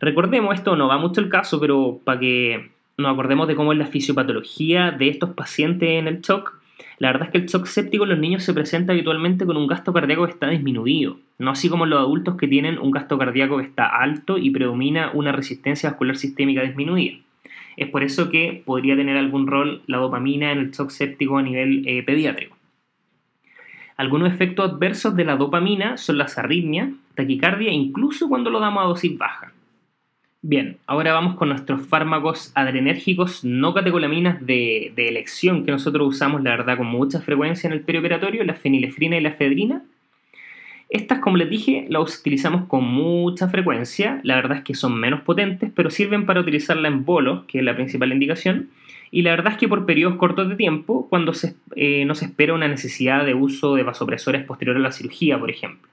Recordemos, 0.01 0.55
esto 0.55 0.75
no 0.75 0.89
va 0.89 0.97
mucho 0.97 1.21
el 1.21 1.29
caso, 1.29 1.61
pero 1.61 2.01
para 2.03 2.19
que 2.19 2.71
nos 2.97 3.13
acordemos 3.13 3.47
de 3.47 3.55
cómo 3.55 3.73
es 3.73 3.79
la 3.79 3.87
fisiopatología 3.87 4.91
de 4.91 5.09
estos 5.09 5.31
pacientes 5.31 5.91
en 5.91 6.09
el 6.09 6.23
shock, 6.23 6.55
la 6.99 7.09
verdad 7.13 7.27
es 7.27 7.33
que 7.33 7.39
el 7.39 7.47
shock 7.47 7.67
séptico 7.67 8.05
en 8.05 8.11
los 8.11 8.19
niños 8.19 8.43
se 8.43 8.55
presenta 8.55 8.93
habitualmente 8.93 9.45
con 9.45 9.59
un 9.59 9.67
gasto 9.67 9.93
cardíaco 9.93 10.25
que 10.25 10.33
está 10.33 10.49
disminuido, 10.49 11.19
no 11.39 11.51
así 11.51 11.69
como 11.69 11.85
en 11.85 11.91
los 11.91 11.99
adultos 11.99 12.37
que 12.37 12.49
tienen 12.49 12.79
un 12.79 12.91
gasto 12.91 13.19
cardíaco 13.19 13.59
que 13.59 13.65
está 13.65 13.87
alto 13.87 14.39
y 14.39 14.51
predomina 14.51 15.11
una 15.13 15.33
resistencia 15.33 15.91
vascular 15.91 16.17
sistémica 16.17 16.63
disminuida. 16.63 17.19
Es 17.77 17.89
por 17.89 18.03
eso 18.03 18.31
que 18.31 18.63
podría 18.65 18.97
tener 18.97 19.17
algún 19.17 19.47
rol 19.47 19.83
la 19.87 19.99
dopamina 19.99 20.53
en 20.53 20.59
el 20.59 20.71
shock 20.71 20.91
séptico 20.91 21.39
a 21.39 21.43
nivel 21.43 21.87
eh, 21.87 22.03
pediátrico. 22.03 22.57
Algunos 23.97 24.33
efectos 24.33 24.73
adversos 24.73 25.15
de 25.17 25.25
la 25.25 25.37
dopamina 25.37 25.97
son 25.97 26.19
las 26.19 26.39
arritmias, 26.39 26.91
taquicardia, 27.15 27.71
incluso 27.71 28.29
cuando 28.29 28.51
lo 28.51 28.61
damos 28.61 28.83
a 28.83 28.87
dosis 28.87 29.17
baja. 29.17 29.53
Bien, 30.45 30.79
ahora 30.87 31.13
vamos 31.13 31.37
con 31.37 31.51
nuestros 31.51 31.87
fármacos 31.87 32.51
adrenérgicos 32.57 33.45
no 33.45 33.73
catecolaminas 33.75 34.45
de, 34.45 34.93
de, 34.97 35.09
elección 35.09 35.65
que 35.65 35.71
nosotros 35.71 36.09
usamos, 36.09 36.43
la 36.43 36.51
verdad, 36.51 36.79
con 36.79 36.89
mucha 36.89 37.21
frecuencia 37.21 37.69
en 37.69 37.75
el 37.75 37.83
perioperatorio, 37.83 38.43
la 38.43 38.55
fenilefrina 38.55 39.17
y 39.17 39.21
la 39.21 39.29
efedrina. 39.29 39.85
Estas, 40.93 41.21
como 41.21 41.39
les 41.39 41.49
dije, 41.49 41.87
las 41.89 42.21
utilizamos 42.21 42.67
con 42.67 42.85
mucha 42.85 43.49
frecuencia. 43.49 44.21
La 44.25 44.35
verdad 44.35 44.59
es 44.59 44.63
que 44.63 44.75
son 44.75 44.95
menos 45.01 45.23
potentes, 45.23 45.73
pero 45.75 45.89
sirven 45.89 46.27
para 46.27 46.41
utilizarla 46.41 46.87
en 46.87 47.07
bolos, 47.07 47.45
que 47.49 47.61
es 47.61 47.65
la 47.65 47.75
principal 47.75 48.13
indicación. 48.13 48.69
Y 49.11 49.23
la 49.23 49.31
verdad 49.31 49.55
es 49.55 49.59
que 49.59 49.69
por 49.69 49.87
periodos 49.87 50.17
cortos 50.17 50.51
de 50.51 50.55
tiempo, 50.55 51.07
cuando 51.09 51.33
se, 51.33 51.55
eh, 51.77 52.05
no 52.05 52.15
se 52.15 52.27
espera 52.27 52.53
una 52.53 52.69
necesidad 52.69 53.25
de 53.25 53.33
uso 53.33 53.75
de 53.75 53.85
vasopresores 53.85 54.45
posterior 54.45 54.77
a 54.77 54.81
la 54.81 54.93
cirugía, 54.93 55.41
por 55.41 55.51
ejemplo. 55.51 55.89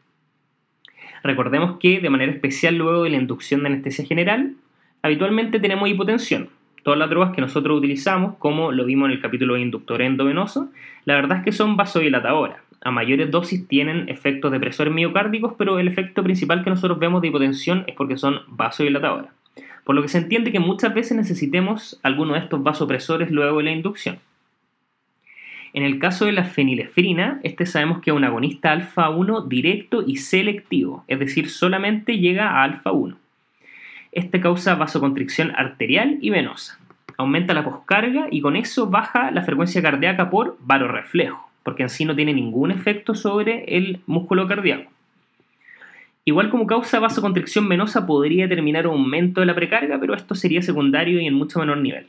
Recordemos 1.23 1.79
que 1.79 2.01
de 2.01 2.09
manera 2.09 2.33
especial 2.33 2.75
luego 2.75 3.03
de 3.03 3.11
la 3.11 3.17
inducción 3.17 3.61
de 3.61 3.67
anestesia 3.67 4.05
general, 4.05 4.55
habitualmente 5.01 5.61
tenemos 5.61 5.87
hipotensión. 5.87 6.49
Todas 6.83 6.99
las 6.99 7.09
drogas 7.09 7.33
que 7.33 7.39
nosotros 7.39 7.77
utilizamos, 7.77 8.35
como 8.37 8.73
lo 8.73 8.83
vimos 8.83 9.05
en 9.05 9.13
el 9.13 9.21
capítulo 9.21 9.53
de 9.53 9.61
inductor 9.61 10.01
endovenoso, 10.01 10.71
la 11.05 11.13
verdad 11.13 11.37
es 11.37 11.45
que 11.45 11.51
son 11.53 11.77
vasodilatadoras. 11.77 12.68
A 12.81 12.91
mayores 12.91 13.29
dosis 13.29 13.67
tienen 13.67 14.07
efectos 14.07 14.51
depresores 14.51 14.93
miocárdicos, 14.93 15.53
pero 15.57 15.79
el 15.79 15.87
efecto 15.87 16.23
principal 16.23 16.63
que 16.63 16.69
nosotros 16.69 16.97
vemos 16.99 17.21
de 17.21 17.27
hipotensión 17.27 17.83
es 17.87 17.95
porque 17.95 18.17
son 18.17 18.41
vasodilatadoras. 18.47 19.31
Por 19.83 19.95
lo 19.95 20.01
que 20.01 20.07
se 20.07 20.19
entiende 20.19 20.51
que 20.51 20.59
muchas 20.59 20.93
veces 20.93 21.17
necesitemos 21.17 21.99
alguno 22.03 22.33
de 22.33 22.39
estos 22.39 22.63
vasopresores 22.63 23.31
luego 23.31 23.57
de 23.57 23.63
la 23.63 23.71
inducción. 23.71 24.19
En 25.73 25.83
el 25.83 25.99
caso 25.99 26.25
de 26.25 26.31
la 26.31 26.45
fenilefrina, 26.45 27.39
este 27.43 27.65
sabemos 27.65 27.99
que 27.99 28.09
es 28.09 28.15
un 28.15 28.23
agonista 28.23 28.71
alfa 28.71 29.09
1 29.09 29.41
directo 29.41 30.03
y 30.05 30.17
selectivo, 30.17 31.03
es 31.07 31.19
decir, 31.19 31.49
solamente 31.49 32.17
llega 32.17 32.49
a 32.49 32.63
alfa 32.63 32.91
1. 32.91 33.17
Este 34.11 34.39
causa 34.39 34.75
vasoconstricción 34.75 35.53
arterial 35.55 36.17
y 36.21 36.31
venosa. 36.31 36.79
Aumenta 37.17 37.53
la 37.53 37.63
poscarga 37.63 38.27
y 38.31 38.41
con 38.41 38.55
eso 38.55 38.89
baja 38.89 39.29
la 39.29 39.43
frecuencia 39.43 39.81
cardíaca 39.81 40.29
por 40.29 40.57
varoreflejo, 40.61 41.48
porque 41.63 41.83
en 41.83 41.89
sí 41.89 42.05
no 42.05 42.15
tiene 42.15 42.33
ningún 42.33 42.71
efecto 42.71 43.15
sobre 43.15 43.63
el 43.77 43.99
músculo 44.05 44.47
cardíaco. 44.47 44.91
Igual 46.25 46.49
como 46.49 46.67
causa 46.67 46.99
vasoconstricción 46.99 47.67
venosa 47.67 48.05
podría 48.05 48.47
determinar 48.47 48.85
un 48.87 48.93
aumento 48.93 49.39
de 49.41 49.47
la 49.47 49.55
precarga, 49.55 49.99
pero 49.99 50.13
esto 50.13 50.35
sería 50.35 50.61
secundario 50.61 51.19
y 51.19 51.25
en 51.25 51.33
mucho 51.33 51.59
menor 51.59 51.77
nivel. 51.77 52.07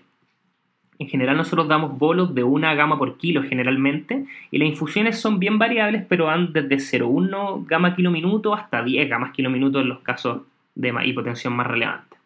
En 1.00 1.08
general 1.08 1.38
nosotros 1.38 1.66
damos 1.66 1.96
bolos 1.98 2.34
de 2.34 2.44
una 2.44 2.74
gama 2.74 2.98
por 2.98 3.16
kilo 3.16 3.42
generalmente 3.42 4.26
y 4.50 4.58
las 4.58 4.68
infusiones 4.68 5.18
son 5.18 5.38
bien 5.38 5.58
variables 5.58 6.04
pero 6.06 6.26
van 6.26 6.52
desde 6.52 6.76
0,1 6.76 7.64
gama 7.66 7.96
kilo 7.96 8.10
minuto 8.10 8.54
hasta 8.54 8.84
10 8.84 9.08
gamas 9.08 9.32
kilo 9.32 9.48
minuto 9.48 9.80
en 9.80 9.88
los 9.88 10.00
casos 10.00 10.42
de 10.74 10.92
hipotensión 11.06 11.54
más 11.54 11.68
relevantes. 11.68 12.18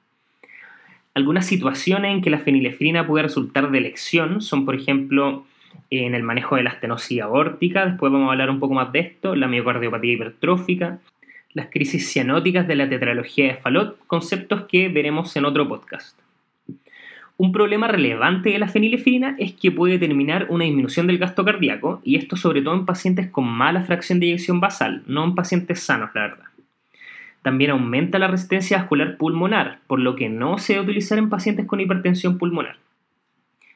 Algunas 1.14 1.46
situaciones 1.46 2.10
en 2.10 2.20
que 2.20 2.30
la 2.30 2.40
fenilefrina 2.40 3.06
puede 3.06 3.22
resultar 3.22 3.70
de 3.70 3.78
elección 3.78 4.40
son 4.40 4.64
por 4.64 4.74
ejemplo 4.74 5.46
en 5.90 6.14
el 6.14 6.22
manejo 6.22 6.56
de 6.56 6.62
la 6.62 6.70
estenosis 6.70 7.20
aórtica, 7.20 7.86
después 7.86 8.12
vamos 8.12 8.28
a 8.28 8.32
hablar 8.32 8.50
un 8.50 8.60
poco 8.60 8.74
más 8.74 8.92
de 8.92 9.00
esto, 9.00 9.34
la 9.36 9.48
miocardiopatía 9.48 10.12
hipertrófica, 10.12 10.98
las 11.52 11.68
crisis 11.70 12.10
cianóticas 12.10 12.66
de 12.66 12.76
la 12.76 12.88
tetralogía 12.88 13.46
de 13.46 13.54
Fallot, 13.54 13.98
conceptos 14.06 14.64
que 14.64 14.88
veremos 14.88 15.34
en 15.36 15.44
otro 15.44 15.68
podcast. 15.68 16.18
Un 17.36 17.50
problema 17.50 17.88
relevante 17.88 18.50
de 18.50 18.58
la 18.58 18.68
fenilefrina 18.68 19.34
es 19.38 19.54
que 19.54 19.72
puede 19.72 19.98
determinar 19.98 20.46
una 20.50 20.64
disminución 20.64 21.08
del 21.08 21.18
gasto 21.18 21.44
cardíaco, 21.44 22.00
y 22.04 22.16
esto 22.16 22.36
sobre 22.36 22.62
todo 22.62 22.74
en 22.74 22.86
pacientes 22.86 23.28
con 23.28 23.44
mala 23.48 23.82
fracción 23.82 24.20
de 24.20 24.26
eyección 24.26 24.60
basal, 24.60 25.02
no 25.06 25.24
en 25.24 25.34
pacientes 25.34 25.80
sanos, 25.80 26.10
la 26.14 26.22
verdad. 26.22 26.44
También 27.42 27.72
aumenta 27.72 28.18
la 28.18 28.28
resistencia 28.28 28.78
vascular 28.78 29.16
pulmonar, 29.16 29.80
por 29.86 30.00
lo 30.00 30.16
que 30.16 30.28
no 30.28 30.58
se 30.58 30.74
debe 30.74 30.84
utilizar 30.84 31.18
en 31.18 31.28
pacientes 31.28 31.66
con 31.66 31.80
hipertensión 31.80 32.38
pulmonar. 32.38 32.76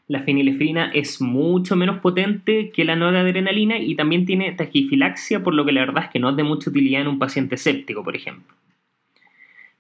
La 0.09 0.21
fenilefrina 0.21 0.90
es 0.94 1.21
mucho 1.21 1.77
menos 1.77 1.99
potente 1.99 2.71
que 2.71 2.87
la 2.87 2.97
noradrenalina 2.97 3.79
y 3.79 3.94
también 3.94 4.25
tiene 4.25 4.53
taquifilaxia, 4.53 5.42
por 5.42 5.53
lo 5.53 5.66
que 5.66 5.73
la 5.73 5.81
verdad 5.81 6.05
es 6.05 6.11
que 6.11 6.18
no 6.18 6.31
es 6.31 6.37
de 6.37 6.44
mucha 6.44 6.71
utilidad 6.71 7.03
en 7.03 7.09
un 7.09 7.18
paciente 7.18 7.59
séptico, 7.59 8.03
por 8.03 8.16
ejemplo. 8.16 8.55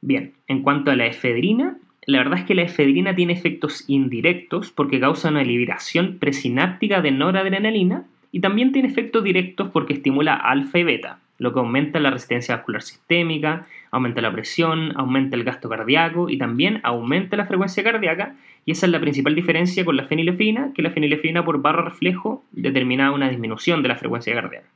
Bien, 0.02 0.34
en 0.46 0.62
cuanto 0.62 0.90
a 0.90 0.96
la 0.96 1.06
efedrina, 1.06 1.78
la 2.04 2.18
verdad 2.18 2.40
es 2.40 2.44
que 2.44 2.54
la 2.54 2.62
efedrina 2.62 3.14
tiene 3.14 3.32
efectos 3.32 3.84
indirectos 3.88 4.70
porque 4.70 5.00
causa 5.00 5.30
una 5.30 5.42
liberación 5.42 6.18
presináptica 6.18 7.00
de 7.00 7.10
noradrenalina 7.10 8.04
y 8.30 8.40
también 8.40 8.72
tiene 8.72 8.88
efectos 8.88 9.24
directos 9.24 9.70
porque 9.72 9.94
estimula 9.94 10.34
alfa 10.34 10.78
y 10.78 10.84
beta, 10.84 11.20
lo 11.38 11.54
que 11.54 11.60
aumenta 11.60 12.00
la 12.00 12.10
resistencia 12.10 12.56
vascular 12.56 12.82
sistémica, 12.82 13.66
aumenta 13.90 14.20
la 14.20 14.32
presión, 14.32 14.92
aumenta 14.96 15.36
el 15.36 15.44
gasto 15.44 15.68
cardíaco 15.70 16.28
y 16.28 16.36
también 16.36 16.80
aumenta 16.82 17.36
la 17.36 17.46
frecuencia 17.46 17.82
cardíaca 17.82 18.34
y 18.64 18.72
esa 18.72 18.86
es 18.86 18.92
la 18.92 19.00
principal 19.00 19.34
diferencia 19.34 19.84
con 19.84 19.96
la 19.96 20.04
fenilefrina, 20.04 20.72
que 20.74 20.82
la 20.82 20.90
fenilefrina 20.90 21.44
por 21.44 21.62
barro 21.62 21.82
reflejo 21.82 22.44
determina 22.52 23.12
una 23.12 23.28
disminución 23.28 23.82
de 23.82 23.88
la 23.88 23.96
frecuencia 23.96 24.34
cardíaca. 24.34 24.68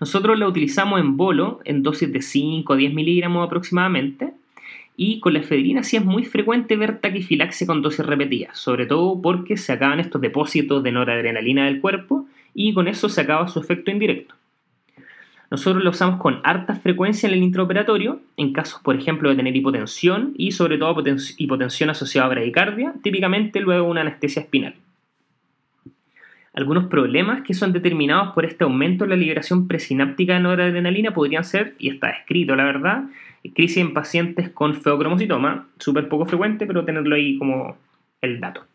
Nosotros 0.00 0.38
la 0.38 0.48
utilizamos 0.48 0.98
en 0.98 1.16
bolo 1.16 1.60
en 1.64 1.82
dosis 1.82 2.10
de 2.10 2.22
5 2.22 2.72
a 2.72 2.76
10 2.76 2.94
miligramos 2.94 3.46
aproximadamente 3.46 4.32
y 4.96 5.20
con 5.20 5.34
la 5.34 5.40
efedrina 5.40 5.82
sí 5.82 5.96
es 5.96 6.04
muy 6.04 6.24
frecuente 6.24 6.76
ver 6.76 6.98
taquifilaxia 6.98 7.66
con 7.66 7.82
dosis 7.82 8.04
repetidas, 8.04 8.58
sobre 8.58 8.86
todo 8.86 9.20
porque 9.20 9.56
se 9.56 9.72
acaban 9.72 10.00
estos 10.00 10.20
depósitos 10.20 10.82
de 10.82 10.92
noradrenalina 10.92 11.66
del 11.66 11.80
cuerpo 11.80 12.26
y 12.54 12.72
con 12.74 12.88
eso 12.88 13.08
se 13.08 13.20
acaba 13.20 13.48
su 13.48 13.60
efecto 13.60 13.90
indirecto. 13.90 14.34
Nosotros 15.50 15.82
lo 15.82 15.90
usamos 15.90 16.20
con 16.20 16.40
harta 16.44 16.76
frecuencia 16.76 17.28
en 17.28 17.34
el 17.34 17.42
intraoperatorio, 17.42 18.20
en 18.36 18.52
casos, 18.52 18.80
por 18.82 18.94
ejemplo, 18.94 19.28
de 19.28 19.36
tener 19.36 19.56
hipotensión 19.56 20.32
y 20.36 20.52
sobre 20.52 20.78
todo 20.78 21.02
hipotensión 21.38 21.90
asociada 21.90 22.26
a 22.26 22.30
bradicardia, 22.30 22.94
típicamente 23.02 23.60
luego 23.60 23.88
una 23.88 24.02
anestesia 24.02 24.42
espinal. 24.42 24.76
Algunos 26.52 26.86
problemas 26.86 27.42
que 27.42 27.54
son 27.54 27.72
determinados 27.72 28.32
por 28.32 28.44
este 28.44 28.64
aumento 28.64 29.04
en 29.04 29.10
la 29.10 29.16
liberación 29.16 29.66
presináptica 29.66 30.34
de 30.34 30.40
noradrenalina 30.40 31.12
podrían 31.12 31.44
ser, 31.44 31.74
y 31.78 31.88
está 31.88 32.10
escrito 32.10 32.54
la 32.54 32.64
verdad, 32.64 33.04
crisis 33.54 33.78
en 33.78 33.92
pacientes 33.92 34.50
con 34.50 34.74
feocromocitoma, 34.74 35.68
súper 35.78 36.08
poco 36.08 36.26
frecuente, 36.26 36.66
pero 36.66 36.84
tenerlo 36.84 37.16
ahí 37.16 37.38
como 37.38 37.76
el 38.20 38.38
dato. 38.38 38.66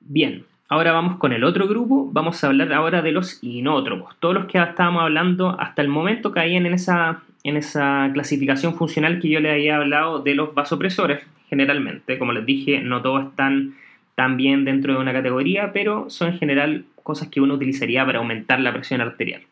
Bien, 0.00 0.44
ahora 0.74 0.90
vamos 0.90 1.18
con 1.18 1.32
el 1.32 1.44
otro 1.44 1.68
grupo, 1.68 2.10
vamos 2.12 2.42
a 2.42 2.48
hablar 2.48 2.72
ahora 2.72 3.00
de 3.00 3.12
los 3.12 3.38
inótropos. 3.44 4.16
Todos 4.18 4.34
los 4.34 4.46
que 4.46 4.58
estábamos 4.58 5.02
hablando 5.02 5.56
hasta 5.60 5.82
el 5.82 5.88
momento 5.88 6.32
caían 6.32 6.66
en 6.66 6.74
esa, 6.74 7.22
en 7.44 7.56
esa 7.56 8.10
clasificación 8.12 8.74
funcional 8.74 9.20
que 9.20 9.28
yo 9.28 9.38
les 9.38 9.52
había 9.52 9.76
hablado 9.76 10.18
de 10.18 10.34
los 10.34 10.52
vasopresores, 10.52 11.22
generalmente. 11.48 12.18
Como 12.18 12.32
les 12.32 12.44
dije, 12.44 12.80
no 12.80 13.02
todos 13.02 13.28
están 13.28 13.76
también 14.16 14.64
dentro 14.64 14.94
de 14.94 14.98
una 14.98 15.12
categoría, 15.12 15.72
pero 15.72 16.10
son 16.10 16.32
en 16.32 16.38
general 16.40 16.84
cosas 17.04 17.28
que 17.28 17.40
uno 17.40 17.54
utilizaría 17.54 18.04
para 18.04 18.18
aumentar 18.18 18.58
la 18.58 18.72
presión 18.72 19.00
arterial. 19.00 19.42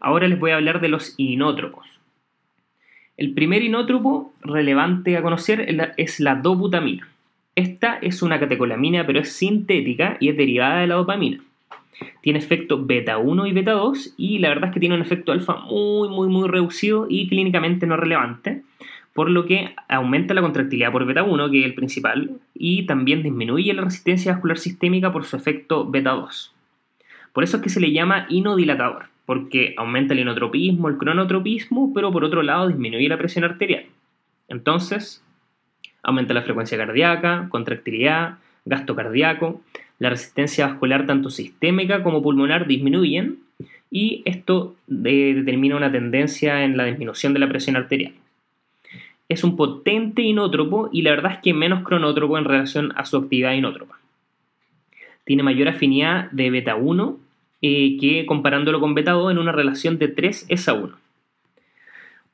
Ahora 0.00 0.28
les 0.28 0.38
voy 0.38 0.50
a 0.50 0.56
hablar 0.56 0.82
de 0.82 0.88
los 0.88 1.14
inótropos. 1.16 1.86
El 3.16 3.32
primer 3.32 3.62
inótropo 3.62 4.34
relevante 4.42 5.16
a 5.16 5.22
conocer 5.22 5.66
es 5.96 6.20
la 6.20 6.34
dobutamina. 6.34 7.08
Esta 7.56 7.98
es 8.00 8.22
una 8.22 8.38
catecolamina, 8.38 9.04
pero 9.06 9.18
es 9.18 9.32
sintética 9.32 10.16
y 10.20 10.28
es 10.28 10.36
derivada 10.36 10.80
de 10.80 10.86
la 10.86 10.94
dopamina. 10.94 11.42
Tiene 12.20 12.38
efecto 12.38 12.84
beta 12.84 13.18
1 13.18 13.46
y 13.46 13.52
beta 13.52 13.72
2 13.72 14.14
y 14.16 14.38
la 14.38 14.50
verdad 14.50 14.68
es 14.68 14.74
que 14.74 14.80
tiene 14.80 14.94
un 14.94 15.00
efecto 15.00 15.32
alfa 15.32 15.56
muy 15.56 16.10
muy 16.10 16.28
muy 16.28 16.46
reducido 16.46 17.06
y 17.08 17.26
clínicamente 17.26 17.86
no 17.86 17.96
relevante 17.96 18.62
por 19.16 19.30
lo 19.30 19.46
que 19.46 19.74
aumenta 19.88 20.34
la 20.34 20.42
contractilidad 20.42 20.92
por 20.92 21.06
beta 21.06 21.22
1, 21.22 21.50
que 21.50 21.60
es 21.60 21.64
el 21.64 21.74
principal, 21.74 22.38
y 22.52 22.84
también 22.84 23.22
disminuye 23.22 23.72
la 23.72 23.80
resistencia 23.80 24.32
vascular 24.32 24.58
sistémica 24.58 25.10
por 25.10 25.24
su 25.24 25.36
efecto 25.36 25.90
beta 25.90 26.10
2. 26.10 26.54
Por 27.32 27.42
eso 27.42 27.56
es 27.56 27.62
que 27.62 27.70
se 27.70 27.80
le 27.80 27.92
llama 27.92 28.26
inodilatador, 28.28 29.06
porque 29.24 29.74
aumenta 29.78 30.12
el 30.12 30.20
inotropismo, 30.20 30.90
el 30.90 30.98
cronotropismo, 30.98 31.92
pero 31.94 32.12
por 32.12 32.24
otro 32.24 32.42
lado 32.42 32.68
disminuye 32.68 33.08
la 33.08 33.16
presión 33.16 33.44
arterial. 33.44 33.86
Entonces, 34.48 35.24
aumenta 36.06 36.32
la 36.32 36.42
frecuencia 36.42 36.78
cardíaca, 36.78 37.48
contractilidad, 37.50 38.38
gasto 38.64 38.96
cardíaco, 38.96 39.60
la 39.98 40.08
resistencia 40.10 40.66
vascular 40.66 41.06
tanto 41.06 41.28
sistémica 41.28 42.02
como 42.02 42.22
pulmonar 42.22 42.66
disminuyen 42.66 43.40
y 43.90 44.22
esto 44.24 44.74
determina 44.86 45.76
una 45.76 45.92
tendencia 45.92 46.64
en 46.64 46.76
la 46.76 46.84
disminución 46.84 47.34
de 47.34 47.40
la 47.40 47.48
presión 47.48 47.76
arterial 47.76 48.14
es 49.28 49.44
un 49.44 49.56
potente 49.56 50.22
inótropo 50.22 50.88
y 50.92 51.02
la 51.02 51.10
verdad 51.10 51.32
es 51.32 51.38
que 51.38 51.54
menos 51.54 51.82
cronótropo 51.82 52.38
en 52.38 52.44
relación 52.44 52.92
a 52.96 53.04
su 53.04 53.16
actividad 53.16 53.52
inótropa. 53.52 53.98
Tiene 55.24 55.42
mayor 55.42 55.68
afinidad 55.68 56.30
de 56.30 56.50
beta 56.50 56.76
1 56.76 57.18
eh, 57.62 57.96
que 57.98 58.26
comparándolo 58.26 58.80
con 58.80 58.94
beta 58.94 59.12
2 59.12 59.32
en 59.32 59.38
una 59.38 59.52
relación 59.52 59.98
de 59.98 60.08
3 60.08 60.46
es 60.48 60.68
a 60.68 60.74
1. 60.74 60.96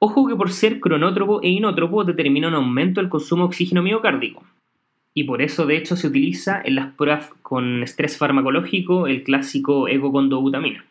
Ojo 0.04 0.26
que 0.26 0.34
por 0.34 0.50
ser 0.50 0.80
cronótropo 0.80 1.40
e 1.42 1.48
inótropo 1.48 2.02
determina 2.02 2.48
un 2.48 2.54
aumento 2.54 3.00
del 3.00 3.08
consumo 3.08 3.44
de 3.44 3.46
oxígeno 3.46 3.84
miocárdico. 3.84 4.42
Y 5.14 5.22
por 5.22 5.42
eso 5.42 5.64
de 5.64 5.76
hecho 5.76 5.94
se 5.94 6.08
utiliza 6.08 6.60
en 6.64 6.74
las 6.74 6.92
pruebas 6.94 7.30
con 7.42 7.84
estrés 7.84 8.18
farmacológico 8.18 9.06
el 9.06 9.22
clásico 9.22 9.86
eco 9.86 10.10
con 10.10 10.28
dobutamina. 10.28 10.84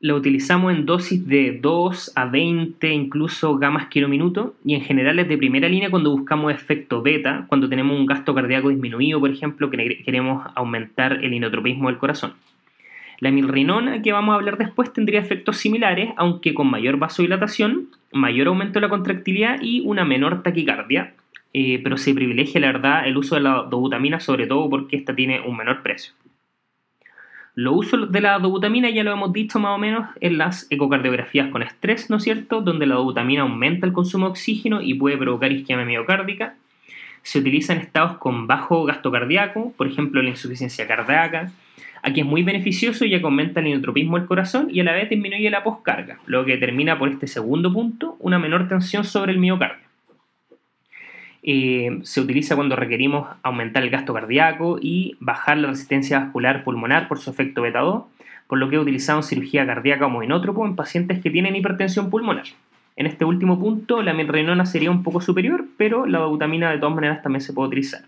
Lo 0.00 0.16
utilizamos 0.16 0.72
en 0.72 0.86
dosis 0.86 1.26
de 1.28 1.58
2 1.60 2.12
a 2.16 2.24
20, 2.24 2.90
incluso 2.90 3.58
gamas 3.58 3.88
kilominuto, 3.88 4.54
y 4.64 4.74
en 4.74 4.80
general 4.80 5.18
es 5.18 5.28
de 5.28 5.36
primera 5.36 5.68
línea 5.68 5.90
cuando 5.90 6.10
buscamos 6.10 6.50
efecto 6.50 7.02
beta, 7.02 7.44
cuando 7.46 7.68
tenemos 7.68 7.94
un 7.94 8.06
gasto 8.06 8.34
cardíaco 8.34 8.70
disminuido, 8.70 9.20
por 9.20 9.28
ejemplo, 9.28 9.68
que 9.68 10.02
queremos 10.02 10.50
aumentar 10.54 11.22
el 11.22 11.34
inotropismo 11.34 11.90
del 11.90 11.98
corazón. 11.98 12.32
La 13.20 13.30
milrinona 13.30 14.00
que 14.00 14.12
vamos 14.12 14.32
a 14.32 14.36
hablar 14.36 14.56
después 14.56 14.92
tendría 14.92 15.20
efectos 15.20 15.58
similares, 15.58 16.10
aunque 16.16 16.54
con 16.54 16.70
mayor 16.70 16.96
vasodilatación, 16.96 17.90
mayor 18.12 18.48
aumento 18.48 18.74
de 18.74 18.80
la 18.80 18.88
contractilidad 18.88 19.58
y 19.60 19.82
una 19.84 20.04
menor 20.04 20.42
taquicardia, 20.42 21.14
eh, 21.52 21.80
pero 21.82 21.98
se 21.98 22.14
privilegia 22.14 22.60
la 22.60 22.68
verdad 22.68 23.06
el 23.06 23.16
uso 23.16 23.34
de 23.34 23.42
la 23.42 23.66
dobutamina 23.68 24.20
sobre 24.20 24.46
todo 24.46 24.70
porque 24.70 24.96
esta 24.96 25.14
tiene 25.14 25.40
un 25.40 25.56
menor 25.56 25.82
precio. 25.82 26.14
Los 27.54 27.74
usos 27.76 28.10
de 28.10 28.20
la 28.22 28.38
dobutamina 28.38 28.88
ya 28.88 29.04
lo 29.04 29.12
hemos 29.12 29.32
dicho 29.34 29.58
más 29.58 29.74
o 29.74 29.78
menos 29.78 30.08
en 30.20 30.38
las 30.38 30.66
ecocardiografías 30.70 31.50
con 31.50 31.62
estrés, 31.62 32.08
¿no 32.08 32.16
es 32.16 32.22
cierto? 32.22 32.62
Donde 32.62 32.86
la 32.86 32.94
dobutamina 32.94 33.42
aumenta 33.42 33.86
el 33.86 33.92
consumo 33.92 34.26
de 34.26 34.30
oxígeno 34.30 34.80
y 34.80 34.94
puede 34.94 35.18
provocar 35.18 35.52
isquemia 35.52 35.84
miocárdica. 35.84 36.54
Se 37.22 37.40
utiliza 37.40 37.74
en 37.74 37.80
estados 37.80 38.16
con 38.16 38.46
bajo 38.46 38.84
gasto 38.84 39.10
cardíaco, 39.10 39.74
por 39.76 39.88
ejemplo 39.88 40.22
la 40.22 40.30
insuficiencia 40.30 40.86
cardíaca. 40.86 41.52
Aquí 42.02 42.20
es 42.20 42.26
muy 42.26 42.42
beneficioso 42.42 43.04
ya 43.04 43.18
que 43.18 43.24
aumenta 43.24 43.60
el 43.60 43.68
inotropismo 43.68 44.18
del 44.18 44.26
corazón 44.26 44.68
y 44.70 44.80
a 44.80 44.84
la 44.84 44.92
vez 44.92 45.10
disminuye 45.10 45.50
la 45.50 45.62
poscarga, 45.62 46.18
lo 46.26 46.44
que 46.44 46.52
determina 46.52 46.98
por 46.98 47.10
este 47.10 47.26
segundo 47.26 47.72
punto 47.72 48.16
una 48.20 48.38
menor 48.38 48.68
tensión 48.68 49.04
sobre 49.04 49.32
el 49.32 49.38
miocardio. 49.38 49.90
Eh, 51.42 52.00
se 52.02 52.20
utiliza 52.20 52.54
cuando 52.54 52.76
requerimos 52.76 53.28
aumentar 53.42 53.82
el 53.82 53.90
gasto 53.90 54.12
cardíaco 54.12 54.78
y 54.80 55.16
bajar 55.20 55.56
la 55.58 55.68
resistencia 55.68 56.18
vascular 56.20 56.64
pulmonar 56.64 57.08
por 57.08 57.18
su 57.18 57.30
efecto 57.30 57.62
beta 57.62 57.80
2, 57.80 58.04
por 58.46 58.58
lo 58.58 58.68
que 58.68 58.76
he 58.76 58.78
utilizado 58.78 59.20
en 59.20 59.22
cirugía 59.22 59.66
cardíaca 59.66 60.04
como 60.04 60.22
inótropo 60.22 60.66
en 60.66 60.76
pacientes 60.76 61.20
que 61.20 61.30
tienen 61.30 61.56
hipertensión 61.56 62.10
pulmonar. 62.10 62.44
En 62.96 63.06
este 63.06 63.24
último 63.24 63.58
punto, 63.58 64.02
la 64.02 64.12
milrenona 64.12 64.66
sería 64.66 64.90
un 64.90 65.02
poco 65.02 65.20
superior, 65.20 65.64
pero 65.78 66.04
la 66.04 66.18
dobutamina 66.18 66.70
de 66.70 66.78
todas 66.78 66.94
maneras 66.94 67.22
también 67.22 67.40
se 67.40 67.52
puede 67.52 67.68
utilizar. 67.68 68.02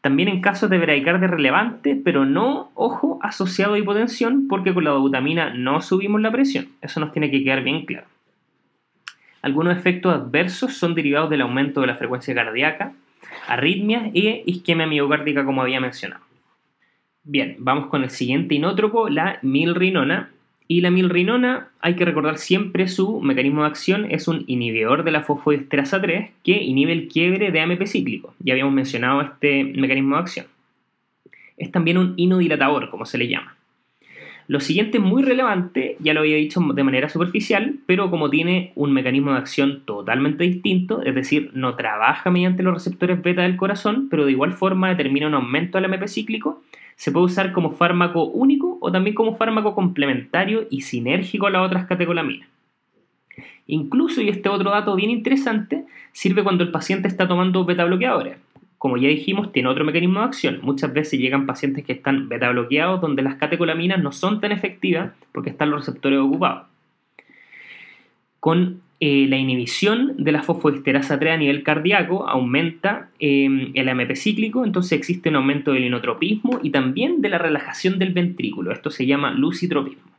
También 0.00 0.28
en 0.28 0.40
casos 0.40 0.70
de 0.70 0.78
bradicardia 0.78 1.26
relevante, 1.26 2.00
pero 2.02 2.24
no, 2.24 2.70
ojo, 2.74 3.18
asociado 3.22 3.74
a 3.74 3.78
hipotensión, 3.78 4.46
porque 4.48 4.72
con 4.72 4.84
la 4.84 4.90
dobutamina 4.90 5.52
no 5.54 5.80
subimos 5.80 6.20
la 6.20 6.30
presión. 6.30 6.68
Eso 6.80 7.00
nos 7.00 7.12
tiene 7.12 7.30
que 7.30 7.42
quedar 7.42 7.64
bien 7.64 7.84
claro. 7.84 8.06
Algunos 9.42 9.76
efectos 9.76 10.14
adversos 10.14 10.74
son 10.74 10.94
derivados 10.94 11.30
del 11.30 11.40
aumento 11.40 11.80
de 11.80 11.88
la 11.88 11.96
frecuencia 11.96 12.34
cardíaca, 12.34 12.92
arritmias 13.46 14.10
e 14.14 14.42
isquemia 14.46 14.86
miocárdica, 14.86 15.44
como 15.44 15.62
había 15.62 15.80
mencionado. 15.80 16.22
Bien, 17.24 17.56
vamos 17.58 17.88
con 17.88 18.04
el 18.04 18.10
siguiente 18.10 18.54
inótropo, 18.54 19.08
la 19.08 19.38
milrinona. 19.42 20.30
Y 20.70 20.82
la 20.82 20.90
milrinona, 20.90 21.68
hay 21.80 21.96
que 21.96 22.04
recordar 22.04 22.36
siempre 22.36 22.88
su 22.88 23.22
mecanismo 23.22 23.62
de 23.62 23.68
acción, 23.68 24.06
es 24.10 24.28
un 24.28 24.44
inhibidor 24.46 25.02
de 25.02 25.10
la 25.10 25.22
fosfodiesterasa 25.22 25.98
3 26.02 26.30
que 26.44 26.62
inhibe 26.62 26.92
el 26.92 27.08
quiebre 27.08 27.50
de 27.50 27.60
AMP 27.60 27.86
cíclico. 27.86 28.34
Ya 28.38 28.52
habíamos 28.52 28.74
mencionado 28.74 29.22
este 29.22 29.64
mecanismo 29.64 30.16
de 30.16 30.20
acción. 30.20 30.46
Es 31.56 31.72
también 31.72 31.96
un 31.96 32.12
inodilatador, 32.18 32.90
como 32.90 33.06
se 33.06 33.16
le 33.16 33.28
llama. 33.28 33.56
Lo 34.46 34.60
siguiente 34.60 34.98
es 34.98 35.04
muy 35.04 35.22
relevante, 35.22 35.96
ya 36.00 36.12
lo 36.12 36.20
había 36.20 36.36
dicho 36.36 36.60
de 36.60 36.84
manera 36.84 37.08
superficial, 37.08 37.76
pero 37.86 38.10
como 38.10 38.28
tiene 38.28 38.72
un 38.76 38.92
mecanismo 38.92 39.32
de 39.32 39.38
acción 39.38 39.82
totalmente 39.86 40.44
distinto, 40.44 41.02
es 41.02 41.14
decir, 41.14 41.50
no 41.52 41.76
trabaja 41.76 42.30
mediante 42.30 42.62
los 42.62 42.74
receptores 42.74 43.22
beta 43.22 43.42
del 43.42 43.56
corazón, 43.56 44.08
pero 44.10 44.26
de 44.26 44.32
igual 44.32 44.52
forma 44.52 44.88
determina 44.88 45.26
un 45.26 45.34
aumento 45.34 45.78
del 45.78 45.86
MP 45.86 46.08
cíclico, 46.08 46.62
se 46.98 47.12
puede 47.12 47.26
usar 47.26 47.52
como 47.52 47.70
fármaco 47.70 48.24
único 48.24 48.76
o 48.80 48.90
también 48.90 49.14
como 49.14 49.36
fármaco 49.36 49.72
complementario 49.72 50.66
y 50.68 50.80
sinérgico 50.80 51.46
a 51.46 51.50
las 51.50 51.64
otras 51.64 51.86
catecolaminas. 51.86 52.48
Incluso, 53.68 54.20
y 54.20 54.28
este 54.28 54.48
otro 54.48 54.72
dato 54.72 54.96
bien 54.96 55.10
interesante, 55.10 55.84
sirve 56.10 56.42
cuando 56.42 56.64
el 56.64 56.72
paciente 56.72 57.06
está 57.06 57.28
tomando 57.28 57.64
beta 57.64 57.84
bloqueadores 57.84 58.38
como 58.78 58.96
ya 58.96 59.08
dijimos, 59.08 59.50
tiene 59.50 59.68
otro 59.68 59.84
mecanismo 59.84 60.20
de 60.20 60.26
acción. 60.26 60.60
Muchas 60.62 60.92
veces 60.92 61.18
llegan 61.18 61.46
pacientes 61.46 61.84
que 61.84 61.92
están 61.92 62.28
beta 62.28 62.48
bloqueados 62.50 63.00
donde 63.00 63.22
las 63.22 63.34
catecolaminas 63.34 64.00
no 64.00 64.12
son 64.12 64.40
tan 64.40 64.52
efectivas 64.52 65.12
porque 65.32 65.50
están 65.50 65.70
los 65.70 65.84
receptores 65.84 66.20
ocupados. 66.20 66.68
Con 68.38 68.80
eh, 69.00 69.26
la 69.28 69.36
inhibición 69.36 70.14
de 70.16 70.32
la 70.32 70.42
fosfodiesterasa 70.42 71.20
3 71.20 71.34
a 71.34 71.36
nivel 71.36 71.62
cardíaco 71.62 72.28
aumenta 72.28 73.10
em, 73.20 73.70
el 73.74 73.88
AMP 73.88 74.16
cíclico, 74.16 74.64
entonces 74.64 74.98
existe 74.98 75.28
un 75.28 75.36
aumento 75.36 75.72
del 75.72 75.84
inotropismo 75.84 76.58
y 76.64 76.70
también 76.70 77.20
de 77.20 77.28
la 77.28 77.38
relajación 77.38 78.00
del 78.00 78.12
ventrículo. 78.12 78.72
Esto 78.72 78.90
se 78.90 79.06
llama 79.06 79.30
lucitropismo. 79.30 80.10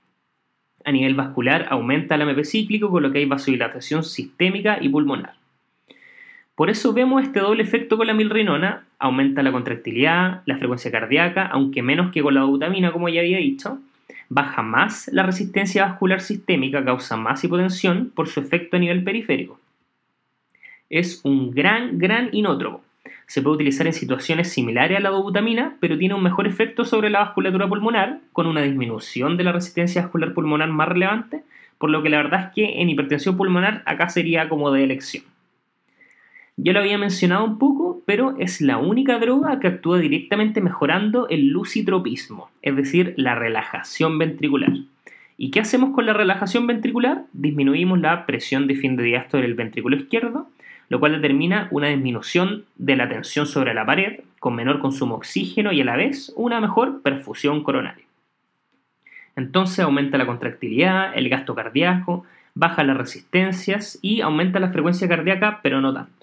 A 0.86 0.94
nivel 0.94 1.14
vascular 1.14 1.68
aumenta 1.70 2.16
el 2.16 2.22
AMP 2.22 2.46
cíclico, 2.46 2.90
con 2.90 3.04
lo 3.04 3.12
que 3.12 3.20
hay 3.20 3.26
vasodilatación 3.26 4.06
sistémica 4.06 4.80
y 4.82 4.88
pulmonar. 4.88 5.34
Por 6.56 6.70
eso 6.70 6.94
vemos 6.94 7.24
este 7.24 7.42
doble 7.42 7.64
efecto 7.64 7.98
con 7.98 8.08
la 8.08 8.14
milrinona, 8.14 8.86
aumenta 8.98 9.44
la 9.44 9.52
contractilidad, 9.52 10.42
la 10.46 10.58
frecuencia 10.58 10.90
cardíaca, 10.90 11.46
aunque 11.48 11.82
menos 11.82 12.12
que 12.12 12.22
con 12.22 12.34
la 12.34 12.42
dobutamina, 12.42 12.94
como 12.94 13.10
ya 13.10 13.20
había 13.20 13.40
dicho, 13.40 13.80
baja 14.30 14.62
más 14.62 15.10
la 15.12 15.24
resistencia 15.24 15.86
vascular 15.86 16.22
sistémica, 16.22 16.86
causa 16.86 17.18
más 17.18 17.44
hipotensión 17.44 18.12
por 18.16 18.30
su 18.30 18.40
efecto 18.40 18.78
a 18.78 18.80
nivel 18.80 19.04
periférico. 19.04 19.60
Es 20.90 21.22
un 21.24 21.52
gran, 21.52 21.98
gran 21.98 22.30
inótropo. 22.32 22.84
Se 23.26 23.42
puede 23.42 23.56
utilizar 23.56 23.86
en 23.86 23.94
situaciones 23.94 24.52
similares 24.52 24.98
a 24.98 25.02
la 25.02 25.10
dobutamina, 25.10 25.76
pero 25.80 25.98
tiene 25.98 26.16
un 26.16 26.24
mejor 26.24 26.48
efecto 26.48 26.86
sobre 26.86 27.10
la 27.10 27.20
vasculatura 27.20 27.68
pulmonar, 27.68 28.20
con 28.34 28.48
una 28.48 28.62
disminución 28.62 29.38
de 29.38 29.44
la 29.44 29.52
resistencia 29.52 30.02
vascular 30.02 30.34
pulmonar 30.34 30.70
más 30.70 30.88
relevante, 30.88 31.44
por 31.78 31.90
lo 31.90 32.02
que 32.02 32.10
la 32.10 32.18
verdad 32.18 32.46
es 32.48 32.54
que 32.56 32.82
en 32.82 32.90
hipertensión 32.90 33.38
pulmonar 33.38 33.84
acá 33.86 34.10
sería 34.10 34.50
como 34.50 34.72
de 34.72 34.84
elección. 34.84 35.24
Ya 36.62 36.74
lo 36.74 36.82
había 36.82 36.98
mencionado 36.98 37.46
un 37.46 37.58
poco, 37.58 38.02
pero 38.06 38.36
es 38.38 38.60
la 38.60 38.80
única 38.80 39.18
droga 39.18 39.62
que 39.62 39.68
actúa 39.68 39.98
directamente 39.98 40.60
mejorando 40.60 41.30
el 41.30 41.48
lucitropismo, 41.48 42.50
es 42.62 42.76
decir, 42.76 43.14
la 43.16 43.34
relajación 43.34 44.18
ventricular. 44.18 44.74
¿Y 45.38 45.52
qué 45.52 45.62
hacemos 45.62 45.92
con 45.96 46.06
la 46.06 46.12
relajación 46.12 46.68
ventricular? 46.68 47.24
Disminuimos 47.32 48.02
la 48.02 48.26
presión 48.26 48.68
de 48.68 48.76
fin 48.76 48.98
de 48.98 49.04
diástole 49.04 49.44
del 49.44 49.54
ventrículo 49.54 49.96
izquierdo, 49.96 50.50
lo 50.90 51.00
cual 51.00 51.14
determina 51.14 51.70
una 51.72 51.88
disminución 51.88 52.66
de 52.76 52.98
la 52.98 53.08
tensión 53.08 53.48
sobre 53.48 53.74
la 53.74 53.86
pared, 53.86 54.20
con 54.40 54.54
menor 54.54 54.82
consumo 54.82 55.14
de 55.14 55.20
oxígeno 55.20 55.72
y 55.72 55.80
a 55.80 55.86
la 55.86 55.96
vez 55.96 56.34
una 56.36 56.60
mejor 56.60 57.02
perfusión 57.02 57.64
coronaria. 57.64 58.04
Entonces 59.38 59.80
aumenta 59.80 60.18
la 60.18 60.26
contractilidad, 60.26 61.18
el 61.18 61.30
gasto 61.30 61.56
cardíaco, 61.56 62.26
baja 62.54 62.84
las 62.84 62.98
resistencias 62.98 63.98
y 64.02 64.20
aumenta 64.20 64.60
la 64.60 64.72
frecuencia 64.72 65.08
cardíaca, 65.08 65.62
pero 65.64 65.80
no 65.80 65.94
tanto. 65.94 66.19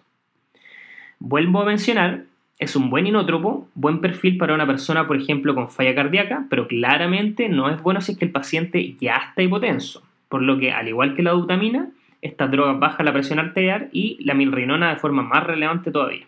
Vuelvo 1.19 1.63
a 1.63 1.65
mencionar, 1.65 2.25
es 2.59 2.77
un 2.77 2.91
buen 2.91 3.07
inótropo, 3.07 3.69
buen 3.75 4.01
perfil 4.01 4.39
para 4.39 4.55
una 4.55 4.67
persona, 4.67 5.07
por 5.07 5.17
ejemplo, 5.17 5.55
con 5.55 5.69
falla 5.69 5.95
cardíaca, 5.95 6.47
pero 6.49 6.69
claramente 6.69 7.49
no 7.49 7.69
es 7.69 7.83
bueno 7.83 8.01
si 8.01 8.13
es 8.13 8.19
que 8.19 8.25
el 8.25 8.33
paciente 8.33 8.97
ya 9.01 9.17
está 9.17 9.43
hipotenso, 9.43 10.03
por 10.29 10.43
lo 10.43 10.59
que, 10.59 10.73
al 10.73 10.89
igual 10.89 11.15
que 11.15 11.23
la 11.23 11.33
dutamina, 11.33 11.91
esta 12.23 12.47
droga 12.47 12.73
baja 12.75 13.03
la 13.03 13.13
presión 13.13 13.39
arterial 13.39 13.89
y 13.93 14.23
la 14.25 14.35
milrinona 14.35 14.91
de 14.91 14.97
forma 14.97 15.23
más 15.23 15.45
relevante 15.45 15.91
todavía. 15.91 16.27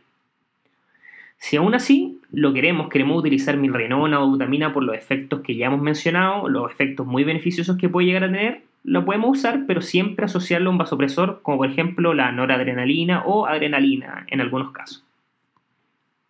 Si 1.39 1.57
aún 1.57 1.75
así 1.75 2.19
lo 2.33 2.53
queremos, 2.53 2.89
queremos 2.89 3.17
utilizar 3.19 3.57
milrinona 3.57 4.21
o 4.21 4.27
dutamina 4.27 4.73
por 4.73 4.83
los 4.83 4.97
efectos 4.97 5.41
que 5.41 5.55
ya 5.55 5.67
hemos 5.67 5.81
mencionado, 5.81 6.49
los 6.49 6.71
efectos 6.71 7.07
muy 7.07 7.25
beneficiosos 7.25 7.77
que 7.79 7.89
puede 7.89 8.09
llegar 8.09 8.25
a 8.25 8.33
tener, 8.33 8.63
lo 8.89 9.05
podemos 9.05 9.39
usar, 9.39 9.65
pero 9.67 9.83
siempre 9.83 10.25
asociarlo 10.25 10.71
a 10.71 10.73
un 10.73 10.79
vasopresor, 10.79 11.41
como 11.43 11.59
por 11.59 11.71
ejemplo 11.71 12.15
la 12.15 12.33
noradrenalina 12.33 13.23
o 13.27 13.47
adrenalina 13.47 14.25
en 14.29 14.41
algunos 14.41 14.73
casos. 14.73 15.05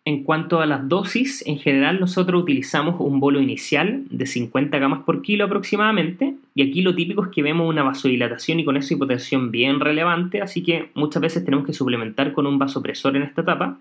En 0.03 0.23
cuanto 0.23 0.59
a 0.59 0.65
las 0.65 0.87
dosis, 0.89 1.45
en 1.45 1.57
general 1.59 1.99
nosotros 1.99 2.41
utilizamos 2.41 2.95
un 2.99 3.19
bolo 3.19 3.39
inicial 3.41 4.03
de 4.09 4.25
50 4.25 4.77
gamas 4.77 5.03
por 5.03 5.21
kilo 5.21 5.45
aproximadamente, 5.45 6.35
y 6.53 6.67
aquí 6.67 6.81
lo 6.81 6.95
típico 6.95 7.23
es 7.23 7.29
que 7.29 7.43
vemos 7.43 7.69
una 7.69 7.83
vasodilatación 7.83 8.59
y 8.59 8.65
con 8.65 8.75
eso 8.75 8.93
hipotensión 8.93 9.51
bien 9.51 9.79
relevante, 9.79 10.41
así 10.41 10.61
que 10.63 10.89
muchas 10.95 11.21
veces 11.21 11.45
tenemos 11.45 11.65
que 11.65 11.73
suplementar 11.73 12.33
con 12.33 12.45
un 12.45 12.59
vasopresor 12.59 13.15
en 13.15 13.23
esta 13.23 13.41
etapa. 13.41 13.77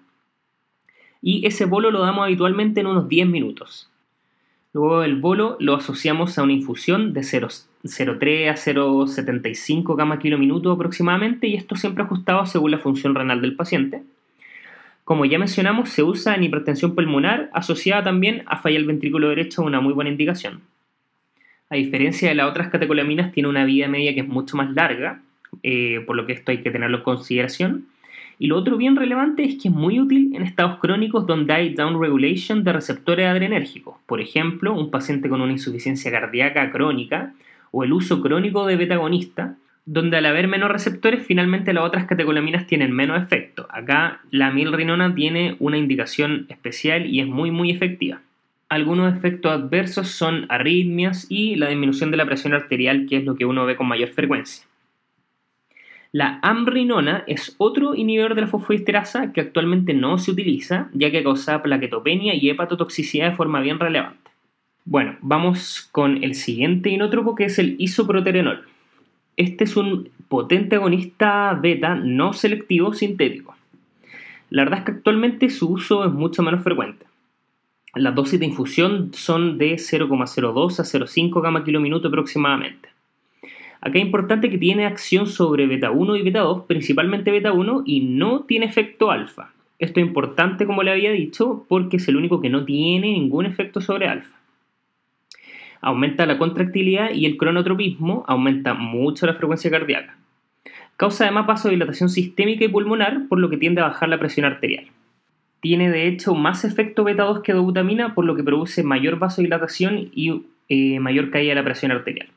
Y 1.21 1.47
ese 1.47 1.65
bolo 1.65 1.91
lo 1.91 2.01
damos 2.01 2.25
habitualmente 2.25 2.81
en 2.81 2.87
unos 2.87 3.09
10 3.09 3.27
minutos. 3.27 3.91
Luego 4.73 5.03
el 5.03 5.17
bolo 5.17 5.57
lo 5.59 5.75
asociamos 5.75 6.39
a 6.39 6.45
una 6.45 6.53
infusión 6.53 7.13
de 7.13 7.23
0,3 7.23 7.68
a 7.85 7.87
0,75 7.87 9.97
gamma 9.97 10.19
kilo 10.19 10.39
minuto 10.39 10.73
aproximadamente 10.73 11.47
y 11.47 11.55
esto 11.55 11.77
siempre 11.77 12.05
ajustado 12.05 12.45
según 12.47 12.73
la 12.73 12.79
función 12.79 13.15
renal 13.15 13.41
del 13.41 13.55
paciente. 13.55 14.03
Como 15.05 15.25
ya 15.25 15.39
mencionamos, 15.39 15.89
se 15.89 16.03
usa 16.03 16.35
en 16.35 16.43
hipertensión 16.43 16.95
pulmonar 16.95 17.49
asociada 17.55 18.05
también 18.05 18.43
a 18.47 18.59
falla 18.59 18.77
del 18.77 18.87
ventrículo 18.87 19.31
derecho, 19.31 19.63
una 19.63 19.81
muy 19.81 19.95
buena 19.95 20.11
indicación. 20.11 20.61
A 21.71 21.77
diferencia 21.77 22.29
de 22.29 22.35
las 22.35 22.51
otras 22.51 22.69
catecolaminas, 22.69 23.33
tiene 23.33 23.49
una 23.49 23.65
vida 23.65 23.89
media 23.89 24.15
que 24.15 24.21
es 24.21 24.29
mucho 24.29 24.57
más 24.57 24.71
larga, 24.71 25.23
eh, 25.63 26.03
por 26.07 26.17
lo 26.17 26.27
que 26.27 26.33
esto 26.33 26.51
hay 26.51 26.59
que 26.59 26.71
tenerlo 26.71 26.99
en 26.99 27.05
consideración. 27.05 27.87
Y 28.39 28.49
lo 28.49 28.57
otro 28.57 28.77
bien 28.77 28.97
relevante 28.97 29.45
es 29.45 29.61
que 29.61 29.69
es 29.69 29.75
muy 29.75 29.99
útil 29.99 30.33
en 30.35 30.43
estados 30.43 30.79
crónicos 30.79 31.27
donde 31.27 31.55
hay 31.55 31.75
downregulation 31.75 32.63
de 32.63 32.73
receptores 32.73 33.27
adrenérgicos. 33.27 33.97
Por 34.07 34.21
ejemplo, 34.21 34.75
un 34.75 34.91
paciente 34.91 35.29
con 35.29 35.41
una 35.41 35.53
insuficiencia 35.53 36.11
cardíaca 36.11 36.71
crónica 36.71 37.35
o 37.71 37.85
el 37.85 37.93
uso 37.93 38.21
crónico 38.21 38.67
de 38.67 38.77
beta-agonista, 38.77 39.57
donde 39.85 40.19
al 40.19 40.27
haber 40.27 40.49
menos 40.49 40.71
receptores, 40.71 41.25
finalmente 41.27 41.73
las 41.73 41.85
otras 41.85 42.05
catecolaminas 42.05 42.67
tienen 42.67 42.93
menos 42.93 43.23
efecto. 43.23 43.67
Acá 43.71 44.21
la 44.31 44.51
milrinona 44.51 45.15
tiene 45.15 45.57
una 45.61 45.79
indicación 45.79 46.47
especial 46.51 47.07
y 47.07 47.21
es 47.21 47.27
muy 47.27 47.51
muy 47.51 47.71
efectiva. 47.71 48.21
Algunos 48.69 49.17
efectos 49.17 49.51
adversos 49.51 50.09
son 50.09 50.45
arritmias 50.51 51.27
y 51.31 51.57
la 51.57 51.69
disminución 51.69 52.11
de 52.11 52.19
la 52.19 52.27
presión 52.27 52.53
arterial, 52.53 53.07
que 53.09 53.17
es 53.17 53.25
lo 53.25 53.35
que 53.35 53.47
uno 53.47 53.65
ve 53.65 53.77
con 53.77 53.89
mayor 53.89 54.11
frecuencia. 54.11 54.67
La 56.13 56.39
amrinona 56.43 57.25
es 57.27 57.55
otro 57.59 57.95
inhibidor 57.95 58.35
de 58.35 58.43
la 58.43 58.47
fosfodiesterasa 58.47 59.33
que 59.33 59.41
actualmente 59.41 59.95
no 59.95 60.19
se 60.19 60.31
utiliza, 60.31 60.91
ya 60.93 61.11
que 61.11 61.23
causa 61.23 61.63
plaquetopenia 61.63 62.35
y 62.35 62.51
hepatotoxicidad 62.51 63.31
de 63.31 63.37
forma 63.37 63.61
bien 63.61 63.79
relevante. 63.79 64.28
Bueno, 64.91 65.19
vamos 65.21 65.87
con 65.93 66.25
el 66.25 66.35
siguiente 66.35 66.89
inótropo 66.89 67.35
que 67.35 67.45
es 67.45 67.59
el 67.59 67.77
isoproterenol. 67.79 68.67
Este 69.37 69.65
es 69.65 69.77
un 69.77 70.09
potente 70.29 70.77
agonista 70.77 71.53
beta 71.61 71.95
no 71.95 72.33
selectivo 72.33 72.95
sintético. 72.95 73.55
La 74.49 74.65
verdad 74.65 74.79
es 74.79 74.85
que 74.87 74.93
actualmente 74.93 75.51
su 75.51 75.69
uso 75.69 76.07
es 76.07 76.13
mucho 76.15 76.43
menos 76.43 76.63
frecuente. 76.63 77.05
Las 77.97 78.15
dosis 78.15 78.41
de 78.41 78.47
infusión 78.47 79.11
son 79.13 79.59
de 79.59 79.75
0,02 79.75 80.81
a 80.81 80.85
0,5 80.85 81.43
gamma 81.43 81.65
kilominuto 81.65 82.09
aproximadamente. 82.09 82.89
Acá 83.83 83.99
es 83.99 84.07
importante 84.07 84.49
que 84.49 84.57
tiene 84.57 84.87
acción 84.87 85.27
sobre 85.27 85.67
beta 85.67 85.91
1 85.91 86.17
y 86.17 86.23
beta 86.23 86.41
2, 86.41 86.65
principalmente 86.65 87.31
beta 87.31 87.53
1, 87.53 87.83
y 87.85 88.01
no 88.01 88.45
tiene 88.45 88.65
efecto 88.65 89.11
alfa. 89.11 89.53
Esto 89.79 90.01
es 90.01 90.07
importante, 90.07 90.65
como 90.65 90.83
le 90.83 90.93
había 90.93 91.13
dicho, 91.13 91.67
porque 91.69 91.99
es 91.99 92.09
el 92.09 92.17
único 92.17 92.41
que 92.41 92.49
no 92.49 92.65
tiene 92.65 93.13
ningún 93.13 93.45
efecto 93.45 93.83
sobre 93.83 94.09
alfa. 94.09 94.38
Aumenta 95.81 96.27
la 96.27 96.39
contractilidad 96.39 97.13
y 97.13 97.27
el 97.27 97.37
cronotropismo, 97.37 98.25
aumenta 98.27 98.75
mucho 98.75 99.27
la 99.27 99.35
frecuencia 99.35 99.71
cardíaca. 99.71 100.17
Causa 100.97 101.25
además 101.25 101.47
vasodilatación 101.47 102.09
sistémica 102.09 102.65
y 102.65 102.69
pulmonar, 102.69 103.29
por 103.29 103.39
lo 103.39 103.49
que 103.49 103.57
tiende 103.57 103.81
a 103.81 103.89
bajar 103.89 104.09
la 104.09 104.19
presión 104.19 104.45
arterial. 104.45 104.87
Tiene 105.61 105.91
de 105.91 106.09
hecho 106.09 106.35
más 106.35 106.65
efecto 106.65 107.05
beta 107.05 107.25
2 107.25 107.41
que 107.43 107.53
dobutamina, 107.53 108.15
por 108.15 108.25
lo 108.25 108.35
que 108.35 108.43
produce 108.43 108.83
mayor 108.83 109.19
vasodilatación 109.19 110.11
y 110.13 110.43
eh, 110.69 110.99
mayor 111.01 111.31
caída 111.31 111.51
de 111.51 111.55
la 111.55 111.65
presión 111.65 111.93
arterial. 111.93 112.29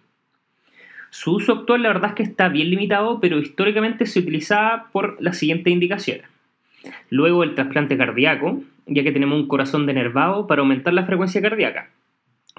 Su 1.09 1.35
uso 1.35 1.53
actual 1.53 1.83
la 1.83 1.89
verdad 1.89 2.11
es 2.11 2.15
que 2.15 2.23
está 2.23 2.49
bien 2.49 2.69
limitado, 2.69 3.19
pero 3.19 3.39
históricamente 3.39 4.05
se 4.05 4.19
utilizaba 4.19 4.87
por 4.91 5.17
las 5.19 5.37
siguientes 5.37 5.73
indicaciones. 5.73 6.25
Luego 7.09 7.43
el 7.43 7.53
trasplante 7.55 7.97
cardíaco, 7.97 8.61
ya 8.85 9.03
que 9.03 9.11
tenemos 9.11 9.39
un 9.39 9.47
corazón 9.47 9.85
denervado 9.85 10.47
para 10.47 10.61
aumentar 10.61 10.93
la 10.93 11.05
frecuencia 11.05 11.41
cardíaca. 11.41 11.89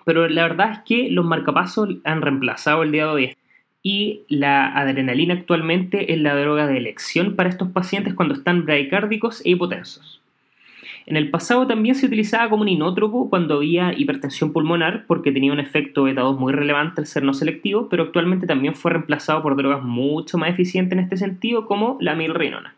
Pero 0.04 0.28
la 0.28 0.42
verdad 0.42 0.72
es 0.72 0.78
que 0.80 1.10
los 1.10 1.24
marcapasos 1.24 1.88
han 2.04 2.22
reemplazado 2.22 2.82
el 2.82 2.92
día 2.92 3.06
de 3.06 3.12
hoy. 3.12 3.36
Y 3.82 4.22
la 4.28 4.68
adrenalina 4.76 5.34
actualmente 5.34 6.12
es 6.12 6.20
la 6.20 6.36
droga 6.36 6.66
de 6.66 6.76
elección 6.76 7.34
para 7.34 7.48
estos 7.48 7.70
pacientes 7.70 8.14
cuando 8.14 8.34
están 8.34 8.64
bradicárdicos 8.64 9.44
e 9.44 9.50
hipotensos. 9.50 10.22
En 11.04 11.16
el 11.16 11.30
pasado 11.30 11.66
también 11.66 11.96
se 11.96 12.06
utilizaba 12.06 12.48
como 12.48 12.62
un 12.62 12.68
inótropo 12.68 13.28
cuando 13.28 13.56
había 13.56 13.92
hipertensión 13.92 14.52
pulmonar 14.52 15.04
porque 15.08 15.32
tenía 15.32 15.52
un 15.52 15.58
efecto 15.58 16.04
beta 16.04 16.20
2 16.20 16.38
muy 16.38 16.52
relevante 16.52 17.00
al 17.00 17.06
ser 17.06 17.24
no 17.24 17.34
selectivo, 17.34 17.88
pero 17.88 18.04
actualmente 18.04 18.46
también 18.46 18.74
fue 18.76 18.92
reemplazado 18.92 19.42
por 19.42 19.56
drogas 19.56 19.82
mucho 19.82 20.38
más 20.38 20.50
eficientes 20.50 20.92
en 20.96 21.02
este 21.02 21.16
sentido 21.16 21.66
como 21.66 21.98
la 22.00 22.14
milrinona. 22.14 22.76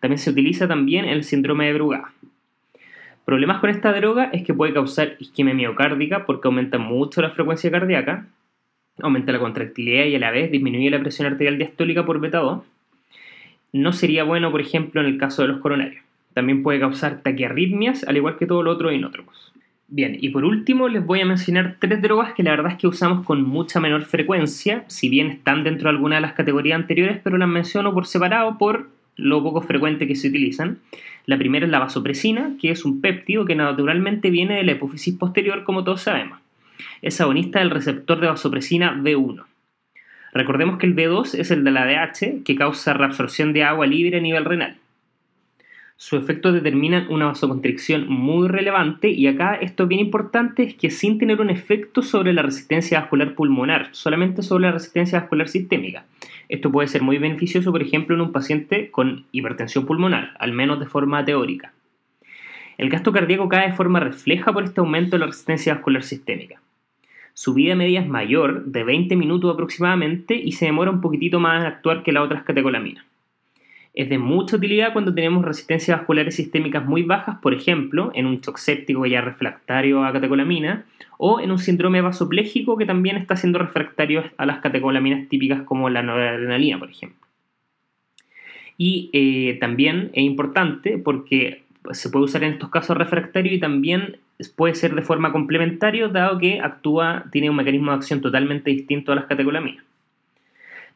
También 0.00 0.18
se 0.18 0.30
utiliza 0.30 0.68
también 0.68 1.06
el 1.06 1.24
síndrome 1.24 1.66
de 1.66 1.74
Brugada. 1.74 2.12
Problemas 3.28 3.60
con 3.60 3.68
esta 3.68 3.92
droga 3.92 4.30
es 4.32 4.42
que 4.42 4.54
puede 4.54 4.72
causar 4.72 5.16
isquemia 5.18 5.52
miocárdica 5.52 6.24
porque 6.24 6.48
aumenta 6.48 6.78
mucho 6.78 7.20
la 7.20 7.28
frecuencia 7.28 7.70
cardíaca, 7.70 8.24
aumenta 9.02 9.32
la 9.32 9.38
contractilidad 9.38 10.06
y 10.06 10.14
a 10.14 10.18
la 10.18 10.30
vez 10.30 10.50
disminuye 10.50 10.88
la 10.88 10.98
presión 10.98 11.30
arterial 11.30 11.58
diastólica 11.58 12.06
por 12.06 12.20
beta 12.20 12.38
2. 12.38 12.62
No 13.74 13.92
sería 13.92 14.24
bueno, 14.24 14.50
por 14.50 14.62
ejemplo, 14.62 15.02
en 15.02 15.08
el 15.08 15.18
caso 15.18 15.42
de 15.42 15.48
los 15.48 15.60
coronarios. 15.60 16.02
También 16.32 16.62
puede 16.62 16.80
causar 16.80 17.20
taquiarritmias, 17.20 18.02
al 18.04 18.16
igual 18.16 18.38
que 18.38 18.46
todo 18.46 18.62
lo 18.62 18.70
otro 18.70 18.90
inótropos. 18.90 19.52
Bien, 19.88 20.16
y 20.18 20.30
por 20.30 20.46
último 20.46 20.88
les 20.88 21.04
voy 21.04 21.20
a 21.20 21.26
mencionar 21.26 21.76
tres 21.78 22.00
drogas 22.00 22.32
que 22.32 22.42
la 22.42 22.52
verdad 22.52 22.72
es 22.72 22.78
que 22.78 22.86
usamos 22.86 23.26
con 23.26 23.42
mucha 23.42 23.78
menor 23.78 24.04
frecuencia, 24.04 24.86
si 24.86 25.10
bien 25.10 25.26
están 25.26 25.64
dentro 25.64 25.90
de 25.90 25.96
alguna 25.96 26.14
de 26.14 26.22
las 26.22 26.32
categorías 26.32 26.76
anteriores, 26.76 27.20
pero 27.22 27.36
las 27.36 27.48
menciono 27.48 27.92
por 27.92 28.06
separado 28.06 28.56
por 28.56 28.88
lo 29.18 29.42
poco 29.42 29.60
frecuente 29.60 30.06
que 30.06 30.16
se 30.16 30.28
utilizan. 30.28 30.78
La 31.26 31.36
primera 31.36 31.66
es 31.66 31.70
la 31.70 31.80
vasopresina, 31.80 32.56
que 32.58 32.70
es 32.70 32.86
un 32.86 33.02
péptido 33.02 33.44
que 33.44 33.54
naturalmente 33.54 34.30
viene 34.30 34.56
de 34.56 34.62
la 34.62 34.72
hipófisis 34.72 35.14
posterior, 35.14 35.64
como 35.64 35.84
todos 35.84 36.00
sabemos. 36.00 36.38
Es 37.02 37.20
agonista 37.20 37.58
del 37.58 37.70
receptor 37.70 38.20
de 38.20 38.28
vasopresina 38.28 38.94
B1. 38.94 39.44
Recordemos 40.32 40.78
que 40.78 40.86
el 40.86 40.96
B2 40.96 41.34
es 41.34 41.50
el 41.50 41.64
de 41.64 41.70
la 41.72 41.84
DH, 41.84 42.44
que 42.44 42.56
causa 42.56 42.94
reabsorción 42.94 43.52
de 43.52 43.64
agua 43.64 43.86
libre 43.86 44.18
a 44.18 44.22
nivel 44.22 44.44
renal 44.44 44.78
su 46.00 46.16
efecto 46.16 46.52
determina 46.52 47.08
una 47.10 47.26
vasoconstricción 47.26 48.08
muy 48.08 48.46
relevante 48.46 49.10
y 49.10 49.26
acá 49.26 49.56
esto 49.56 49.82
es 49.82 49.88
bien 49.88 50.00
importante 50.00 50.62
es 50.62 50.74
que 50.74 50.90
sin 50.90 51.18
tener 51.18 51.40
un 51.40 51.50
efecto 51.50 52.02
sobre 52.02 52.32
la 52.32 52.42
resistencia 52.42 53.00
vascular 53.00 53.34
pulmonar, 53.34 53.88
solamente 53.90 54.44
sobre 54.44 54.66
la 54.66 54.72
resistencia 54.72 55.18
vascular 55.18 55.48
sistémica. 55.48 56.04
Esto 56.48 56.72
puede 56.72 56.88
ser 56.88 57.02
muy 57.02 57.18
beneficioso, 57.18 57.72
por 57.72 57.82
ejemplo, 57.82 58.14
en 58.14 58.22
un 58.22 58.32
paciente 58.32 58.90
con 58.90 59.26
hipertensión 59.32 59.86
pulmonar, 59.86 60.34
al 60.38 60.52
menos 60.52 60.80
de 60.80 60.86
forma 60.86 61.24
teórica. 61.24 61.72
El 62.78 62.90
gasto 62.90 63.12
cardíaco 63.12 63.48
cae 63.48 63.70
de 63.70 63.76
forma 63.76 64.00
refleja 64.00 64.52
por 64.52 64.64
este 64.64 64.80
aumento 64.80 65.16
de 65.16 65.20
la 65.20 65.26
resistencia 65.26 65.74
vascular 65.74 66.02
sistémica. 66.02 66.60
Su 67.34 67.54
vida 67.54 67.74
media 67.74 68.00
es 68.00 68.08
mayor, 68.08 68.64
de 68.64 68.84
20 68.84 69.14
minutos 69.16 69.52
aproximadamente, 69.52 70.34
y 70.34 70.52
se 70.52 70.66
demora 70.66 70.90
un 70.90 71.00
poquitito 71.00 71.38
más 71.40 71.60
en 71.60 71.66
actuar 71.66 72.02
que 72.02 72.12
las 72.12 72.24
otras 72.24 72.42
catecolaminas 72.44 73.04
es 73.98 74.08
de 74.08 74.16
mucha 74.16 74.54
utilidad 74.54 74.92
cuando 74.92 75.12
tenemos 75.12 75.44
resistencias 75.44 75.98
vasculares 75.98 76.36
sistémicas 76.36 76.86
muy 76.86 77.02
bajas, 77.02 77.38
por 77.42 77.52
ejemplo, 77.52 78.12
en 78.14 78.26
un 78.26 78.40
shock 78.40 78.56
séptico 78.56 79.04
ya 79.06 79.20
refractario 79.20 80.04
a 80.04 80.12
catecolamina, 80.12 80.84
o 81.16 81.40
en 81.40 81.50
un 81.50 81.58
síndrome 81.58 82.00
vasopléjico 82.00 82.76
que 82.76 82.86
también 82.86 83.16
está 83.16 83.34
siendo 83.34 83.58
refractario 83.58 84.22
a 84.36 84.46
las 84.46 84.60
catecolaminas 84.60 85.28
típicas 85.28 85.62
como 85.62 85.90
la 85.90 86.04
noradrenalina, 86.04 86.78
por 86.78 86.90
ejemplo. 86.90 87.26
Y 88.76 89.10
eh, 89.12 89.58
también 89.58 90.10
es 90.12 90.22
importante 90.22 90.96
porque 90.96 91.64
se 91.90 92.08
puede 92.08 92.26
usar 92.26 92.44
en 92.44 92.52
estos 92.52 92.70
casos 92.70 92.96
refractarios 92.96 93.56
y 93.56 93.58
también 93.58 94.18
puede 94.54 94.76
ser 94.76 94.94
de 94.94 95.02
forma 95.02 95.32
complementaria, 95.32 96.06
dado 96.06 96.38
que 96.38 96.60
actúa, 96.60 97.24
tiene 97.32 97.50
un 97.50 97.56
mecanismo 97.56 97.90
de 97.90 97.96
acción 97.96 98.20
totalmente 98.20 98.70
distinto 98.70 99.10
a 99.10 99.16
las 99.16 99.24
catecolaminas. 99.24 99.84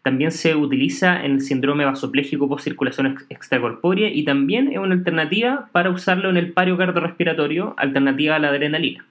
También 0.03 0.33
se 0.33 0.57
utiliza 0.57 1.25
en 1.25 1.33
el 1.33 1.41
síndrome 1.41 1.85
vasopléjico 1.85 2.49
por 2.49 2.61
circulación 2.61 3.19
extracorpórea 3.29 4.09
y 4.09 4.25
también 4.25 4.73
es 4.73 4.79
una 4.79 4.95
alternativa 4.95 5.69
para 5.71 5.91
usarlo 5.91 6.29
en 6.29 6.37
el 6.37 6.53
pario 6.53 6.77
cardiorrespiratorio, 6.77 7.75
alternativa 7.79 8.35
a 8.35 8.41
la 8.41 8.49
adrenalina. 8.49 9.07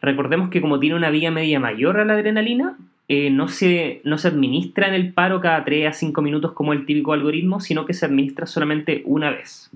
Recordemos 0.00 0.50
que 0.50 0.60
como 0.60 0.78
tiene 0.78 0.94
una 0.94 1.10
vía 1.10 1.32
media 1.32 1.58
mayor 1.58 1.98
a 1.98 2.04
la 2.04 2.12
adrenalina, 2.12 2.76
eh, 3.08 3.30
no, 3.30 3.48
se, 3.48 4.00
no 4.04 4.16
se 4.16 4.28
administra 4.28 4.86
en 4.86 4.94
el 4.94 5.12
paro 5.12 5.40
cada 5.40 5.64
3 5.64 5.88
a 5.88 5.92
5 5.92 6.22
minutos 6.22 6.52
como 6.52 6.72
el 6.72 6.86
típico 6.86 7.12
algoritmo, 7.12 7.60
sino 7.60 7.84
que 7.84 7.92
se 7.92 8.06
administra 8.06 8.46
solamente 8.46 9.02
una 9.06 9.30
vez. 9.30 9.70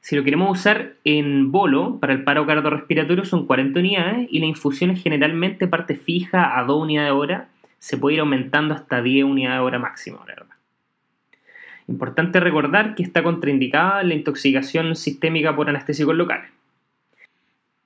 Si 0.00 0.14
lo 0.14 0.22
queremos 0.22 0.58
usar 0.58 0.94
en 1.04 1.50
bolo, 1.50 1.98
para 1.98 2.12
el 2.12 2.24
paro 2.24 2.46
cardiorrespiratorio 2.46 3.24
son 3.24 3.46
40 3.46 3.80
unidades 3.80 4.28
y 4.30 4.38
la 4.38 4.46
infusión 4.46 4.90
es 4.90 5.02
generalmente 5.02 5.66
parte 5.66 5.96
fija 5.96 6.58
a 6.58 6.64
2 6.64 6.82
unidades 6.82 7.08
de 7.08 7.16
hora 7.16 7.48
se 7.84 7.98
puede 7.98 8.14
ir 8.14 8.20
aumentando 8.20 8.72
hasta 8.72 9.02
10 9.02 9.26
unidades 9.26 9.60
hora 9.60 9.78
máximo, 9.78 10.24
¿verdad? 10.26 10.56
Importante 11.86 12.40
recordar 12.40 12.94
que 12.94 13.02
está 13.02 13.22
contraindicada 13.22 14.02
la 14.04 14.14
intoxicación 14.14 14.96
sistémica 14.96 15.54
por 15.54 15.68
anestésicos 15.68 16.14
locales. 16.14 16.50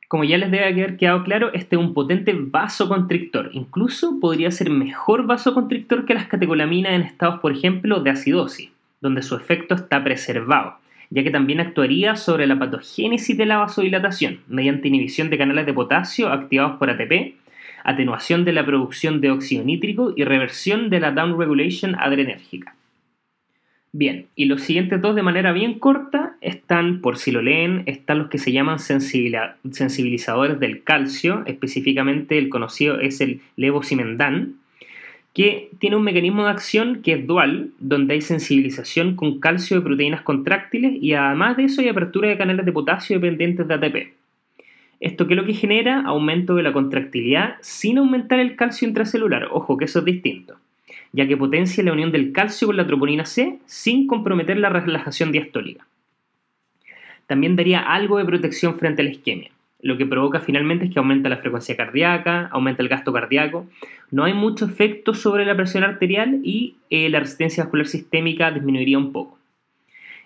Como 0.07 0.23
ya 0.23 0.39
les 0.39 0.53
debe 0.53 0.67
haber 0.67 0.97
quedado 0.99 1.25
claro, 1.25 1.53
este 1.53 1.75
es 1.75 1.83
un 1.83 1.95
potente 1.95 2.33
vasoconstrictor. 2.33 3.51
Incluso 3.55 4.21
podría 4.21 4.53
ser 4.53 4.71
mejor 4.71 5.27
vasoconstrictor 5.27 6.05
que 6.05 6.15
las 6.15 6.29
catecolaminas 6.29 6.93
en 6.93 7.03
estados, 7.03 7.41
por 7.41 7.51
ejemplo, 7.51 7.99
de 7.99 8.11
acidosis, 8.11 8.71
donde 9.01 9.23
su 9.23 9.35
efecto 9.35 9.75
está 9.75 10.05
preservado, 10.05 10.77
ya 11.11 11.25
que 11.25 11.33
también 11.33 11.59
actuaría 11.59 12.15
sobre 12.15 12.47
la 12.47 12.57
patogénesis 12.57 13.37
de 13.37 13.47
la 13.47 13.59
vasodilatación 13.59 14.43
mediante 14.47 14.87
inhibición 14.87 15.29
de 15.29 15.39
canales 15.39 15.67
de 15.67 15.75
potasio 15.75 16.29
activados 16.29 16.79
por 16.79 16.89
ATP 16.89 17.35
atenuación 17.89 18.45
de 18.45 18.53
la 18.53 18.67
producción 18.67 19.21
de 19.21 19.31
óxido 19.31 19.65
nítrico 19.65 20.13
y 20.17 20.25
reversión 20.25 20.91
de 20.91 21.01
la 21.01 21.13
downregulation 21.13 21.95
adrenérgica. 21.95 22.75
Bien, 23.93 24.27
y 24.37 24.45
los 24.45 24.63
siguientes 24.63 25.01
dos 25.01 25.15
de 25.15 25.23
manera 25.23 25.53
bien 25.53 25.79
corta 25.79 26.37
están, 26.43 27.01
por 27.01 27.17
si 27.17 27.33
lo 27.33 27.41
leen, 27.41 27.85
están 27.87 28.19
los 28.19 28.29
que 28.29 28.37
se 28.37 28.53
llaman 28.53 28.79
sensibilizadores 28.79 30.61
del 30.61 30.83
calcio, 30.83 31.43
específicamente 31.47 32.37
el 32.37 32.51
conocido 32.51 33.01
es 33.01 33.23
el 33.23 33.41
levosimendan, 33.57 34.57
que 35.33 35.71
tiene 35.79 35.97
un 35.97 36.03
mecanismo 36.03 36.45
de 36.45 36.51
acción 36.51 37.01
que 37.03 37.15
es 37.15 37.27
dual, 37.27 37.71
donde 37.79 38.15
hay 38.15 38.21
sensibilización 38.21 39.17
con 39.17 39.41
calcio 39.41 39.79
de 39.79 39.85
proteínas 39.85 40.21
contráctiles 40.21 40.93
y 41.01 41.15
además 41.15 41.57
de 41.57 41.65
eso 41.65 41.81
hay 41.81 41.89
apertura 41.89 42.29
de 42.29 42.37
canales 42.37 42.67
de 42.67 42.73
potasio 42.73 43.19
dependientes 43.19 43.67
de 43.67 43.75
ATP. 43.75 44.18
¿Esto 45.01 45.27
qué 45.27 45.35
es 45.35 45.41
lo 45.41 45.47
que 45.47 45.55
genera? 45.55 46.03
Aumento 46.03 46.57
de 46.57 46.65
la 46.65 46.73
contractilidad 46.73 47.57
sin 47.61 47.99
aumentar 47.99 48.41
el 48.41 48.57
calcio 48.57 48.89
intracelular. 48.89 49.49
Ojo, 49.53 49.77
que 49.77 49.85
eso 49.85 50.01
es 50.01 50.05
distinto, 50.05 50.57
ya 51.13 51.29
que 51.29 51.37
potencia 51.37 51.85
la 51.85 51.93
unión 51.93 52.11
del 52.11 52.33
calcio 52.33 52.67
con 52.67 52.77
la 52.77 52.87
troponina 52.87 53.25
C 53.25 53.59
sin 53.67 54.07
comprometer 54.07 54.59
la 54.59 54.71
relajación 54.71 55.31
diastólica. 55.31 55.87
También 57.27 57.57
daría 57.57 57.81
algo 57.81 58.19
de 58.19 58.25
protección 58.25 58.77
frente 58.79 59.03
a 59.03 59.05
la 59.05 59.11
isquemia. 59.11 59.51
Lo 59.81 59.97
que 59.97 60.07
provoca 60.07 60.41
finalmente 60.41 60.87
es 60.87 60.93
que 60.93 60.99
aumenta 60.99 61.29
la 61.29 61.37
frecuencia 61.37 61.77
cardíaca, 61.77 62.49
aumenta 62.51 62.83
el 62.83 62.89
gasto 62.89 63.13
cardíaco. 63.13 63.67
No 64.11 64.25
hay 64.25 64.35
mucho 64.35 64.65
efecto 64.65 65.15
sobre 65.15 65.45
la 65.45 65.55
presión 65.55 65.85
arterial 65.85 66.41
y 66.43 66.77
eh, 66.91 67.09
la 67.09 67.21
resistencia 67.21 67.63
vascular 67.63 67.87
sistémica 67.87 68.51
disminuiría 68.51 68.99
un 68.99 69.13
poco. 69.13 69.38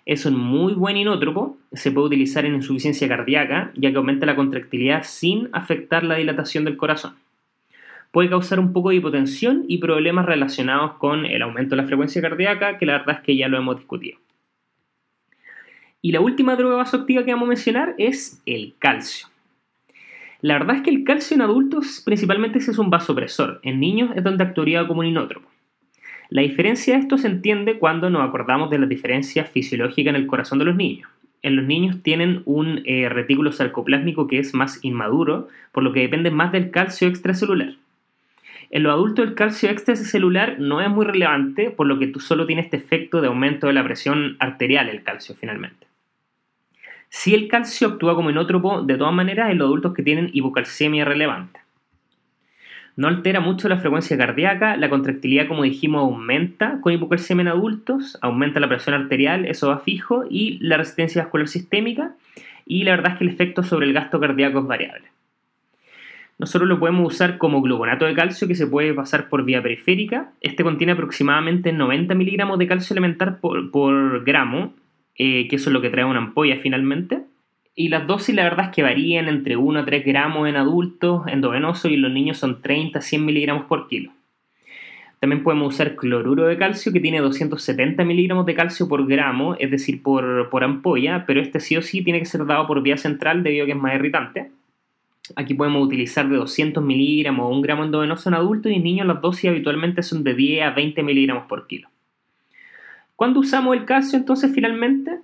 Es 0.05 0.25
un 0.25 0.37
muy 0.37 0.73
buen 0.73 0.97
inótropo, 0.97 1.57
se 1.71 1.91
puede 1.91 2.07
utilizar 2.07 2.45
en 2.45 2.55
insuficiencia 2.55 3.07
cardíaca, 3.07 3.71
ya 3.75 3.91
que 3.91 3.97
aumenta 3.97 4.25
la 4.25 4.35
contractilidad 4.35 5.03
sin 5.03 5.47
afectar 5.53 6.03
la 6.03 6.15
dilatación 6.15 6.65
del 6.65 6.75
corazón. 6.75 7.15
Puede 8.11 8.29
causar 8.29 8.59
un 8.59 8.73
poco 8.73 8.89
de 8.89 8.97
hipotensión 8.97 9.63
y 9.67 9.77
problemas 9.77 10.25
relacionados 10.25 10.93
con 10.95 11.25
el 11.25 11.41
aumento 11.41 11.75
de 11.75 11.81
la 11.81 11.87
frecuencia 11.87 12.21
cardíaca, 12.21 12.77
que 12.77 12.85
la 12.85 12.99
verdad 12.99 13.17
es 13.19 13.21
que 13.21 13.37
ya 13.37 13.47
lo 13.47 13.57
hemos 13.57 13.77
discutido. 13.77 14.19
Y 16.01 16.11
la 16.11 16.19
última 16.19 16.57
droga 16.57 16.75
vasoactiva 16.75 17.23
que 17.23 17.31
vamos 17.31 17.47
a 17.47 17.49
mencionar 17.49 17.95
es 17.97 18.41
el 18.45 18.75
calcio. 18.77 19.27
La 20.41 20.59
verdad 20.59 20.75
es 20.75 20.81
que 20.81 20.89
el 20.89 21.05
calcio 21.05 21.35
en 21.35 21.41
adultos 21.41 22.01
principalmente 22.03 22.59
es 22.59 22.77
un 22.77 22.89
vasopresor, 22.89 23.61
en 23.63 23.79
niños 23.79 24.11
es 24.13 24.23
donde 24.23 24.43
actuaría 24.43 24.85
como 24.85 24.99
un 24.99 25.05
inótropo. 25.05 25.52
La 26.33 26.41
diferencia 26.41 26.95
de 26.95 27.01
esto 27.01 27.19
se 27.19 27.27
entiende 27.27 27.77
cuando 27.77 28.09
nos 28.09 28.27
acordamos 28.27 28.71
de 28.71 28.79
las 28.79 28.89
diferencias 28.89 29.47
fisiológicas 29.51 30.15
en 30.15 30.19
el 30.19 30.25
corazón 30.25 30.57
de 30.57 30.65
los 30.65 30.75
niños. 30.75 31.07
En 31.43 31.55
los 31.55 31.63
niños 31.63 32.01
tienen 32.01 32.41
un 32.45 32.81
eh, 32.85 33.07
retículo 33.07 33.51
sarcoplásmico 33.51 34.25
que 34.27 34.39
es 34.39 34.55
más 34.55 34.79
inmaduro, 34.83 35.47
por 35.71 35.83
lo 35.83 35.93
que 35.93 35.99
depende 35.99 36.31
más 36.31 36.51
del 36.51 36.71
calcio 36.71 37.07
extracelular. 37.07 37.75
En 38.71 38.81
los 38.81 38.91
adultos 38.91 39.27
el 39.27 39.35
calcio 39.35 39.69
extracelular 39.69 40.59
no 40.59 40.81
es 40.81 40.89
muy 40.89 41.05
relevante, 41.05 41.69
por 41.69 41.85
lo 41.85 41.99
que 41.99 42.07
tú 42.07 42.19
solo 42.19 42.47
tienes 42.47 42.65
este 42.65 42.77
efecto 42.77 43.21
de 43.21 43.27
aumento 43.27 43.67
de 43.67 43.73
la 43.73 43.83
presión 43.83 44.35
arterial, 44.39 44.89
el 44.89 45.03
calcio 45.03 45.35
finalmente. 45.35 45.85
Si 47.09 47.35
el 47.35 47.47
calcio 47.47 47.89
actúa 47.89 48.15
como 48.15 48.31
inótropo, 48.31 48.81
de 48.81 48.97
todas 48.97 49.13
maneras, 49.13 49.51
en 49.51 49.59
los 49.59 49.67
adultos 49.67 49.93
que 49.93 50.01
tienen 50.01 50.31
hipocalcemia 50.33 51.05
relevante. 51.05 51.59
No 52.95 53.07
altera 53.07 53.39
mucho 53.39 53.67
la 53.69 53.77
frecuencia 53.77 54.17
cardíaca, 54.17 54.77
la 54.77 54.89
contractilidad, 54.89 55.47
como 55.47 55.63
dijimos, 55.63 56.03
aumenta 56.03 56.79
con 56.81 56.93
hipocalcemia 56.93 57.41
en 57.41 57.47
adultos, 57.47 58.19
aumenta 58.21 58.59
la 58.59 58.69
presión 58.69 58.93
arterial, 58.93 59.45
eso 59.45 59.69
va 59.69 59.79
fijo, 59.79 60.25
y 60.29 60.59
la 60.59 60.77
resistencia 60.77 61.23
vascular 61.23 61.47
sistémica, 61.47 62.15
y 62.65 62.83
la 62.83 62.91
verdad 62.91 63.13
es 63.13 63.17
que 63.17 63.23
el 63.23 63.31
efecto 63.31 63.63
sobre 63.63 63.87
el 63.87 63.93
gasto 63.93 64.19
cardíaco 64.19 64.59
es 64.59 64.67
variable. 64.67 65.07
Nosotros 66.37 66.67
lo 66.67 66.79
podemos 66.79 67.13
usar 67.13 67.37
como 67.37 67.61
gluconato 67.61 68.05
de 68.05 68.13
calcio 68.13 68.47
que 68.47 68.55
se 68.55 68.67
puede 68.67 68.93
pasar 68.93 69.29
por 69.29 69.45
vía 69.45 69.61
periférica. 69.61 70.31
Este 70.41 70.63
contiene 70.63 70.93
aproximadamente 70.93 71.71
90 71.71 72.15
miligramos 72.15 72.59
de 72.59 72.67
calcio 72.67 72.93
elemental 72.93 73.37
por, 73.39 74.23
gramo, 74.23 74.73
eh, 75.15 75.47
que 75.47 75.55
eso 75.55 75.69
es 75.69 75.73
lo 75.73 75.81
que 75.81 75.89
trae 75.89 76.05
una 76.05 76.19
ampolla 76.19 76.57
finalmente. 76.57 77.21
Y 77.75 77.87
las 77.87 78.05
dosis 78.05 78.35
la 78.35 78.43
verdad 78.43 78.65
es 78.67 78.71
que 78.75 78.83
varían 78.83 79.27
entre 79.27 79.57
1 79.57 79.79
a 79.79 79.85
3 79.85 80.05
gramos 80.05 80.47
en 80.47 80.57
adultos 80.57 81.23
endovenosos 81.27 81.91
y 81.91 81.97
los 81.97 82.11
niños 82.11 82.37
son 82.37 82.61
30 82.61 82.99
a 82.99 83.01
100 83.01 83.25
miligramos 83.25 83.65
por 83.65 83.87
kilo. 83.87 84.11
También 85.19 85.41
podemos 85.41 85.73
usar 85.73 85.95
cloruro 85.95 86.45
de 86.45 86.57
calcio 86.57 86.91
que 86.91 86.99
tiene 86.99 87.21
270 87.21 88.03
miligramos 88.03 88.45
de 88.45 88.55
calcio 88.55 88.89
por 88.89 89.07
gramo, 89.07 89.55
es 89.57 89.71
decir, 89.71 90.03
por, 90.03 90.49
por 90.49 90.65
ampolla, 90.65 91.25
pero 91.25 91.39
este 91.39 91.61
sí 91.61 91.77
o 91.77 91.81
sí 91.81 92.03
tiene 92.03 92.19
que 92.19 92.25
ser 92.25 92.45
dado 92.45 92.67
por 92.67 92.83
vía 92.83 92.97
central 92.97 93.41
debido 93.41 93.63
a 93.63 93.65
que 93.67 93.71
es 93.71 93.77
más 93.77 93.95
irritante. 93.95 94.51
Aquí 95.37 95.53
podemos 95.53 95.87
utilizar 95.87 96.27
de 96.27 96.35
200 96.35 96.83
miligramos 96.83 97.45
o 97.45 97.49
1 97.49 97.61
gramo 97.61 97.85
endovenoso 97.85 98.29
en 98.29 98.35
adultos 98.35 98.71
y 98.71 98.75
en 98.75 98.83
niños 98.83 99.07
las 99.07 99.21
dosis 99.21 99.49
habitualmente 99.49 100.03
son 100.03 100.23
de 100.23 100.33
10 100.33 100.63
a 100.65 100.69
20 100.71 101.01
miligramos 101.03 101.45
por 101.45 101.67
kilo. 101.67 101.87
¿Cuándo 103.15 103.39
usamos 103.39 103.77
el 103.77 103.85
calcio 103.85 104.19
entonces 104.19 104.51
finalmente? 104.53 105.19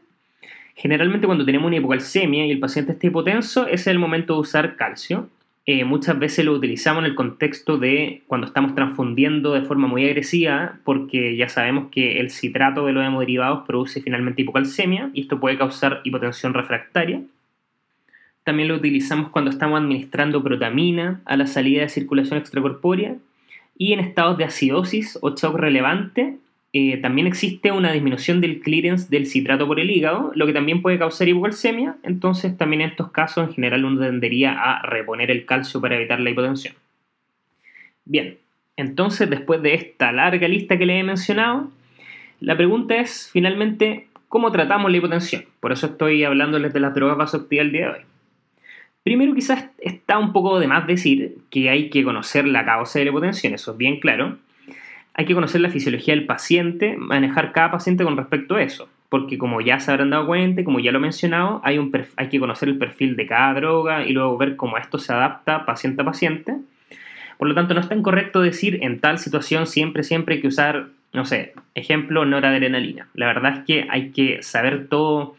Generalmente 0.80 1.28
cuando 1.28 1.44
tenemos 1.44 1.68
una 1.68 1.76
hipocalcemia 1.76 2.46
y 2.46 2.52
el 2.52 2.60
paciente 2.60 2.94
está 2.94 3.06
hipotenso, 3.06 3.68
es 3.68 3.86
el 3.88 4.00
momento 4.00 4.36
de 4.36 4.40
usar 4.40 4.78
calcio. 4.78 5.28
Eh, 5.66 5.84
muchas 5.84 6.18
veces 6.18 6.46
lo 6.46 6.54
utilizamos 6.54 7.04
en 7.04 7.10
el 7.10 7.16
contexto 7.16 7.78
de 7.78 8.22
cuando 8.28 8.48
estamos 8.48 8.76
transfundiendo 8.76 9.52
de 9.52 9.64
forma 9.64 9.90
muy 9.90 10.06
agresiva, 10.06 10.80
porque 10.86 11.36
ya 11.36 11.50
sabemos 11.50 11.90
que 11.92 12.22
el 12.22 12.30
citrato 12.30 12.86
de 12.86 12.94
los 12.94 13.06
hemoderivados 13.06 13.68
produce 13.68 14.02
finalmente 14.02 14.44
hipocalcemia 14.44 15.10
y 15.14 15.24
esto 15.24 15.38
puede 15.38 15.58
causar 15.58 16.00
hipotensión 16.06 16.54
refractaria. 16.54 17.24
También 18.46 18.70
lo 18.70 18.76
utilizamos 18.76 19.32
cuando 19.32 19.52
estamos 19.52 19.82
administrando 19.82 20.42
protamina 20.42 21.20
a 21.26 21.36
la 21.36 21.46
salida 21.48 21.82
de 21.82 21.90
circulación 21.90 22.40
extracorpórea 22.40 23.18
y 23.78 23.92
en 23.92 24.00
estados 24.00 24.38
de 24.38 24.46
acidosis 24.46 25.20
o 25.22 25.36
shock 25.36 25.58
relevante 25.58 26.38
eh, 26.72 26.98
también 26.98 27.26
existe 27.26 27.72
una 27.72 27.92
disminución 27.92 28.42
del 28.42 28.60
clearance 28.60 29.10
del 29.10 29.26
citrato 29.26 29.66
por 29.66 29.80
el 29.80 29.90
hígado, 29.90 30.32
lo 30.36 30.46
que 30.46 30.54
también 30.54 30.84
puede 30.84 31.00
causar 31.00 31.28
hipocalcemia, 31.28 31.98
entonces 32.04 32.56
también 32.58 32.82
en 32.82 32.90
estos 32.90 33.12
casos 33.12 33.48
en 33.48 33.54
general 33.56 33.86
uno 33.86 34.00
tendería 34.02 34.54
a 34.54 34.84
reponer 34.84 35.32
el 35.32 35.46
calcio 35.46 35.82
para 35.82 35.96
evitar 35.96 36.20
la 36.20 36.30
hipotensión. 36.30 36.76
Bien, 38.06 38.38
entonces 38.78 39.30
después 39.30 39.64
de 39.64 39.74
esta 39.74 40.12
larga 40.12 40.48
lista 40.48 40.78
que 40.78 40.86
le 40.86 41.00
he 41.00 41.04
mencionado, 41.04 41.72
la 42.40 42.56
pregunta 42.56 42.98
es 42.98 43.30
finalmente 43.34 44.08
cómo 44.28 44.52
tratamos 44.52 44.92
la 44.92 44.98
hipotensión. 44.98 45.46
Por 45.60 45.72
eso 45.72 45.88
estoy 45.88 46.24
hablándoles 46.24 46.72
de 46.72 46.80
las 46.80 46.94
drogas 46.94 47.18
vasoactivas 47.18 47.66
el 47.66 47.72
día 47.72 47.86
de 47.88 47.92
hoy. 47.94 48.02
Primero 49.04 49.34
quizás 49.34 49.66
está 49.80 50.20
un 50.20 50.34
poco 50.34 50.60
de 50.60 50.68
más 50.68 50.86
decir 50.86 51.38
que 51.50 51.70
hay 51.72 51.90
que 51.90 52.04
conocer 52.04 52.48
la 52.48 52.64
causa 52.64 53.00
de 53.00 53.06
la 53.06 53.10
hipotensión, 53.10 53.56
eso 53.56 53.72
es 53.72 53.78
bien 53.78 54.00
claro, 54.00 54.38
hay 55.20 55.26
que 55.26 55.34
conocer 55.34 55.60
la 55.60 55.70
fisiología 55.70 56.16
del 56.16 56.26
paciente, 56.26 56.96
manejar 56.96 57.52
cada 57.52 57.72
paciente 57.72 58.06
con 58.06 58.16
respecto 58.16 58.56
a 58.56 58.64
eso. 58.64 58.88
Porque 59.10 59.38
como 59.38 59.60
ya 59.60 59.78
se 59.82 59.92
habrán 59.92 60.12
dado 60.12 60.26
cuenta, 60.26 60.64
como 60.64 60.80
ya 60.80 60.94
lo 60.94 61.00
he 61.00 61.02
mencionado, 61.02 61.60
hay, 61.66 61.78
un 61.78 61.92
hay 62.16 62.30
que 62.30 62.40
conocer 62.40 62.70
el 62.70 62.78
perfil 62.78 63.18
de 63.18 63.28
cada 63.28 63.54
droga 63.56 64.06
y 64.06 64.14
luego 64.14 64.38
ver 64.38 64.56
cómo 64.56 64.78
esto 64.78 64.98
se 64.98 65.12
adapta 65.12 65.66
paciente 65.66 66.04
a 66.04 66.06
paciente. 66.06 66.56
Por 67.38 67.50
lo 67.50 67.54
tanto, 67.54 67.74
no 67.74 67.82
es 67.82 67.90
tan 67.90 68.02
correcto 68.02 68.42
decir 68.42 68.80
en 68.82 69.02
tal 69.02 69.20
situación 69.20 69.68
siempre, 69.68 70.04
siempre 70.04 70.36
hay 70.36 70.42
que 70.42 70.48
usar, 70.48 70.88
no 71.12 71.26
sé, 71.26 71.54
ejemplo, 71.76 72.24
noradrenalina. 72.24 73.10
La 73.14 73.26
verdad 73.26 73.58
es 73.58 73.66
que 73.66 73.88
hay 73.90 74.12
que 74.12 74.42
saber 74.42 74.88
todo 74.88 75.36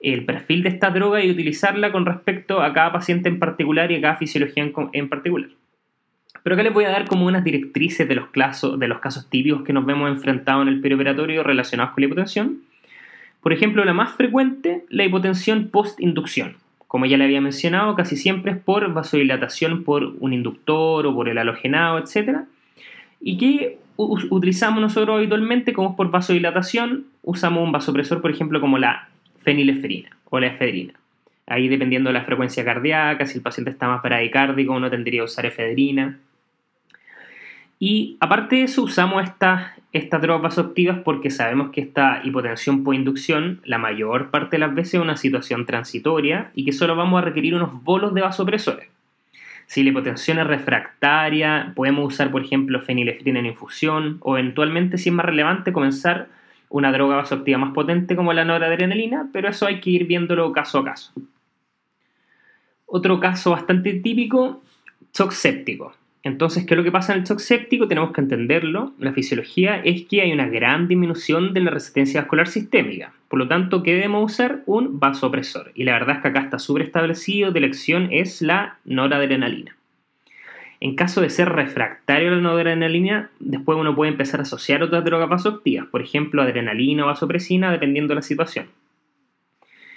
el 0.00 0.24
perfil 0.24 0.62
de 0.62 0.70
esta 0.70 0.88
droga 0.88 1.22
y 1.22 1.30
utilizarla 1.30 1.92
con 1.92 2.06
respecto 2.06 2.62
a 2.62 2.72
cada 2.72 2.90
paciente 2.90 3.28
en 3.28 3.38
particular 3.38 3.92
y 3.92 3.96
a 3.96 4.00
cada 4.00 4.16
fisiología 4.16 4.72
en 4.94 5.08
particular. 5.10 5.50
Pero 6.42 6.54
acá 6.54 6.62
les 6.62 6.72
voy 6.72 6.84
a 6.84 6.90
dar 6.90 7.06
como 7.06 7.26
unas 7.26 7.44
directrices 7.44 8.08
de 8.08 8.14
los, 8.14 8.28
casos, 8.28 8.78
de 8.78 8.88
los 8.88 9.00
casos 9.00 9.28
típicos 9.28 9.62
que 9.62 9.72
nos 9.72 9.86
vemos 9.86 10.10
enfrentados 10.10 10.62
en 10.62 10.68
el 10.68 10.80
perioperatorio 10.80 11.42
relacionados 11.42 11.92
con 11.92 12.02
la 12.02 12.06
hipotensión. 12.06 12.60
Por 13.42 13.52
ejemplo, 13.52 13.84
la 13.84 13.94
más 13.94 14.12
frecuente, 14.12 14.84
la 14.88 15.04
hipotensión 15.04 15.68
post-inducción. 15.68 16.56
Como 16.86 17.06
ya 17.06 17.16
le 17.16 17.24
había 17.24 17.40
mencionado, 17.40 17.94
casi 17.94 18.16
siempre 18.16 18.52
es 18.52 18.58
por 18.58 18.92
vasodilatación 18.92 19.84
por 19.84 20.14
un 20.18 20.32
inductor 20.32 21.06
o 21.06 21.14
por 21.14 21.28
el 21.28 21.38
halogenado, 21.38 21.98
etc. 21.98 22.40
Y 23.20 23.38
que 23.38 23.78
utilizamos 23.96 24.80
nosotros 24.80 25.16
habitualmente 25.16 25.72
como 25.72 25.90
es 25.90 25.96
por 25.96 26.10
vasodilatación, 26.10 27.04
usamos 27.22 27.62
un 27.62 27.72
vasopresor, 27.72 28.20
por 28.20 28.30
ejemplo, 28.30 28.60
como 28.60 28.78
la 28.78 29.08
fenilefrina 29.42 30.10
o 30.30 30.40
la 30.40 30.48
efedrina. 30.48 30.94
Ahí 31.46 31.68
dependiendo 31.68 32.10
de 32.10 32.14
la 32.14 32.24
frecuencia 32.24 32.64
cardíaca, 32.64 33.26
si 33.26 33.38
el 33.38 33.42
paciente 33.42 33.70
está 33.70 33.88
más 33.88 34.02
bradicárdico, 34.02 34.72
uno 34.72 34.90
tendría 34.90 35.20
que 35.20 35.24
usar 35.24 35.46
efedrina. 35.46 36.18
Y 37.82 38.18
aparte 38.20 38.56
de 38.56 38.62
eso, 38.64 38.82
usamos 38.82 39.24
estas, 39.24 39.72
estas 39.92 40.20
drogas 40.20 40.42
vasoactivas 40.42 40.98
porque 41.02 41.30
sabemos 41.30 41.70
que 41.70 41.80
esta 41.80 42.20
hipotensión 42.22 42.84
por 42.84 42.94
inducción, 42.94 43.62
la 43.64 43.78
mayor 43.78 44.30
parte 44.30 44.56
de 44.56 44.60
las 44.60 44.74
veces 44.74 44.94
es 44.94 45.00
una 45.00 45.16
situación 45.16 45.64
transitoria 45.64 46.50
y 46.54 46.66
que 46.66 46.72
solo 46.72 46.94
vamos 46.94 47.20
a 47.20 47.24
requerir 47.24 47.54
unos 47.54 47.82
bolos 47.82 48.12
de 48.12 48.20
vasopresores. 48.20 48.90
Si 49.66 49.82
la 49.82 49.90
hipotensión 49.90 50.38
es 50.38 50.46
refractaria, 50.46 51.72
podemos 51.74 52.12
usar, 52.12 52.30
por 52.30 52.44
ejemplo, 52.44 52.82
fenilefrina 52.82 53.38
en 53.38 53.46
infusión 53.46 54.18
o 54.20 54.36
eventualmente, 54.36 54.98
si 54.98 55.08
es 55.08 55.14
más 55.14 55.24
relevante, 55.24 55.72
comenzar 55.72 56.28
una 56.68 56.92
droga 56.92 57.16
vasoactiva 57.16 57.56
más 57.56 57.72
potente 57.72 58.14
como 58.14 58.34
la 58.34 58.44
noradrenalina, 58.44 59.30
pero 59.32 59.48
eso 59.48 59.66
hay 59.66 59.80
que 59.80 59.88
ir 59.88 60.06
viéndolo 60.06 60.52
caso 60.52 60.80
a 60.80 60.84
caso. 60.84 61.12
Otro 62.84 63.18
caso 63.20 63.52
bastante 63.52 63.94
típico, 63.94 64.60
shock 65.14 65.30
séptico. 65.30 65.94
Entonces, 66.22 66.66
¿qué 66.66 66.74
es 66.74 66.78
lo 66.78 66.84
que 66.84 66.92
pasa 66.92 67.14
en 67.14 67.20
el 67.20 67.24
shock 67.24 67.38
séptico? 67.38 67.88
Tenemos 67.88 68.12
que 68.12 68.20
entenderlo. 68.20 68.92
La 68.98 69.12
fisiología 69.12 69.80
es 69.82 70.02
que 70.02 70.20
hay 70.20 70.32
una 70.32 70.48
gran 70.48 70.86
disminución 70.86 71.54
de 71.54 71.60
la 71.60 71.70
resistencia 71.70 72.20
vascular 72.20 72.46
sistémica. 72.46 73.14
Por 73.28 73.38
lo 73.38 73.48
tanto, 73.48 73.82
¿qué 73.82 73.94
debemos 73.94 74.30
usar? 74.30 74.62
Un 74.66 75.00
vasopresor. 75.00 75.72
Y 75.74 75.84
la 75.84 75.92
verdad 75.92 76.16
es 76.16 76.22
que 76.22 76.28
acá 76.28 76.40
está 76.40 76.58
súper 76.58 76.90
de 76.92 77.58
elección 77.58 78.08
es 78.10 78.42
la 78.42 78.78
noradrenalina. 78.84 79.76
En 80.80 80.94
caso 80.94 81.20
de 81.20 81.30
ser 81.30 81.48
refractario 81.48 82.28
a 82.28 82.36
la 82.36 82.40
noradrenalina, 82.40 83.30
después 83.38 83.78
uno 83.78 83.94
puede 83.94 84.10
empezar 84.10 84.40
a 84.40 84.42
asociar 84.42 84.82
otras 84.82 85.04
drogas 85.04 85.28
vasoactivas, 85.28 85.86
por 85.86 86.02
ejemplo, 86.02 86.42
adrenalina 86.42 87.04
o 87.04 87.06
vasopresina, 87.06 87.70
dependiendo 87.70 88.12
de 88.12 88.16
la 88.16 88.22
situación. 88.22 88.66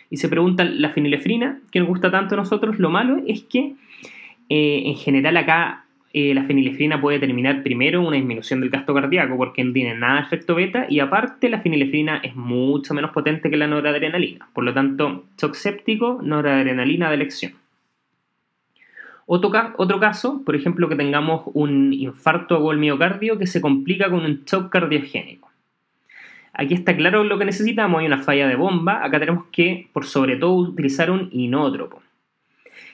Y 0.09 0.17
se 0.17 0.29
pregunta 0.29 0.63
la 0.63 0.89
fenilefrina, 0.89 1.59
que 1.71 1.79
nos 1.79 1.87
gusta 1.87 2.11
tanto 2.11 2.35
a 2.35 2.37
nosotros, 2.37 2.79
lo 2.79 2.89
malo 2.89 3.21
es 3.27 3.43
que 3.43 3.75
eh, 4.49 4.83
en 4.85 4.95
general 4.95 5.37
acá 5.37 5.82
eh, 6.15 6.35
la 6.35 6.43
fenilefrina 6.43 7.01
puede 7.01 7.17
determinar 7.19 7.63
primero 7.63 8.01
una 8.01 8.17
disminución 8.17 8.61
del 8.61 8.69
gasto 8.69 8.93
cardíaco 8.93 9.35
porque 9.35 9.63
no 9.63 9.73
tiene 9.73 9.95
nada 9.95 10.17
de 10.17 10.21
efecto 10.21 10.53
beta 10.53 10.85
y 10.87 10.99
aparte 10.99 11.49
la 11.49 11.59
fenilefrina 11.59 12.17
es 12.17 12.35
mucho 12.35 12.93
menos 12.93 13.09
potente 13.09 13.49
que 13.49 13.57
la 13.57 13.65
noradrenalina. 13.65 14.47
Por 14.53 14.63
lo 14.63 14.75
tanto, 14.75 15.25
shock 15.41 15.55
séptico, 15.55 16.19
noradrenalina 16.21 17.09
de 17.09 17.15
elección. 17.15 17.53
Otro, 19.25 19.99
caso, 19.99 20.43
por 20.45 20.55
ejemplo, 20.55 20.87
que 20.87 20.95
tengamos 20.95 21.43
un 21.53 21.93
infarto 21.93 22.55
agudo 22.55 22.71
del 22.71 22.79
miocardio 22.79 23.39
que 23.39 23.47
se 23.47 23.61
complica 23.61 24.09
con 24.11 24.23
un 24.23 24.43
shock 24.45 24.69
cardiogénico. 24.69 25.49
Aquí 26.53 26.75
está 26.75 26.95
claro 26.95 27.23
lo 27.23 27.39
que 27.39 27.45
necesitamos, 27.45 27.99
hay 27.99 28.05
una 28.05 28.21
falla 28.21 28.47
de 28.47 28.55
bomba, 28.55 29.03
acá 29.03 29.19
tenemos 29.19 29.45
que, 29.51 29.87
por 29.91 30.05
sobre 30.05 30.35
todo, 30.35 30.53
utilizar 30.53 31.09
un 31.09 31.29
inótropo. 31.31 32.03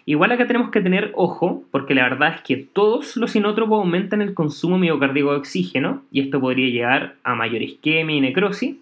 Igual 0.10 0.32
acá 0.32 0.48
tenemos 0.48 0.72
que 0.72 0.82
tener 0.82 1.12
ojo, 1.14 1.66
porque 1.70 1.94
la 1.94 2.02
verdad 2.02 2.34
es 2.34 2.42
que 2.42 2.58
todos 2.58 3.16
los 3.16 3.36
inótropos 3.36 3.78
aumentan 3.78 4.24
el 4.24 4.34
consumo 4.34 4.80
miocárdico 4.80 5.30
de 5.30 5.38
oxígeno, 5.38 6.02
y 6.12 6.22
esto 6.22 6.42
podría 6.42 6.68
llevar 6.68 7.16
a 7.24 7.36
mayor 7.36 7.62
isquemia 7.62 8.16
y 8.16 8.20
necrosis, 8.20 8.76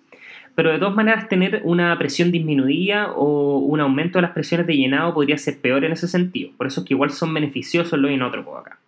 pero 0.55 0.71
de 0.71 0.80
todas 0.80 0.95
maneras 0.95 1.28
tener 1.28 1.63
una 1.65 1.97
presión 1.97 2.32
disminuida 2.32 3.11
o 3.11 3.57
un 3.57 3.82
aumento 3.82 4.19
de 4.19 4.21
las 4.21 4.32
presiones 4.32 4.67
de 4.67 4.78
llenado 4.78 5.13
podría 5.13 5.38
ser 5.38 5.59
peor 5.59 5.84
en 5.84 5.91
ese 5.91 6.07
sentido. 6.07 6.51
Por 6.55 6.67
eso 6.67 6.80
es 6.80 6.88
que 6.88 6.93
igual 6.93 7.09
son 7.09 7.34
beneficiosos 7.34 7.99
los 7.99 8.09
inótropos 8.09 8.61
acá. 8.61 8.80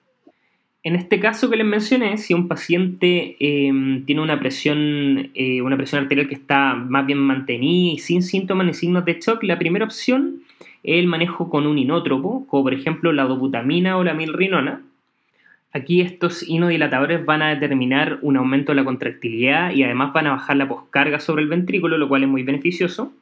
En 0.82 0.96
este 0.96 1.20
caso 1.20 1.50
que 1.50 1.58
les 1.58 1.68
mencioné, 1.68 2.16
si 2.16 2.34
un 2.34 2.48
paciente 2.48 3.36
em, 3.42 4.06
tiene 4.06 4.22
una 4.22 4.40
presión, 4.40 5.30
eh, 5.34 5.62
una 5.62 5.76
presión 5.76 6.04
arterial 6.04 6.30
que 6.30 6.36
está 6.36 6.74
más 6.74 7.06
bien 7.06 7.18
mantenida 7.18 7.96
y 7.96 7.98
sin 7.98 8.24
síntomas 8.24 8.66
ni 8.66 8.74
signos 8.74 9.04
de 9.04 9.20
shock, 9.20 9.44
la 9.44 9.60
primera 9.60 9.84
opción 9.84 10.44
el 10.84 11.08
manejo 11.08 11.50
con 11.50 11.68
un 11.68 11.78
inótropo, 11.78 12.46
como 12.48 12.64
por 12.64 12.74
ejemplo 12.74 13.12
la 13.12 13.26
dobutamina 13.26 13.98
o 13.98 14.04
la 14.04 14.14
milrinona, 14.14 14.82
Aquí 15.72 16.02
estos 16.02 16.48
inodilatadores 16.48 17.24
van 17.24 17.44
a 17.44 17.50
determinar 17.50 18.18
un 18.24 18.38
aumento 18.38 18.72
de 18.72 18.78
la 18.78 18.84
contractilidad 18.84 19.72
y 19.72 19.84
además 19.84 20.14
van 20.14 20.26
a 20.26 20.32
bajar 20.32 20.58
la 20.58 20.68
poscarga 20.68 21.20
sobre 21.20 21.44
el 21.44 21.48
ventrículo, 21.48 21.98
lo 22.00 22.08
cual 22.08 22.24
es 22.24 22.30
muy 22.30 22.42
beneficioso. 22.42 23.14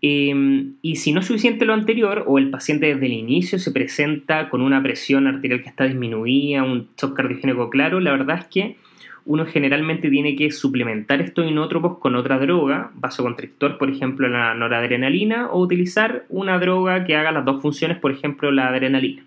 Em, 0.00 0.74
y 0.82 0.96
si 0.96 1.12
no 1.12 1.20
es 1.20 1.26
suficiente 1.26 1.64
lo 1.64 1.74
anterior, 1.74 2.24
o 2.26 2.38
el 2.38 2.50
paciente 2.50 2.86
desde 2.86 3.06
el 3.06 3.12
inicio 3.12 3.60
se 3.60 3.70
presenta 3.70 4.48
con 4.48 4.60
una 4.60 4.82
presión 4.82 5.28
arterial 5.28 5.62
que 5.62 5.68
está 5.68 5.84
disminuida, 5.84 6.64
un 6.64 6.88
shock 7.00 7.16
cardiogénico 7.16 7.70
claro, 7.70 8.00
la 8.00 8.10
verdad 8.10 8.38
es 8.40 8.46
que 8.46 8.76
uno 9.24 9.46
generalmente 9.46 10.10
tiene 10.10 10.34
que 10.36 10.50
suplementar 10.50 11.20
estos 11.20 11.46
inótropos 11.46 11.98
con 11.98 12.16
otra 12.16 12.38
droga, 12.38 12.90
vasoconstrictor, 12.94 13.78
por 13.78 13.90
ejemplo, 13.90 14.28
la 14.28 14.54
noradrenalina, 14.54 15.48
o 15.50 15.60
utilizar 15.60 16.24
una 16.28 16.58
droga 16.58 17.04
que 17.04 17.16
haga 17.16 17.32
las 17.32 17.44
dos 17.44 17.62
funciones, 17.62 17.98
por 17.98 18.10
ejemplo, 18.10 18.50
la 18.50 18.68
adrenalina. 18.68 19.24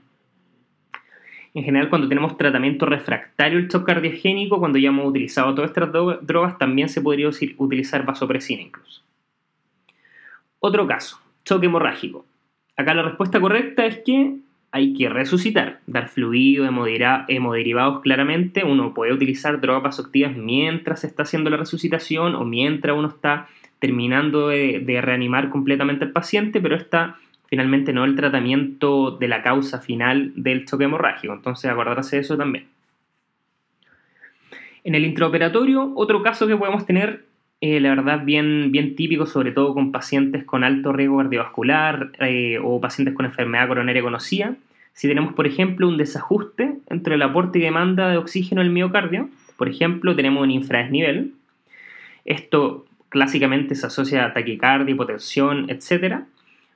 En 1.54 1.64
general, 1.64 1.90
cuando 1.90 2.10
tenemos 2.10 2.38
tratamiento 2.38 2.86
refractario 2.86 3.58
al 3.58 3.70
shock 3.70 3.86
cardiogénico, 3.86 4.60
cuando 4.60 4.78
ya 4.78 4.90
hemos 4.90 5.08
utilizado 5.08 5.56
todas 5.56 5.72
estas 5.72 5.90
drogas, 6.22 6.58
también 6.58 6.90
se 6.90 7.02
podría 7.02 7.30
utilizar 7.58 8.06
vasopresina 8.06 8.62
incluso. 8.62 9.02
Otro 10.60 10.86
caso, 10.86 11.22
choque 11.46 11.68
hemorrágico. 11.68 12.26
Acá 12.76 12.94
la 12.94 13.04
respuesta 13.04 13.40
correcta 13.40 13.86
es 13.86 14.00
que 14.00 14.36
hay 14.76 14.94
que 14.94 15.08
resucitar, 15.08 15.80
dar 15.88 16.10
fluido, 16.10 16.66
hemoderivados 16.66 18.02
claramente. 18.02 18.66
Uno 18.66 18.94
puede 18.94 19.14
utilizar 19.14 19.62
drogas 19.62 19.84
vasoactivas 19.84 20.36
mientras 20.36 21.00
se 21.00 21.08
está 21.08 21.24
haciendo 21.24 21.50
la 21.50 21.56
resucitación 21.56 22.36
o 22.36 22.44
mientras 22.44 22.98
uno 22.98 23.08
está 23.08 23.48
terminando 23.80 24.50
de, 24.50 25.00
reanimar 25.02 25.50
completamente 25.50 26.04
al 26.04 26.12
paciente, 26.12 26.60
pero 26.60 26.76
esta 26.76 27.16
finalmente 27.48 27.94
no 27.94 28.04
el 28.04 28.18
tratamiento 28.18 29.12
de 29.12 29.30
la 29.30 29.42
causa 29.42 29.80
final 29.80 30.34
del 30.36 30.66
choque 30.66 30.84
hemorrágico. 30.84 31.34
Entonces, 31.34 31.72
acordarse 31.72 32.18
de 32.18 32.24
eso 32.24 32.36
también. 32.36 32.66
En 34.84 34.94
el 34.94 35.06
intraoperatorio, 35.06 35.94
otro 35.96 36.22
caso 36.22 36.48
que 36.48 36.58
podemos 36.58 36.86
tener, 36.86 37.24
eh, 37.62 37.80
la 37.80 37.96
verdad, 37.96 38.26
bien, 38.26 38.74
bien 38.74 38.98
típico, 38.98 39.26
sobre 39.26 39.54
todo 39.54 39.74
con 39.74 39.94
pacientes 39.94 40.44
con 40.44 40.66
alto 40.66 40.92
riesgo 40.92 41.20
cardiovascular 41.20 42.12
eh, 42.20 42.60
o 42.62 42.82
pacientes 42.82 43.16
con 43.16 43.26
enfermedad 43.26 43.70
coronaria 43.70 44.02
conocida. 44.02 44.58
Si 44.96 45.10
tenemos, 45.10 45.34
por 45.34 45.46
ejemplo, 45.46 45.90
un 45.90 45.98
desajuste 45.98 46.78
entre 46.90 47.16
el 47.16 47.22
aporte 47.22 47.60
y 47.60 47.62
demanda 47.62 48.10
de 48.10 48.18
oxígeno 48.18 48.62
el 48.62 48.70
miocardio, 48.70 49.30
por 49.58 49.68
ejemplo, 49.68 50.16
tenemos 50.16 50.42
un 50.42 50.52
infradesnivel. 50.52 51.34
Esto 52.24 52.86
clásicamente 53.10 53.76
se 53.76 53.86
asocia 53.86 54.26
a 54.26 54.34
taquicardia, 54.34 54.94
hipotensión, 54.94 55.70
etc. 55.70 56.22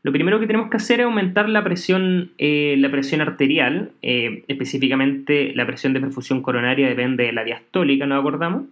Lo 0.04 0.12
primero 0.12 0.38
que 0.42 0.48
tenemos 0.48 0.70
que 0.70 0.76
hacer 0.76 1.00
es 1.00 1.06
aumentar 1.06 1.48
la 1.48 1.64
presión, 1.64 2.32
eh, 2.38 2.76
la 2.78 2.92
presión 2.92 3.22
arterial, 3.22 3.92
eh, 4.02 4.44
específicamente 4.50 5.54
la 5.56 5.66
presión 5.66 5.94
de 5.94 6.02
perfusión 6.02 6.42
coronaria 6.42 6.90
depende 6.90 7.24
de 7.24 7.32
la 7.32 7.46
diastólica, 7.46 8.06
nos 8.06 8.20
acordamos. 8.20 8.64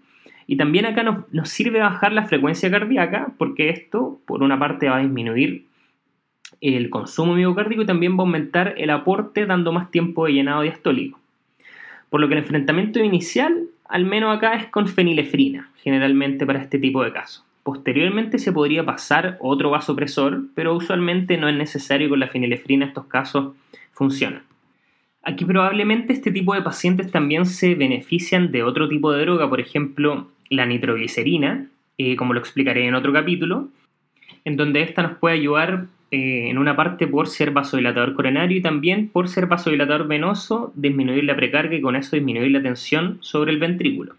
Y 0.46 0.58
también 0.58 0.86
acá 0.86 1.04
nos, 1.04 1.24
nos, 1.34 1.48
sirve 1.48 1.80
bajar 1.80 2.12
la 2.12 2.24
frecuencia 2.24 2.70
cardíaca, 2.70 3.30
porque 3.38 3.70
esto, 3.70 4.20
por 4.26 4.44
una 4.44 4.60
parte, 4.60 4.90
va 4.90 4.98
a 4.98 5.02
disminuir 5.02 5.67
el 6.62 6.90
consumo 6.90 7.36
miocárdico 7.36 7.84
y 7.84 7.86
también 7.86 8.14
va 8.14 8.20
a 8.20 8.22
aumentar 8.22 8.74
el 8.78 8.90
aporte 8.90 9.46
dando 9.46 9.72
más 9.72 9.92
tiempo 9.92 10.26
de 10.26 10.34
llenado 10.34 10.62
diastólico. 10.62 11.20
Por 12.10 12.22
lo 12.22 12.28
que 12.28 12.36
el 12.36 12.40
enfrentamiento 12.40 13.00
inicial, 13.00 13.68
al 13.86 14.06
menos 14.06 14.36
acá, 14.36 14.54
es 14.54 14.68
con 14.68 14.88
fenilefrina, 14.88 15.70
generalmente 15.84 16.46
para 16.46 16.62
este 16.62 16.80
tipo 16.80 17.04
de 17.04 17.12
casos. 17.12 17.44
Posteriormente 17.64 18.40
se 18.40 18.54
podría 18.54 18.86
pasar 18.86 19.38
otro 19.42 19.70
vasopresor, 19.70 20.44
pero 20.56 20.74
usualmente 20.74 21.38
no 21.38 21.50
es 21.50 21.56
necesario 21.56 22.08
con 22.08 22.20
la 22.20 22.30
fenilefrina 22.30 22.86
estos 22.86 23.08
casos 23.08 23.56
funcionan. 23.92 24.44
Aquí 25.22 25.44
probablemente 25.44 26.14
este 26.14 26.32
tipo 26.32 26.54
de 26.54 26.62
pacientes 26.62 27.12
también 27.12 27.46
se 27.46 27.76
benefician 27.76 28.54
de 28.54 28.64
otro 28.64 28.88
tipo 28.88 29.12
de 29.12 29.22
droga, 29.22 29.50
por 29.50 29.60
ejemplo 29.60 30.30
la 30.50 30.66
nitroglicerina, 30.66 31.68
eh, 31.98 32.16
como 32.16 32.34
lo 32.34 32.40
explicaré 32.40 32.88
en 32.88 32.96
otro 32.96 33.12
capítulo, 33.12 33.68
en 34.46 34.56
donde 34.56 34.84
esta 34.84 35.04
nos 35.04 35.18
puede 35.18 35.36
ayudar 35.36 35.88
eh, 36.10 36.50
en 36.50 36.58
una 36.58 36.76
parte 36.76 37.06
por 37.06 37.28
ser 37.28 37.52
vasodilatador 37.52 38.14
coronario 38.14 38.58
y 38.58 38.62
también 38.62 39.10
por 39.10 39.28
ser 39.28 39.48
vasodilatador 39.48 40.08
venoso, 40.08 40.72
disminuir 40.76 41.26
la 41.26 41.36
precarga 41.36 41.76
y 41.76 41.82
con 41.82 41.98
eso 41.98 42.16
disminuir 42.16 42.52
la 42.52 42.62
tensión 42.62 43.18
sobre 43.20 43.52
el 43.52 43.60
ventrículo. 43.60 44.16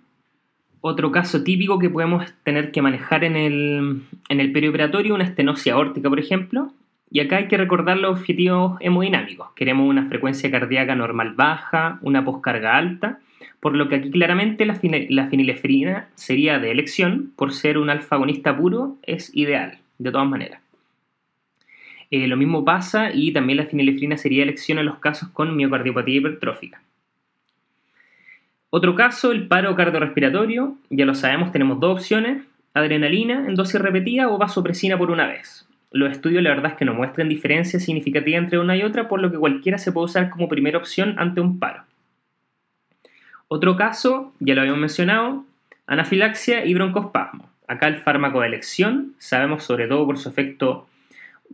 Otro 0.80 1.11
caso 1.11 1.43
típico 1.43 1.78
que 1.78 1.91
podemos 1.91 2.30
tener 2.45 2.72
que 2.72 2.82
manejar 2.82 3.24
en 3.24 3.36
el, 3.36 4.03
en 4.28 4.41
el 4.41 4.53
perioperatorio, 4.53 5.14
una 5.14 5.24
estenosis 5.24 5.72
aórtica, 5.72 6.09
por 6.09 6.20
ejemplo. 6.20 6.72
Y 7.11 7.20
acá 7.20 7.39
hay 7.39 7.49
que 7.49 7.57
recordar 7.57 7.97
los 7.97 8.18
objetivos 8.18 8.76
hemodinámicos. 8.80 9.49
Queremos 9.57 9.89
una 9.89 10.05
frecuencia 10.07 10.51
cardíaca 10.51 10.95
normal 10.95 11.32
baja, 11.34 11.99
una 12.03 12.22
poscarga 12.22 12.76
alta, 12.76 13.18
por 13.61 13.74
lo 13.74 13.89
que 13.89 13.97
aquí 13.97 14.11
claramente 14.11 14.66
la, 14.66 14.78
la 15.09 15.26
fenilefrina 15.28 16.09
sería 16.14 16.59
de 16.59 16.70
elección, 16.70 17.32
por 17.34 17.55
ser 17.55 17.78
un 17.78 17.89
alfa-agonista 17.89 18.57
puro, 18.57 18.97
es 19.03 19.34
ideal, 19.34 19.78
de 19.99 20.12
todas 20.12 20.28
maneras. 20.28 20.68
Eh, 22.11 22.27
lo 22.27 22.37
mismo 22.37 22.65
pasa 22.65 23.11
y 23.13 23.33
también 23.33 23.59
la 23.59 23.67
fenilefrina 23.67 24.17
sería 24.17 24.43
elección 24.43 24.79
en 24.79 24.87
los 24.87 24.99
casos 24.99 25.29
con 25.31 25.55
miocardiopatía 25.57 26.17
hipertrófica. 26.17 26.81
Otro 28.71 28.95
caso, 28.95 29.33
el 29.33 29.49
paro 29.49 29.75
cardiorrespiratorio, 29.75 30.77
ya 30.91 31.07
lo 31.07 31.15
sabemos, 31.15 31.53
tenemos 31.53 31.81
dos 31.81 32.01
opciones, 32.01 32.43
adrenalina 32.75 33.47
en 33.47 33.55
dosis 33.55 33.81
repetida 33.81 34.29
o 34.29 34.39
vasopresina 34.39 34.99
por 34.99 35.11
una 35.11 35.27
vez. 35.27 35.67
Los 35.91 36.13
estudios 36.13 36.43
la 36.43 36.51
verdad 36.51 36.73
es 36.73 36.79
que 36.79 36.85
no 36.85 36.93
muestran 36.93 37.31
diferencia 37.31 37.81
significativa 37.81 38.37
entre 38.37 38.59
una 38.59 38.77
y 38.77 38.83
otra, 38.83 39.09
por 39.09 39.21
lo 39.21 39.31
que 39.31 39.39
cualquiera 39.39 39.79
se 39.79 39.91
puede 39.91 40.07
usar 40.07 40.29
como 40.29 40.49
primera 40.49 40.79
opción 40.79 41.15
ante 41.19 41.41
un 41.41 41.59
paro. 41.59 41.85
Otro 43.49 43.77
caso, 43.77 44.35
ya 44.41 44.55
lo 44.55 44.61
habíamos 44.61 44.81
mencionado, 44.81 45.47
anafilaxia 45.87 46.67
y 46.67 46.75
broncospasmo. 46.75 47.49
Acá 47.67 47.89
el 47.89 47.97
fármaco 47.97 48.41
de 48.41 48.49
elección, 48.49 49.15
sabemos 49.19 49.65
sobre 49.65 49.89
todo 49.89 50.05
por 50.05 50.19
su 50.19 50.29
efecto, 50.29 50.88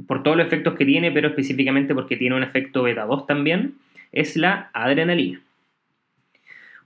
por 0.07 0.23
todos 0.23 0.37
los 0.37 0.47
efectos 0.47 0.75
que 0.75 0.85
tiene, 0.85 1.11
pero 1.13 1.29
específicamente 1.29 1.95
porque 1.95 2.17
tiene 2.17 2.37
un 2.37 2.43
efecto 2.43 2.83
beta 2.83 3.05
2 3.05 3.27
también, 3.27 3.75
es 4.13 4.37
la 4.37 4.71
adrenalina. 4.73 5.41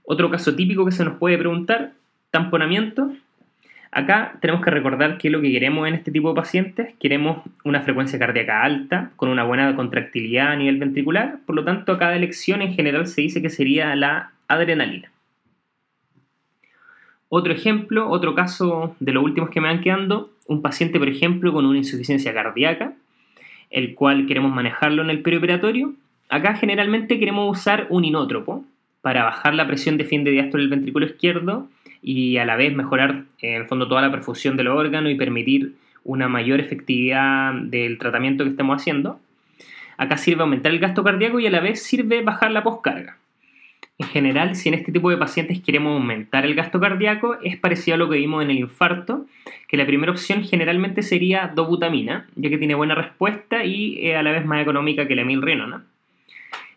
Otro 0.03 0.29
caso 0.29 0.55
típico 0.55 0.85
que 0.85 0.91
se 0.91 1.05
nos 1.05 1.17
puede 1.17 1.37
preguntar, 1.37 1.93
tamponamiento. 2.31 3.13
Acá 3.91 4.37
tenemos 4.41 4.63
que 4.63 4.71
recordar 4.71 5.17
que 5.17 5.29
lo 5.29 5.41
que 5.41 5.51
queremos 5.51 5.87
en 5.87 5.95
este 5.95 6.11
tipo 6.11 6.29
de 6.29 6.35
pacientes, 6.35 6.93
queremos 6.99 7.43
una 7.63 7.81
frecuencia 7.81 8.19
cardíaca 8.19 8.63
alta, 8.63 9.11
con 9.15 9.29
una 9.29 9.43
buena 9.43 9.75
contractilidad 9.75 10.51
a 10.51 10.55
nivel 10.55 10.77
ventricular, 10.77 11.39
por 11.45 11.55
lo 11.55 11.63
tanto 11.63 11.93
a 11.93 11.99
cada 11.99 12.15
elección 12.15 12.61
en 12.61 12.73
general 12.73 13.07
se 13.07 13.21
dice 13.21 13.41
que 13.41 13.49
sería 13.49 13.95
la 13.95 14.31
adrenalina. 14.47 15.11
Otro 17.29 17.53
ejemplo, 17.53 18.09
otro 18.09 18.35
caso 18.35 18.95
de 18.99 19.13
los 19.13 19.23
últimos 19.23 19.49
que 19.49 19.61
me 19.61 19.67
van 19.67 19.81
quedando, 19.81 20.31
un 20.47 20.61
paciente 20.61 20.99
por 20.99 21.07
ejemplo 21.07 21.53
con 21.53 21.65
una 21.65 21.77
insuficiencia 21.77 22.33
cardíaca, 22.33 22.93
el 23.69 23.93
cual 23.95 24.25
queremos 24.25 24.51
manejarlo 24.51 25.03
en 25.03 25.11
el 25.11 25.21
perioperatorio. 25.21 25.93
Acá 26.27 26.55
generalmente 26.55 27.19
queremos 27.19 27.57
usar 27.57 27.87
un 27.89 28.03
inótropo, 28.03 28.65
para 29.01 29.23
bajar 29.23 29.53
la 29.53 29.67
presión 29.67 29.97
de 29.97 30.05
fin 30.05 30.23
de 30.23 30.31
diástole 30.31 30.63
del 30.63 30.71
ventrículo 30.71 31.05
izquierdo 31.05 31.67
y 32.01 32.37
a 32.37 32.45
la 32.45 32.55
vez 32.55 32.75
mejorar 32.75 33.23
en 33.41 33.61
el 33.61 33.67
fondo 33.67 33.87
toda 33.87 34.01
la 34.01 34.11
perfusión 34.11 34.57
del 34.57 34.67
órgano 34.67 35.09
y 35.09 35.15
permitir 35.15 35.75
una 36.03 36.27
mayor 36.27 36.59
efectividad 36.59 37.53
del 37.53 37.97
tratamiento 37.97 38.43
que 38.43 38.51
estemos 38.51 38.81
haciendo. 38.81 39.19
Acá 39.97 40.17
sirve 40.17 40.41
aumentar 40.41 40.71
el 40.71 40.79
gasto 40.79 41.03
cardíaco 41.03 41.39
y 41.39 41.47
a 41.47 41.51
la 41.51 41.59
vez 41.59 41.83
sirve 41.83 42.21
bajar 42.21 42.51
la 42.51 42.63
poscarga. 42.63 43.17
En 43.99 44.07
general, 44.07 44.55
si 44.55 44.69
en 44.69 44.75
este 44.75 44.93
tipo 44.93 45.09
de 45.09 45.17
pacientes 45.17 45.59
queremos 45.59 45.91
aumentar 45.93 46.45
el 46.45 46.55
gasto 46.55 46.79
cardíaco, 46.79 47.35
es 47.43 47.57
parecido 47.57 47.95
a 47.95 47.97
lo 47.97 48.09
que 48.09 48.17
vimos 48.17 48.41
en 48.41 48.49
el 48.49 48.57
infarto, 48.57 49.25
que 49.67 49.75
la 49.75 49.85
primera 49.85 50.13
opción 50.13 50.41
generalmente 50.45 51.03
sería 51.03 51.51
dobutamina, 51.53 52.25
ya 52.37 52.49
que 52.49 52.57
tiene 52.57 52.75
buena 52.75 52.95
respuesta 52.95 53.65
y 53.65 54.07
es 54.07 54.15
a 54.15 54.23
la 54.23 54.31
vez 54.31 54.45
más 54.45 54.61
económica 54.61 55.05
que 55.05 55.17
la 55.17 55.25
milrinona. 55.25 55.83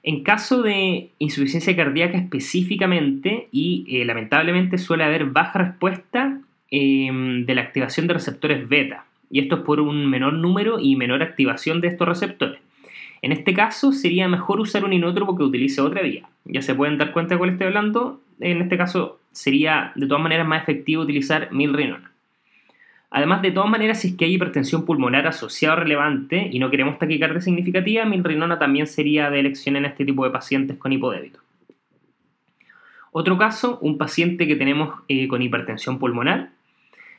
En 0.03 0.25
caso 0.25 0.63
de 0.63 1.11
insuficiencia 1.21 1.77
cardíaca 1.77 2.19
específicamente, 2.19 3.47
y 3.53 3.85
eh, 3.89 4.05
lamentablemente 4.05 4.77
suele 4.77 5.05
haber 5.05 5.27
baja 5.27 5.61
respuesta 5.61 6.41
em, 6.73 7.47
de 7.47 7.55
la 7.55 7.61
activación 7.61 8.09
de 8.09 8.15
receptores 8.15 8.69
beta, 8.69 9.05
y 9.31 9.39
esto 9.39 9.59
es 9.59 9.63
por 9.63 9.79
un 9.79 10.11
menor 10.11 10.33
número 10.33 10.81
y 10.81 10.97
menor 10.97 11.23
activación 11.23 11.81
de 11.81 11.87
estos 11.87 12.09
receptores. 12.09 12.62
En 13.23 13.31
este 13.31 13.55
caso 13.55 13.93
sería 13.93 14.29
mejor 14.29 14.61
usar 14.61 14.85
un 14.85 14.93
inótropo 14.93 15.37
que 15.37 15.45
utilice 15.45 15.81
otra 15.81 16.03
vía. 16.03 16.29
Ya 16.45 16.61
se 16.61 16.75
pueden 16.75 16.99
dar 16.99 17.13
cuenta 17.13 17.35
de 17.35 17.39
cuál 17.39 17.51
estoy 17.51 17.69
hablando. 17.69 18.21
En 18.41 18.61
este 18.61 18.77
caso 18.77 19.21
sería 19.31 19.93
de 19.95 20.07
todas 20.07 20.23
maneras 20.23 20.47
más 20.47 20.63
efectivo 20.63 21.03
utilizar 21.03 21.53
milrinona. 21.53 22.11
Además, 23.15 23.43
de 23.43 23.53
todas 23.53 23.71
maneras, 23.71 24.01
si 24.01 24.09
es 24.09 24.15
que 24.15 24.25
hay 24.25 24.35
hipertensión 24.35 24.85
pulmonar 24.85 25.27
asociada 25.27 25.77
o 25.77 25.81
relevante 25.81 26.49
y 26.51 26.59
no 26.59 26.71
queremos 26.71 26.99
taquicardia 26.99 27.41
significativa, 27.41 28.05
milrinona 28.07 28.59
también 28.59 28.87
sería 28.87 29.31
de 29.31 29.39
elección 29.39 29.77
en 29.77 29.85
este 29.85 30.05
tipo 30.05 30.25
de 30.25 30.31
pacientes 30.31 30.79
con 30.79 30.93
hipodébito. 30.93 31.39
Otro 33.13 33.37
caso, 33.37 33.79
un 33.83 33.99
paciente 33.99 34.49
que 34.49 34.57
tenemos 34.57 35.01
eh, 35.09 35.29
con 35.29 35.43
hipertensión 35.43 35.99
pulmonar, 35.99 36.51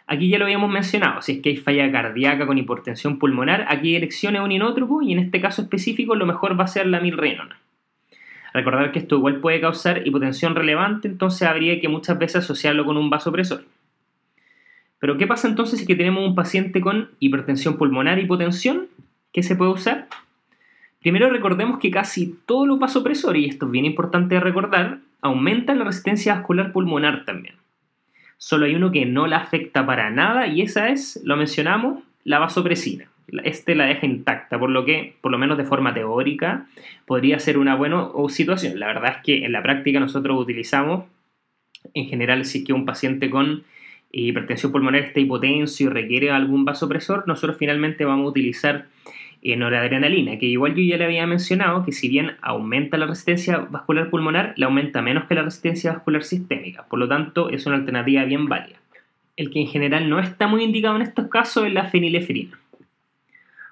Aquí 0.05 0.27
ya 0.27 0.37
lo 0.37 0.45
habíamos 0.45 0.69
mencionado, 0.69 1.21
si 1.21 1.33
es 1.33 1.41
que 1.41 1.49
hay 1.49 1.57
falla 1.57 1.91
cardíaca 1.91 2.45
con 2.45 2.57
hipertensión 2.57 3.19
pulmonar, 3.19 3.65
aquí 3.69 3.95
elección 3.95 4.35
es 4.35 4.41
un 4.41 4.51
inótropo 4.51 5.01
y 5.01 5.13
en 5.13 5.19
este 5.19 5.39
caso 5.39 5.61
específico 5.61 6.15
lo 6.15 6.25
mejor 6.25 6.59
va 6.59 6.65
a 6.65 6.67
ser 6.67 6.87
la 6.87 6.99
milrenona. 6.99 7.59
Recordar 8.53 8.91
que 8.91 8.99
esto 8.99 9.15
igual 9.15 9.39
puede 9.39 9.61
causar 9.61 10.05
hipotensión 10.05 10.55
relevante, 10.55 11.07
entonces 11.07 11.47
habría 11.47 11.79
que 11.79 11.87
muchas 11.87 12.19
veces 12.19 12.43
asociarlo 12.43 12.85
con 12.85 12.97
un 12.97 13.09
vasopresor. 13.09 13.63
Pero 14.99 15.17
¿qué 15.17 15.25
pasa 15.25 15.47
entonces 15.47 15.79
si 15.79 15.85
que 15.85 15.95
tenemos 15.95 16.25
un 16.25 16.35
paciente 16.35 16.79
con 16.79 17.09
hipertensión 17.19 17.77
pulmonar 17.77 18.19
hipotensión? 18.19 18.87
¿Qué 19.31 19.41
se 19.41 19.55
puede 19.55 19.71
usar? 19.71 20.07
Primero 21.01 21.29
recordemos 21.29 21.79
que 21.79 21.91
casi 21.91 22.37
todos 22.45 22.67
los 22.67 22.79
vasopresores, 22.79 23.41
y 23.41 23.45
esto 23.45 23.65
es 23.65 23.71
bien 23.71 23.85
importante 23.85 24.39
recordar, 24.39 24.99
aumentan 25.21 25.79
la 25.79 25.85
resistencia 25.85 26.35
vascular 26.35 26.71
pulmonar 26.71 27.25
también. 27.25 27.55
Solo 28.43 28.65
hay 28.65 28.75
uno 28.75 28.91
que 28.91 29.05
no 29.05 29.25
la 29.25 29.37
afecta 29.37 29.85
para 29.85 30.09
nada 30.09 30.47
y 30.47 30.63
esa 30.63 30.89
es, 30.89 31.21
lo 31.23 31.37
mencionamos, 31.37 32.03
la 32.25 32.39
vasopresina. 32.39 33.09
Este 33.45 33.73
la 33.73 33.85
deja 33.85 34.05
intacta, 34.05 34.59
por 34.59 34.69
lo 34.69 34.83
que, 34.83 35.15
por 35.21 35.31
lo 35.31 35.37
menos 35.37 35.57
de 35.57 35.63
forma 35.63 35.93
teórica, 35.93 36.67
podría 37.05 37.39
ser 37.39 37.57
una 37.57 37.75
buena 37.75 38.09
situación. 38.27 38.81
La 38.81 38.87
verdad 38.87 39.15
es 39.15 39.23
que 39.23 39.45
en 39.45 39.53
la 39.53 39.63
práctica 39.63 40.01
nosotros 40.01 40.37
utilizamos, 40.37 41.05
en 41.93 42.07
general, 42.07 42.43
si 42.43 42.57
es 42.57 42.65
que 42.65 42.73
un 42.73 42.83
paciente 42.83 43.29
con 43.29 43.63
hipertensión 44.11 44.73
pulmonar 44.73 45.03
está 45.03 45.21
hipotenso 45.21 45.83
y 45.83 45.87
requiere 45.87 46.29
algún 46.29 46.65
vasopresor, 46.65 47.25
nosotros 47.25 47.55
finalmente 47.57 48.03
vamos 48.03 48.25
a 48.25 48.29
utilizar 48.31 48.87
noradrenalina, 49.43 50.39
que 50.39 50.45
igual 50.45 50.73
yo 50.73 50.81
ya 50.81 50.97
le 50.97 51.05
había 51.05 51.27
mencionado 51.27 51.83
que 51.83 51.91
si 51.91 52.07
bien 52.07 52.31
aumenta 52.41 52.97
la 52.97 53.07
resistencia 53.07 53.57
vascular 53.57 54.09
pulmonar, 54.09 54.53
la 54.55 54.67
aumenta 54.67 55.01
menos 55.01 55.25
que 55.25 55.35
la 55.35 55.41
resistencia 55.41 55.91
vascular 55.91 56.23
sistémica, 56.23 56.85
por 56.87 56.99
lo 56.99 57.07
tanto 57.09 57.49
es 57.49 57.65
una 57.65 57.75
alternativa 57.75 58.23
bien 58.23 58.47
válida. 58.47 58.77
El 59.35 59.49
que 59.49 59.59
en 59.59 59.67
general 59.67 60.09
no 60.09 60.19
está 60.19 60.47
muy 60.47 60.63
indicado 60.63 60.95
en 60.95 61.01
estos 61.01 61.27
casos 61.27 61.65
es 61.65 61.73
la 61.73 61.85
fenilefrina. 61.85 62.57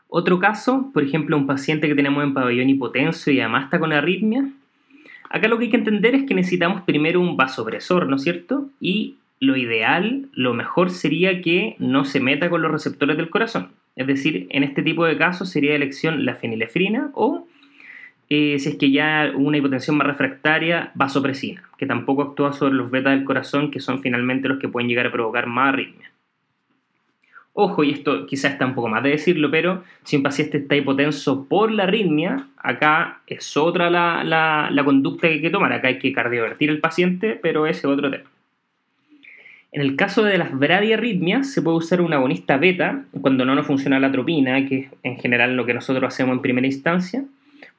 Otro 0.09 0.39
caso, 0.39 0.89
por 0.93 1.03
ejemplo, 1.03 1.38
un 1.38 1.47
paciente 1.47 1.88
que 1.88 1.95
tenemos 1.95 2.22
en 2.22 2.34
pabellón 2.34 2.69
hipotenso 2.69 3.32
y 3.32 3.39
además 3.39 3.65
está 3.65 3.80
con 3.80 3.93
arritmia. 3.93 4.49
Acá 5.30 5.47
lo 5.47 5.57
que 5.57 5.65
hay 5.65 5.69
que 5.69 5.78
entender 5.78 6.15
es 6.15 6.26
que 6.26 6.34
necesitamos 6.34 6.82
primero 6.82 7.22
un 7.22 7.38
vasopresor, 7.38 8.07
¿no 8.07 8.17
es 8.17 8.24
cierto? 8.24 8.69
Y 8.82 9.15
lo 9.39 9.55
ideal, 9.55 10.28
lo 10.34 10.53
mejor 10.53 10.89
sería 10.89 11.41
que 11.41 11.78
no 11.80 12.03
se 12.03 12.19
meta 12.19 12.49
con 12.49 12.61
los 12.61 12.72
receptores 12.72 13.15
del 13.15 13.30
corazón. 13.30 13.69
Es 14.02 14.08
decir, 14.08 14.47
en 14.49 14.64
este 14.64 14.84
tipo 14.84 15.06
de 15.06 15.18
casos 15.18 15.49
sería 15.49 15.76
elección 15.76 16.26
la 16.26 16.36
fenilefrina 16.36 17.12
o, 17.14 17.47
eh, 18.30 18.58
si 18.60 18.70
es 18.70 18.76
que 18.76 18.91
ya 18.91 19.32
una 19.36 19.58
hipotensión 19.58 19.97
más 19.97 20.08
refractaria, 20.08 20.91
vasopresina, 20.95 21.64
que 21.78 21.86
tampoco 21.86 22.22
actúa 22.22 22.54
sobre 22.54 22.76
los 22.76 22.89
betas 22.89 23.14
del 23.14 23.26
corazón, 23.26 23.72
que 23.72 23.80
son 23.80 24.02
finalmente 24.02 24.47
los 24.47 24.60
que 24.60 24.70
pueden 24.70 24.89
llegar 24.89 25.08
a 25.08 25.12
provocar 25.12 25.47
más 25.47 25.74
arritmia. 25.74 26.12
Ojo, 27.54 27.84
y 27.84 27.91
esto 27.91 28.26
quizás 28.26 28.54
está 28.54 28.66
un 28.66 28.74
poco 28.74 28.88
más 28.88 29.04
de 29.04 29.10
decirlo, 29.10 29.52
pero 29.52 29.84
si 30.04 30.16
un 30.16 30.24
paciente 30.24 30.60
está 30.60 30.78
hipotenso 30.78 31.45
por 31.49 31.70
la 31.70 31.84
arritmia, 31.84 32.47
acá 32.58 33.22
es 33.28 33.58
otra 33.58 33.89
la, 33.89 34.24
la 34.24 34.84
conducta 34.86 35.28
que 35.28 35.34
hay 35.36 35.41
que 35.41 35.49
tomar. 35.49 35.74
Acá 35.74 35.89
hay 35.89 35.99
que 35.99 36.14
cardiovertir 36.14 36.70
al 36.70 36.80
paciente, 36.80 37.38
pero 37.41 37.68
ese 37.68 37.80
es 37.80 37.86
otro 37.86 38.10
tema. 38.10 38.30
En 39.74 39.82
el 39.82 39.95
caso 39.95 40.24
de 40.24 40.38
las 40.38 40.51
bradiarritmias, 40.57 41.49
se 41.49 41.61
puede 41.61 41.78
usar 41.78 42.01
un 42.01 42.11
agonista 42.11 42.57
beta 42.57 43.05
cuando 43.22 43.45
no 43.45 43.55
nos 43.55 43.65
funciona 43.65 44.01
la 44.01 44.07
atropina, 44.07 44.67
que 44.67 44.80
es 44.80 44.88
en 45.03 45.17
general 45.17 45.55
lo 45.55 45.65
que 45.65 45.74
nosotros 45.74 46.13
hacemos 46.13 46.34
en 46.34 46.41
primera 46.41 46.67
instancia. 46.67 47.24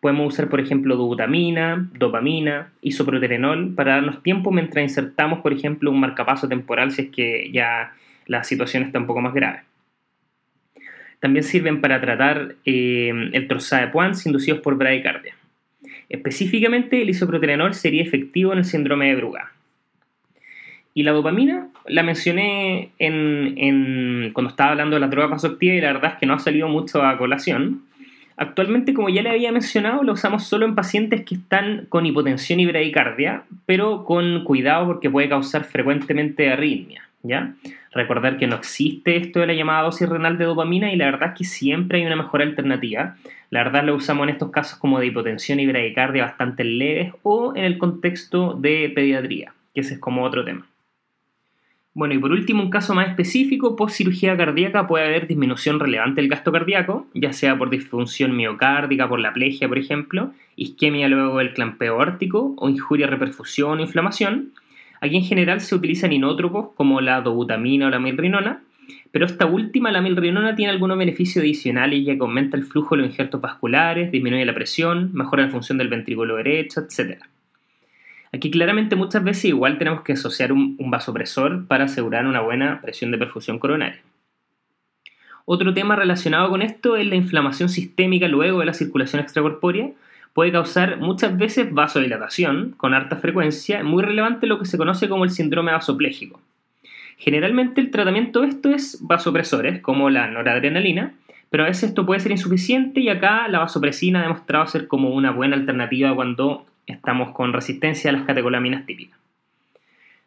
Podemos 0.01 0.33
usar, 0.33 0.49
por 0.49 0.61
ejemplo, 0.61 0.97
dobutamina, 0.97 1.91
dopamina, 1.93 2.73
isoproterenol 2.81 3.75
para 3.75 3.97
darnos 3.97 4.23
tiempo 4.23 4.51
mientras 4.51 4.83
insertamos, 4.83 5.41
por 5.41 5.53
ejemplo, 5.53 5.91
un 5.91 6.01
marcapaso 6.01 6.49
temporal 6.49 6.93
si 6.93 7.03
es 7.03 7.09
que 7.11 7.51
ya 7.53 7.93
la 8.27 8.43
situación 8.43 8.85
está 8.85 8.99
un 8.99 9.07
poco 9.07 9.21
más 9.21 9.35
grave. 9.35 9.61
También 11.21 11.45
sirven 11.45 11.83
para 11.83 12.01
tratar 12.01 12.57
eh, 12.65 13.13
el 13.33 13.47
trozadepans 13.47 14.25
inducidos 14.25 14.61
por 14.61 14.77
bradicardia. 14.77 15.37
Específicamente, 16.09 17.03
el 17.03 17.11
isoproterenol 17.11 17.75
sería 17.75 18.03
efectivo 18.03 18.53
en 18.53 18.59
el 18.59 18.65
síndrome 18.65 19.09
de 19.09 19.17
Brugada. 19.17 19.53
Y 20.95 21.05
la 21.05 21.13
dopamina 21.13 21.69
la 21.87 22.03
mencioné 22.03 22.91
en, 22.99 24.31
cuando 24.33 24.51
estaba 24.51 24.71
hablando 24.71 24.97
de 24.97 25.01
la 25.01 25.09
droga 25.09 25.29
vasoactiva 25.29 25.75
y 25.75 25.81
la 25.81 25.93
verdad 25.93 26.13
es 26.13 26.19
que 26.19 26.27
no 26.27 26.35
ha 26.35 26.39
salido 26.39 26.69
mucho 26.69 27.03
a 27.03 27.19
colación. 27.19 27.83
Actualmente, 28.37 28.95
como 28.95 29.09
ya 29.09 29.23
le 29.23 29.31
había 29.31 29.53
mencionado, 29.53 30.03
la 30.03 30.13
usamos 30.13 30.45
solo 30.45 30.65
en 30.65 30.75
pacientes 30.75 31.25
que 31.25 31.35
están 31.35 31.87
con 31.89 32.07
hipotensión 32.07 32.61
y 32.61 32.67
bradicardia, 32.67 33.43
pero 33.67 34.05
con 34.05 34.45
cuidado 34.45 34.87
porque 34.87 35.11
puede 35.11 35.29
causar 35.29 35.65
frecuentemente 35.65 36.51
arritmia. 36.51 37.03
¿ya? 37.23 37.55
Recordar 37.93 38.39
que 38.39 38.47
no 38.47 38.57
existe 38.57 39.17
esto 39.17 39.41
de 39.41 39.47
la 39.47 39.55
llamada 39.55 39.83
dosis 39.83 40.09
renal 40.09 40.39
de 40.39 40.45
dopamina 40.45 40.93
y 40.93 40.97
la 40.97 41.07
verdad 41.07 41.31
es 41.31 41.39
que 41.39 41.45
siempre 41.45 41.99
hay 41.99 42.07
una 42.07 42.17
mejor 42.17 42.43
alternativa. 42.43 43.17
La 43.51 43.65
verdad 43.65 43.85
la 43.85 43.93
usamos 43.93 44.25
en 44.25 44.31
estos 44.31 44.51
casos 44.51 44.79
como 44.79 44.99
de 44.99 45.07
hipotensión 45.07 45.61
y 45.61 45.67
bradicardia 45.67 46.25
bastante 46.25 46.65
leves 46.65 47.13
o 47.23 47.55
en 47.55 47.65
el 47.65 47.79
contexto 47.79 48.55
de 48.55 48.91
pediatría, 48.95 49.53
que 49.75 49.83
ese 49.83 49.95
es 49.95 50.01
como 50.01 50.25
otro 50.25 50.45
tema. 50.45 50.67
Bueno, 51.95 52.15
y 52.15 52.19
por 52.19 52.33
último, 52.33 52.63
un 52.63 52.71
caso 52.71 52.95
más 52.95 53.09
específico, 53.09 53.77
post 53.77 53.97
cirugía 53.97 54.35
cardíaca 54.35 54.87
puede 54.87 55.05
haber 55.05 55.27
disminución 55.27 55.79
relevante 55.79 56.23
del 56.23 56.31
gasto 56.31 56.51
cardíaco, 56.51 57.07
ya 57.13 57.35
sea 57.35 57.59
por 57.59 57.69
disfunción 57.69 58.35
miocárdica, 58.35 59.07
por 59.07 59.21
la 59.21 59.35
plegia, 59.35 59.69
por 59.69 59.77
ejemplo, 59.77 60.33
isquemia 60.57 61.09
luego 61.09 61.37
del 61.39 61.53
clampeo 61.53 61.99
órtico 61.99 62.55
o 62.57 62.71
injuria, 62.71 63.07
reperfusión 63.09 63.79
o 63.79 63.83
inflamación. 63.83 64.53
Aquí 65.03 65.17
en 65.17 65.25
general 65.25 65.61
se 65.61 65.75
utilizan 65.75 66.13
inótropos 66.15 66.69
como 66.77 67.03
la 67.03 67.21
dobutamina 67.21 67.89
o 67.89 67.91
la 67.91 67.99
milrinona, 67.99 68.63
pero 69.11 69.27
esta 69.27 69.45
última, 69.45 69.93
la 69.93 70.01
milrinona, 70.01 70.55
tiene 70.55 70.73
algunos 70.73 70.97
beneficios 70.97 71.43
adicionales 71.43 72.07
ya 72.07 72.15
que 72.15 72.21
aumenta 72.21 72.57
el 72.57 72.65
flujo 72.65 72.97
de 72.97 73.03
los 73.03 73.11
injertos 73.11 73.43
vasculares, 73.43 74.11
disminuye 74.11 74.47
la 74.47 74.55
presión, 74.55 75.11
mejora 75.13 75.43
la 75.43 75.51
función 75.51 75.77
del 75.77 75.89
ventrículo 75.89 76.37
derecho, 76.37 76.81
etc. 76.81 77.23
Aquí 78.35 78.51
claramente 78.51 78.97
muchas 78.97 79.23
veces 79.23 79.45
igual 79.45 79.77
tenemos 79.77 80.01
que 80.03 80.15
asociar 80.15 80.53
un, 80.53 80.77
vasopresor 80.79 81.67
para 81.67 81.85
asegurar 81.85 82.27
una 82.27 82.41
buena 82.41 82.81
presión 82.81 83.11
de 83.11 83.19
perfusión 83.19 83.59
coronaria. 83.59 84.01
Otro 85.45 85.75
tema 85.75 85.97
relacionado 85.97 86.49
con 86.49 86.63
esto 86.63 86.97
es 86.97 87.07
la 87.07 87.17
inflamación 87.17 87.69
sistémica 87.69 88.29
luego 88.29 88.61
de 88.61 88.67
la 88.67 88.75
circulación 88.75 89.21
extracorpórea. 89.21 89.91
Puede 90.33 90.51
causar 90.51 90.99
muchas 90.99 91.37
veces 91.37 91.75
vasodilatación 91.75 92.75
con 92.79 92.95
alta 92.95 93.17
frecuencia, 93.17 93.85
muy 93.85 94.03
relevante 94.03 94.47
lo 94.47 94.59
que 94.59 94.65
se 94.65 94.79
conoce 94.79 95.11
como 95.11 95.25
el 95.25 95.31
síndrome 95.31 95.73
vasopléjico. 95.73 96.41
Generalmente 97.19 97.83
el 97.83 97.91
tratamiento 97.91 98.41
de 98.41 98.49
esto 98.49 98.71
es 98.71 98.99
vasopresores, 99.03 99.83
como 99.83 100.09
la 100.09 100.29
noradrenalina, 100.29 101.13
pero 101.51 101.65
a 101.65 101.67
veces 101.67 101.91
esto 101.91 102.07
puede 102.07 102.21
ser 102.21 102.33
insuficiente 102.33 103.01
y 103.01 103.11
acá 103.11 103.47
la 103.49 103.59
vasopresina 103.59 104.21
ha 104.21 104.23
demostrado 104.23 104.67
ser 104.69 104.89
como 104.89 105.11
una 105.11 105.33
buena 105.33 105.55
alternativa 105.55 106.15
cuando 106.15 106.65
estamos 106.87 107.33
con 107.33 107.53
resistencia 107.53 108.11
a 108.11 108.13
las 108.13 108.25
catecolaminas 108.25 108.87
típicas. 108.87 109.19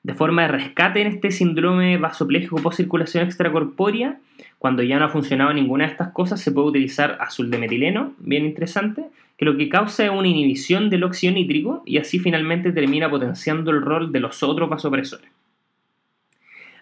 De 0.03 0.14
forma 0.14 0.43
de 0.43 0.49
rescate 0.49 1.01
en 1.01 1.08
este 1.08 1.32
síndrome 1.32 1.97
vasopléjico 1.97 2.58
por 2.58 2.76
circulación 2.76 3.26
extracorpórea, 3.26 4.20
cuando 4.60 4.84
ya 4.84 4.99
no 4.99 5.06
ha 5.06 5.10
funcionado 5.10 5.51
ninguna 5.51 5.86
de 5.86 5.91
estas 5.91 6.10
cosas, 6.10 6.39
se 6.39 6.51
puede 6.51 6.68
utilizar 6.68 7.18
azul 7.20 7.49
de 7.49 7.58
metileno, 7.58 8.14
bien 8.20 8.45
interesante, 8.45 9.06
que 9.38 9.45
lo 9.45 9.58
que 9.58 9.68
causa 9.68 10.06
es 10.06 10.12
una 10.12 10.28
inhibición 10.28 10.89
del 10.89 11.03
óxido 11.03 11.34
nítrico 11.34 11.82
y 11.86 11.97
así 11.97 12.20
finalmente 12.20 12.72
termina 12.72 13.10
potenciando 13.10 13.72
el 13.72 13.82
rol 13.82 14.12
de 14.12 14.20
los 14.20 14.43
otros 14.43 14.70
vasopresores. 14.70 15.30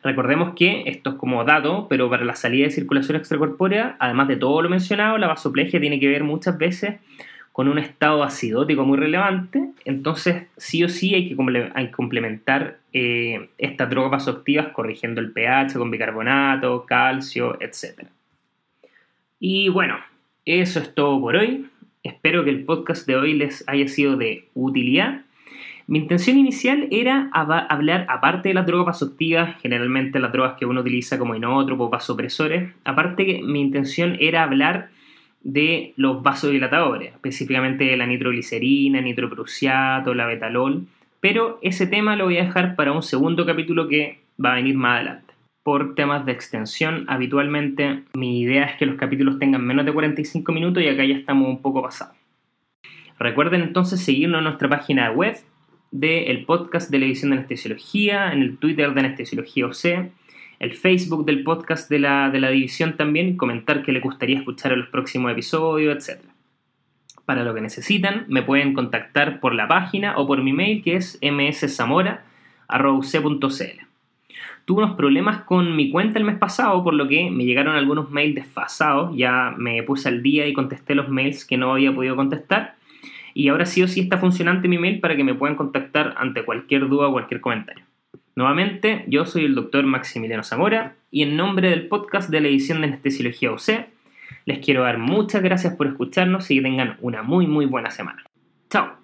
Recordemos 0.03 0.53
que 0.55 0.83
esto 0.87 1.11
es 1.11 1.15
como 1.15 1.45
dato, 1.45 1.87
pero 1.89 2.09
para 2.09 2.25
la 2.25 2.35
salida 2.35 2.65
de 2.65 2.71
circulación 2.71 3.15
extracorpórea, 3.15 3.95
además 3.99 4.27
de 4.27 4.35
todo 4.35 4.61
lo 4.61 4.69
mencionado, 4.69 5.17
la 5.17 5.27
vasoplegia 5.27 5.79
tiene 5.79 5.97
que 5.97 6.09
ver 6.09 6.25
muchas 6.25 6.57
veces 6.57 6.95
con 7.53 7.67
un 7.67 7.77
estado 7.77 8.23
acidótico 8.23 8.83
muy 8.83 8.97
relevante, 8.97 9.69
entonces 9.85 10.47
sí 10.57 10.83
o 10.83 10.89
sí 10.89 11.13
hay 11.13 11.29
que 11.29 11.35
complementar 11.91 12.79
eh, 12.93 13.47
estas 13.59 13.91
drogas 13.91 14.11
vasoactivas 14.11 14.69
corrigiendo 14.69 15.21
el 15.21 15.31
pH 15.31 15.77
con 15.77 15.91
bicarbonato, 15.91 16.85
calcio, 16.87 17.55
etc. 17.61 18.07
Y 19.39 19.69
bueno, 19.69 19.97
eso 20.45 20.79
es 20.79 20.95
todo 20.95 21.21
por 21.21 21.35
hoy. 21.35 21.67
Espero 22.01 22.43
que 22.43 22.49
el 22.49 22.65
podcast 22.65 23.05
de 23.05 23.17
hoy 23.17 23.33
les 23.33 23.63
haya 23.67 23.87
sido 23.87 24.17
de 24.17 24.49
utilidad. 24.55 25.21
Mi 25.85 25.99
intención 25.99 26.39
inicial 26.39 26.87
era 26.89 27.29
hablar, 27.33 28.07
aparte 28.09 28.49
de 28.49 28.55
las 28.55 28.65
drogas 28.65 28.87
vasoactivas, 28.87 29.61
generalmente 29.61 30.19
las 30.19 30.31
drogas 30.31 30.55
que 30.57 30.65
uno 30.65 30.81
utiliza 30.81 31.19
como 31.19 31.35
inótropos, 31.35 31.91
vasopresores, 31.91 32.73
aparte 32.83 33.27
que 33.27 33.43
mi 33.43 33.61
intención 33.61 34.17
era 34.19 34.41
hablar 34.41 34.89
de 35.43 35.93
los 35.97 36.23
vasodilatadores, 36.23 37.13
específicamente 37.13 37.95
la 37.97 38.07
nitroglicerina, 38.07 39.01
nitroprusiato, 39.01 40.13
la 40.13 40.25
betalol, 40.25 40.87
pero 41.19 41.59
ese 41.61 41.87
tema 41.87 42.15
lo 42.15 42.25
voy 42.25 42.37
a 42.37 42.45
dejar 42.45 42.75
para 42.75 42.91
un 42.91 43.03
segundo 43.03 43.45
capítulo 43.45 43.87
que 43.87 44.19
va 44.43 44.53
a 44.53 44.55
venir 44.55 44.75
más 44.75 44.95
adelante. 44.95 45.33
Por 45.63 45.95
temas 45.95 46.25
de 46.25 46.33
extensión, 46.33 47.05
habitualmente 47.07 48.03
mi 48.13 48.41
idea 48.41 48.65
es 48.65 48.77
que 48.77 48.85
los 48.85 48.97
capítulos 48.97 49.39
tengan 49.39 49.65
menos 49.65 49.85
de 49.85 49.93
45 49.93 50.51
minutos 50.51 50.83
y 50.83 50.89
acá 50.89 51.05
ya 51.05 51.15
estamos 51.15 51.47
un 51.47 51.61
poco 51.61 51.81
pasados. 51.81 52.17
Recuerden 53.19 53.61
entonces 53.61 54.03
seguirnos 54.03 54.39
en 54.39 54.45
nuestra 54.45 54.67
página 54.67 55.11
web 55.11 55.37
del 55.91 56.43
podcast 56.45 56.89
de 56.89 56.99
la 56.99 57.05
edición 57.05 57.29
de 57.29 57.37
anestesiología, 57.37 58.33
en 58.33 58.41
el 58.41 58.57
Twitter 58.57 58.93
de 58.93 58.99
anestesiología 58.99 59.67
OC, 59.67 60.11
el 60.63 60.73
Facebook 60.73 61.25
del 61.25 61.43
podcast 61.43 61.89
de 61.89 61.99
la, 61.99 62.29
de 62.29 62.39
la 62.39 62.49
división 62.49 62.95
también, 62.95 63.35
comentar 63.35 63.83
que 63.83 63.91
le 63.91 63.99
gustaría 63.99 64.37
escuchar 64.37 64.71
en 64.71 64.79
los 64.79 64.87
próximos 64.87 65.29
episodios, 65.33 66.07
etc. 66.07 66.21
Para 67.25 67.43
lo 67.43 67.53
que 67.53 67.59
necesitan, 67.59 68.23
me 68.29 68.43
pueden 68.43 68.73
contactar 68.73 69.41
por 69.41 69.53
la 69.55 69.67
página 69.67 70.17
o 70.17 70.25
por 70.25 70.41
mi 70.41 70.53
mail 70.53 70.81
que 70.81 70.95
es 70.95 71.19
mszamora.c.cl. 71.21 72.23
Tuve 74.63 74.83
unos 74.83 74.95
problemas 74.95 75.43
con 75.43 75.75
mi 75.75 75.91
cuenta 75.91 76.17
el 76.17 76.23
mes 76.23 76.37
pasado, 76.37 76.81
por 76.81 76.93
lo 76.93 77.09
que 77.09 77.29
me 77.29 77.43
llegaron 77.43 77.75
algunos 77.75 78.09
mails 78.09 78.35
desfasados. 78.35 79.13
Ya 79.17 79.53
me 79.57 79.83
puse 79.83 80.07
al 80.07 80.23
día 80.23 80.47
y 80.47 80.53
contesté 80.53 80.95
los 80.95 81.09
mails 81.09 81.43
que 81.43 81.57
no 81.57 81.73
había 81.73 81.93
podido 81.93 82.15
contestar. 82.15 82.75
Y 83.33 83.49
ahora 83.49 83.65
sí 83.65 83.83
o 83.83 83.87
sí 83.89 83.99
está 83.99 84.17
funcionante 84.17 84.69
mi 84.69 84.77
mail 84.77 85.01
para 85.01 85.17
que 85.17 85.25
me 85.25 85.35
puedan 85.35 85.57
contactar 85.57 86.13
ante 86.15 86.45
cualquier 86.45 86.87
duda 86.87 87.09
o 87.09 87.11
cualquier 87.11 87.41
comentario. 87.41 87.83
Nuevamente, 88.35 89.05
yo 89.07 89.25
soy 89.25 89.45
el 89.45 89.55
doctor 89.55 89.85
Maximiliano 89.85 90.43
Zamora 90.43 90.95
y 91.11 91.21
en 91.23 91.37
nombre 91.37 91.69
del 91.69 91.87
podcast 91.87 92.29
de 92.29 92.41
la 92.41 92.47
edición 92.47 92.81
de 92.81 92.87
Anestesiología 92.87 93.51
UC, 93.51 93.87
les 94.45 94.59
quiero 94.59 94.83
dar 94.83 94.97
muchas 94.97 95.43
gracias 95.43 95.75
por 95.75 95.87
escucharnos 95.87 96.49
y 96.49 96.55
que 96.55 96.63
tengan 96.63 96.97
una 97.01 97.21
muy 97.21 97.47
muy 97.47 97.65
buena 97.65 97.91
semana. 97.91 98.23
Chao. 98.69 99.02